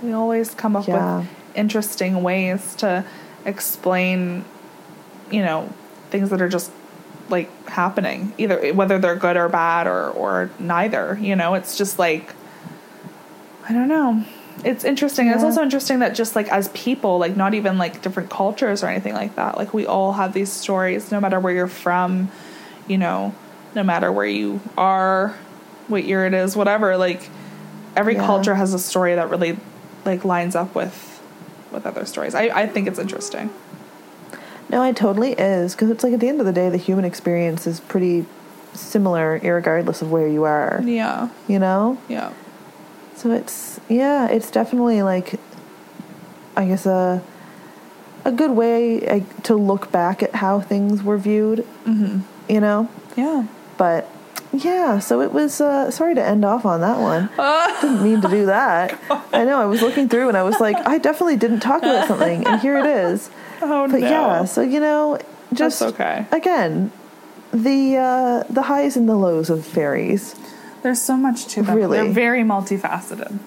we 0.02 0.12
always 0.12 0.54
come 0.54 0.76
up 0.76 0.88
Yeah. 0.88 1.20
with 1.20 1.28
interesting 1.56 2.24
ways 2.24 2.76
to 2.76 3.04
explain 3.46 4.46
you 5.32 5.42
know, 5.42 5.70
things 6.10 6.30
that 6.30 6.42
are 6.42 6.50
just 6.50 6.72
like 7.30 7.50
happening, 7.68 8.34
either 8.38 8.74
whether 8.74 9.00
they're 9.00 9.16
good 9.16 9.38
or 9.38 9.50
bad 9.50 9.88
or 9.88 10.10
or 10.10 10.50
neither. 10.60 11.18
You 11.22 11.36
know, 11.36 11.54
it's 11.56 11.78
just 11.78 12.00
like 12.00 12.34
I 13.68 13.74
don't 13.74 13.88
know. 13.88 14.24
It's 14.64 14.84
interesting. 14.84 15.28
It's 15.28 15.44
also 15.44 15.62
interesting 15.62 16.00
that 16.00 16.16
just 16.16 16.36
like 16.36 16.48
as 16.52 16.70
people, 16.70 17.20
like 17.20 17.38
not 17.38 17.54
even 17.54 17.78
like 17.78 18.02
different 18.02 18.30
cultures 18.30 18.84
or 18.84 18.88
anything 18.88 19.14
like 19.14 19.36
that. 19.36 19.56
Like 19.58 19.74
we 19.74 19.86
all 19.86 20.14
have 20.14 20.34
these 20.34 20.52
stories, 20.52 21.12
no 21.12 21.20
matter 21.20 21.40
where 21.40 21.54
you're 21.54 21.68
from, 21.68 22.32
you 22.88 22.98
know, 22.98 23.36
no 23.76 23.84
matter 23.84 24.12
where 24.12 24.26
you 24.26 24.60
are, 24.78 25.36
what 25.88 26.06
year 26.06 26.26
it 26.26 26.34
is, 26.34 26.56
whatever. 26.56 26.98
Like 26.98 27.30
every 27.96 28.16
Yeah. 28.16 28.26
culture 28.26 28.56
has 28.56 28.74
a 28.74 28.80
story 28.80 29.14
that 29.16 29.30
really 29.30 29.58
like 30.06 30.26
lines 30.26 30.56
up 30.56 30.74
with 30.74 31.22
with 31.72 31.86
other 31.86 32.06
stories. 32.06 32.34
I 32.34 32.44
I 32.46 32.66
think 32.68 32.88
it's 32.88 33.00
interesting. 33.00 33.52
No, 34.70 34.84
it 34.84 34.96
totally 34.96 35.32
is 35.34 35.74
because 35.74 35.90
it's 35.90 36.04
like 36.04 36.14
at 36.14 36.20
the 36.20 36.28
end 36.28 36.40
of 36.40 36.46
the 36.46 36.52
day, 36.54 36.70
the 36.70 36.78
human 36.78 37.06
experience 37.06 37.66
is 37.68 37.80
pretty 37.80 38.26
similar, 38.74 39.40
regardless 39.42 40.02
of 40.02 40.12
where 40.12 40.28
you 40.28 40.44
are. 40.44 40.82
Yeah. 40.84 41.30
You 41.48 41.60
know, 41.60 41.98
Yeah. 42.08 42.32
so 43.16 43.32
it's 43.32 43.80
yeah, 43.90 44.28
it's 44.28 44.52
definitely 44.52 45.02
like, 45.04 45.40
I 46.56 46.66
guess 46.66 46.86
a 46.86 47.22
a 48.26 48.32
good 48.32 48.52
way 48.52 49.24
to 49.44 49.56
look 49.56 49.90
back 49.92 50.22
at 50.22 50.36
how 50.36 50.60
things 50.60 51.02
were 51.02 51.18
viewed. 51.18 51.60
Mm-hmm. 51.86 52.20
You 52.52 52.60
know, 52.60 52.90
Yeah. 53.16 53.46
but 53.78 54.10
yeah, 54.54 55.00
so 55.00 55.22
it 55.22 55.32
was. 55.34 55.60
Uh, 55.62 55.92
sorry 55.92 56.16
to 56.16 56.24
end 56.24 56.44
off 56.46 56.66
on 56.66 56.80
that 56.82 57.00
one. 57.00 57.30
Didn't 57.82 58.04
mean 58.04 58.22
to 58.22 58.28
do 58.30 58.46
that. 58.48 58.98
I 59.34 59.44
know. 59.44 59.60
I 59.62 59.66
was 59.66 59.82
looking 59.82 60.08
through 60.10 60.30
and 60.30 60.38
I 60.38 60.44
was 60.44 60.60
like, 60.60 60.76
I 60.88 60.98
definitely 60.98 61.36
didn't 61.38 61.60
talk 61.60 61.84
about 61.84 62.08
something, 62.08 62.46
and 62.48 62.60
here 62.62 62.78
it 62.78 62.86
is. 62.86 63.30
Oh 63.62 63.88
But 63.90 64.02
no. 64.02 64.10
yeah, 64.10 64.46
so 64.46 64.62
you 64.62 64.80
know, 64.80 65.20
just 65.54 65.80
That's 65.80 65.94
okay. 65.94 66.26
again, 66.32 66.92
the 67.52 67.98
uh, 67.98 68.44
the 68.50 68.64
highs 68.64 68.98
and 68.98 69.08
the 69.08 69.16
lows 69.16 69.50
of 69.50 69.66
fairies. 69.66 70.36
There's 70.84 71.02
so 71.02 71.18
much 71.18 71.48
to 71.48 71.64
them. 71.64 71.76
Really? 71.76 71.98
They're 71.98 72.12
very 72.14 72.44
multifaceted. 72.44 73.38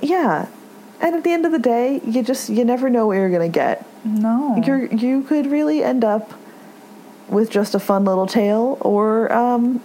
Yeah, 0.00 0.48
and 1.00 1.14
at 1.14 1.24
the 1.24 1.32
end 1.32 1.46
of 1.46 1.52
the 1.52 1.58
day, 1.58 2.00
you 2.04 2.22
just 2.22 2.48
you 2.50 2.64
never 2.64 2.88
know 2.90 3.06
what 3.06 3.14
you're 3.14 3.30
gonna 3.30 3.48
get. 3.48 3.84
No. 4.04 4.60
You're 4.64 4.86
you 4.86 5.22
could 5.22 5.46
really 5.46 5.82
end 5.82 6.04
up 6.04 6.32
with 7.28 7.50
just 7.50 7.74
a 7.74 7.80
fun 7.80 8.04
little 8.04 8.26
tale, 8.26 8.76
or 8.82 9.32
um, 9.32 9.82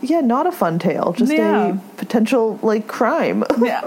yeah, 0.00 0.20
not 0.20 0.46
a 0.46 0.52
fun 0.52 0.78
tale, 0.80 1.12
just 1.12 1.32
Yeah. 1.32 1.74
a 1.74 1.76
potential 1.96 2.58
like 2.62 2.86
crime. 2.88 3.44
yeah. 3.60 3.86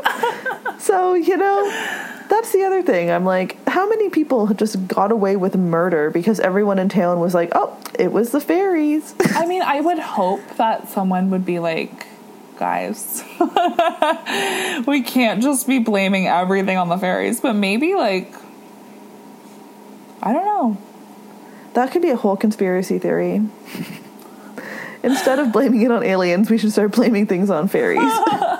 so 0.79 1.13
you 1.13 1.35
know. 1.37 1.91
That's 2.29 2.51
the 2.51 2.63
other 2.63 2.81
thing. 2.81 3.11
I'm 3.11 3.25
like, 3.25 3.57
how 3.67 3.87
many 3.87 4.09
people 4.09 4.47
just 4.47 4.87
got 4.87 5.11
away 5.11 5.35
with 5.35 5.55
murder 5.55 6.09
because 6.09 6.39
everyone 6.39 6.79
in 6.79 6.89
town 6.89 7.19
was 7.19 7.33
like, 7.33 7.51
"Oh, 7.53 7.77
it 7.99 8.11
was 8.11 8.31
the 8.31 8.41
fairies." 8.41 9.13
I 9.35 9.45
mean, 9.45 9.61
I 9.61 9.81
would 9.81 9.99
hope 9.99 10.41
that 10.57 10.89
someone 10.89 11.29
would 11.29 11.45
be 11.45 11.59
like, 11.59 12.07
guys, 12.57 13.23
we 14.87 15.01
can't 15.01 15.41
just 15.41 15.67
be 15.67 15.79
blaming 15.79 16.27
everything 16.27 16.77
on 16.77 16.89
the 16.89 16.97
fairies, 16.97 17.41
but 17.41 17.53
maybe 17.53 17.93
like, 17.95 18.33
I 20.21 20.33
don't 20.33 20.45
know. 20.45 20.77
That 21.73 21.91
could 21.91 22.01
be 22.01 22.09
a 22.09 22.15
whole 22.15 22.37
conspiracy 22.37 22.99
theory. 22.99 23.41
Instead 25.03 25.39
of 25.39 25.51
blaming 25.51 25.81
it 25.81 25.91
on 25.91 26.03
aliens, 26.03 26.49
we 26.49 26.57
should 26.57 26.71
start 26.71 26.93
blaming 26.93 27.27
things 27.27 27.49
on 27.49 27.67
fairies. 27.67 27.99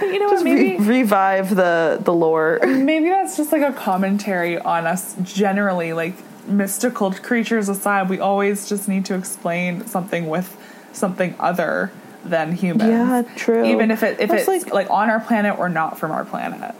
But 0.00 0.06
you 0.06 0.18
know 0.18 0.30
Just 0.30 0.44
what? 0.44 0.52
re- 0.54 0.76
Maybe 0.78 0.84
revive 0.84 1.54
the 1.54 1.98
the 2.02 2.12
lore. 2.14 2.58
maybe 2.66 3.08
that's 3.08 3.36
just 3.36 3.52
like 3.52 3.62
a 3.62 3.72
commentary 3.72 4.58
on 4.58 4.86
us 4.86 5.14
generally, 5.22 5.92
like 5.92 6.14
mystical 6.48 7.12
creatures 7.12 7.68
aside. 7.68 8.08
We 8.08 8.20
always 8.20 8.68
just 8.68 8.88
need 8.88 9.04
to 9.06 9.14
explain 9.14 9.86
something 9.86 10.28
with 10.28 10.56
something 10.92 11.34
other 11.40 11.90
than 12.24 12.52
humans. 12.52 12.90
Yeah, 12.90 13.22
true. 13.36 13.64
Even 13.64 13.90
if 13.90 14.02
it 14.02 14.20
if 14.20 14.30
That's 14.30 14.48
it's 14.48 14.64
like- 14.66 14.72
like 14.74 14.90
on 14.90 15.10
our 15.10 15.20
planet 15.20 15.58
or 15.58 15.68
not 15.68 15.98
from 15.98 16.10
our 16.12 16.24
planet. 16.24 16.74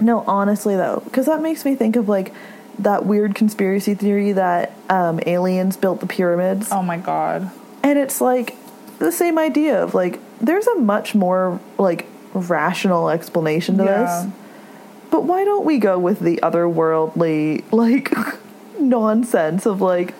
No, 0.00 0.24
honestly 0.26 0.74
though, 0.76 1.02
because 1.04 1.26
that 1.26 1.40
makes 1.42 1.64
me 1.64 1.74
think 1.74 1.96
of 1.96 2.08
like 2.08 2.32
that 2.78 3.04
weird 3.04 3.34
conspiracy 3.34 3.94
theory 3.94 4.32
that 4.32 4.72
um, 4.88 5.20
aliens 5.26 5.76
built 5.76 6.00
the 6.00 6.06
pyramids, 6.06 6.68
Oh 6.72 6.82
my 6.82 6.96
god. 6.96 7.50
and 7.82 7.98
it's 7.98 8.20
like 8.20 8.56
the 8.98 9.12
same 9.12 9.38
idea 9.38 9.82
of 9.82 9.94
like 9.94 10.18
there's 10.42 10.66
a 10.66 10.74
much 10.76 11.14
more 11.14 11.58
like 11.78 12.06
rational 12.34 13.08
explanation 13.08 13.78
to 13.78 13.84
Yeah. 13.84 14.02
this. 14.26 14.32
But 15.10 15.24
why 15.24 15.44
don't 15.44 15.64
we 15.64 15.78
go 15.78 15.98
with 15.98 16.20
the 16.20 16.38
otherworldly 16.42 17.64
like 17.72 18.12
nonsense 18.80 19.66
of 19.66 19.80
like 19.80 20.14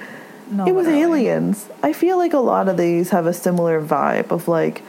No, 0.51 0.66
it 0.66 0.74
was 0.74 0.86
aliens. 0.86 1.69
I 1.82 1.93
feel 1.93 2.16
like 2.19 2.32
a 2.35 2.39
lot 2.39 2.69
of 2.69 2.77
these 2.77 3.11
have 3.11 3.27
a 3.27 3.32
similar 3.32 3.82
vibe 3.82 4.31
of 4.31 4.49
like 4.49 4.82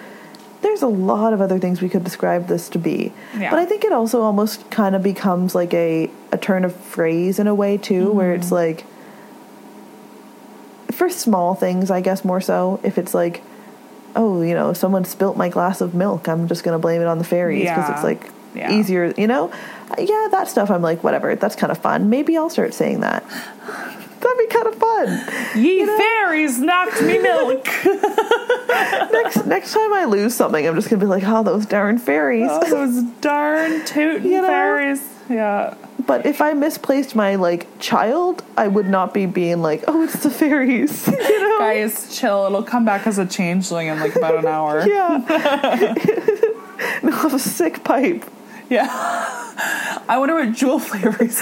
there's 0.62 0.82
a 0.82 0.88
lot 0.88 1.34
of 1.34 1.42
other 1.42 1.60
things 1.60 1.82
we 1.82 1.90
could 1.90 2.04
describe 2.06 2.48
this 2.48 2.70
to 2.70 2.78
be. 2.80 3.12
Yeah. 3.38 3.50
But 3.50 3.60
I 3.60 3.66
think 3.66 3.84
it 3.84 3.92
also 3.92 4.22
almost 4.22 4.70
kind 4.72 4.96
of 4.96 5.04
becomes 5.04 5.56
like 5.56 5.74
a 5.74 6.10
a 6.32 6.38
turn 6.38 6.64
of 6.66 6.76
phrase 6.76 7.40
in 7.40 7.48
a 7.48 7.56
way 7.56 7.78
too 7.78 8.12
where 8.12 8.34
it's 8.34 8.48
Mm-hmm. 8.48 8.56
like 8.56 8.86
for 10.92 11.10
small 11.10 11.56
things, 11.56 11.90
I 11.90 12.02
guess 12.02 12.24
more 12.24 12.42
so 12.42 12.80
if 12.84 12.98
it's 12.98 13.14
like 13.14 13.42
oh, 14.16 14.42
you 14.42 14.54
know, 14.54 14.74
someone 14.74 15.06
spilt 15.06 15.36
my 15.38 15.50
glass 15.50 15.82
of 15.82 15.94
milk, 15.94 16.28
I'm 16.28 16.48
just 16.48 16.64
going 16.64 16.74
to 16.76 16.80
blame 16.80 17.02
it 17.02 17.08
on 17.08 17.18
the 17.18 17.24
fairies 17.24 17.70
because 17.70 17.90
Yeah. 17.90 17.94
it's 17.96 18.04
like 18.04 18.30
Yeah. 18.54 18.72
easier, 18.72 19.14
you 19.18 19.28
know? 19.28 19.52
Yeah, 19.98 20.28
that 20.32 20.48
stuff 20.48 20.70
I'm 20.72 20.82
like 20.82 21.04
whatever, 21.04 21.36
that's 21.36 21.56
kind 21.56 21.72
of 21.72 21.78
fun. 21.78 22.10
Maybe 22.10 22.38
I'll 22.38 22.50
start 22.50 22.74
saying 22.74 23.00
that. 23.02 23.24
That'd 24.24 24.38
be 24.38 24.48
kind 24.48 24.68
of 24.68 24.76
fun. 24.76 25.62
Ye 25.62 25.84
know? 25.84 25.98
fairies 25.98 26.60
knocked 26.60 27.02
me 27.02 27.20
milk. 27.20 27.66
next 29.12 29.46
next 29.46 29.74
time 29.74 29.94
I 29.94 30.06
lose 30.08 30.34
something, 30.34 30.66
I'm 30.66 30.76
just 30.76 30.90
gonna 30.90 31.00
be 31.02 31.06
like, 31.06 31.24
oh, 31.26 31.44
those 31.44 31.66
darn 31.66 31.98
fairies. 31.98 32.48
Oh, 32.50 32.70
those 32.70 33.04
darn 33.20 33.84
tootin' 33.86 34.24
You 34.30 34.42
know? 34.42 34.48
fairies. 34.48 35.06
Yeah. 35.30 35.76
But 36.06 36.26
if 36.26 36.42
I 36.42 36.54
misplaced 36.54 37.16
my 37.16 37.36
like 37.36 37.68
child, 37.80 38.44
I 38.58 38.68
would 38.68 38.88
not 38.88 39.14
be 39.14 39.26
being 39.26 39.62
like, 39.62 39.84
oh, 39.88 40.04
it's 40.04 40.24
the 40.24 40.30
fairies. 40.30 41.08
you 41.08 41.40
know? 41.42 41.60
Guys, 41.60 42.18
chill. 42.18 42.46
It'll 42.46 42.64
come 42.64 42.86
back 42.86 43.06
as 43.08 43.18
a 43.18 43.26
changeling 43.26 43.88
in 43.88 44.00
like 44.00 44.16
about 44.16 44.36
an 44.36 44.46
hour. 44.46 44.88
Yeah. 44.88 45.94
no, 47.04 47.12
have 47.12 47.34
a 47.34 47.40
sick 47.40 47.84
pipe. 47.84 48.26
Yeah. 48.70 48.88
I 48.90 50.18
wonder 50.18 50.36
what 50.36 50.50
Juul 50.50 50.82
flavors. 50.82 51.40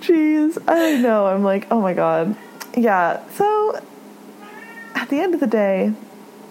Jeez, 0.00 0.62
I 0.68 0.96
know. 0.96 1.26
I'm 1.26 1.42
like, 1.44 1.66
oh 1.70 1.80
my 1.80 1.94
god. 1.94 2.36
Yeah. 2.76 3.26
So 3.30 3.80
at 4.94 5.08
the 5.08 5.20
end 5.20 5.34
of 5.34 5.40
the 5.40 5.46
day, 5.46 5.92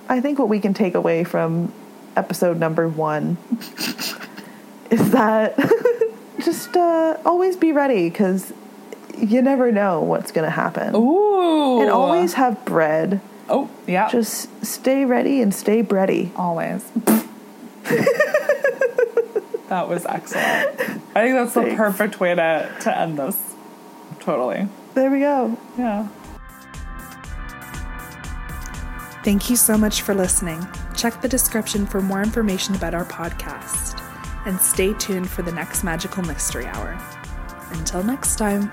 I 0.09 0.21
think 0.21 0.39
what 0.39 0.49
we 0.49 0.59
can 0.59 0.73
take 0.73 0.95
away 0.95 1.23
from 1.23 1.71
episode 2.15 2.57
number 2.57 2.87
one 2.87 3.37
is 4.91 5.11
that 5.11 5.57
just 6.39 6.75
uh, 6.75 7.17
always 7.25 7.55
be 7.55 7.71
ready 7.71 8.09
because 8.09 8.53
you 9.17 9.41
never 9.41 9.71
know 9.71 10.01
what's 10.01 10.31
going 10.31 10.45
to 10.45 10.51
happen. 10.51 10.95
Ooh. 10.95 11.81
And 11.81 11.89
always 11.89 12.33
have 12.33 12.63
bread. 12.65 13.21
Oh, 13.49 13.69
yeah. 13.87 14.09
Just 14.09 14.65
stay 14.65 15.05
ready 15.05 15.41
and 15.41 15.53
stay 15.53 15.83
bready. 15.83 16.31
always. 16.37 16.83
that 19.73 19.89
was 19.89 20.05
excellent. 20.05 20.79
I 21.15 21.23
think 21.23 21.35
that's 21.35 21.55
the 21.55 21.73
perfect 21.75 22.19
way 22.19 22.35
to, 22.35 22.71
to 22.81 22.95
end 22.95 23.17
this. 23.17 23.55
Totally. 24.19 24.67
There 24.93 25.09
we 25.09 25.19
go. 25.19 25.57
Yeah. 25.79 26.07
Thank 29.23 29.49
you 29.49 29.55
so 29.55 29.75
much 29.75 30.03
for 30.03 30.13
listening. 30.13 30.63
Check 30.95 31.21
the 31.21 31.27
description 31.27 31.87
for 31.87 32.01
more 32.01 32.21
information 32.21 32.75
about 32.75 32.93
our 32.93 33.05
podcast. 33.05 33.99
And 34.45 34.59
stay 34.59 34.93
tuned 34.93 35.27
for 35.27 35.41
the 35.41 35.51
next 35.51 35.83
Magical 35.83 36.23
Mystery 36.23 36.67
Hour. 36.67 36.95
Until 37.71 38.03
next 38.03 38.35
time. 38.35 38.71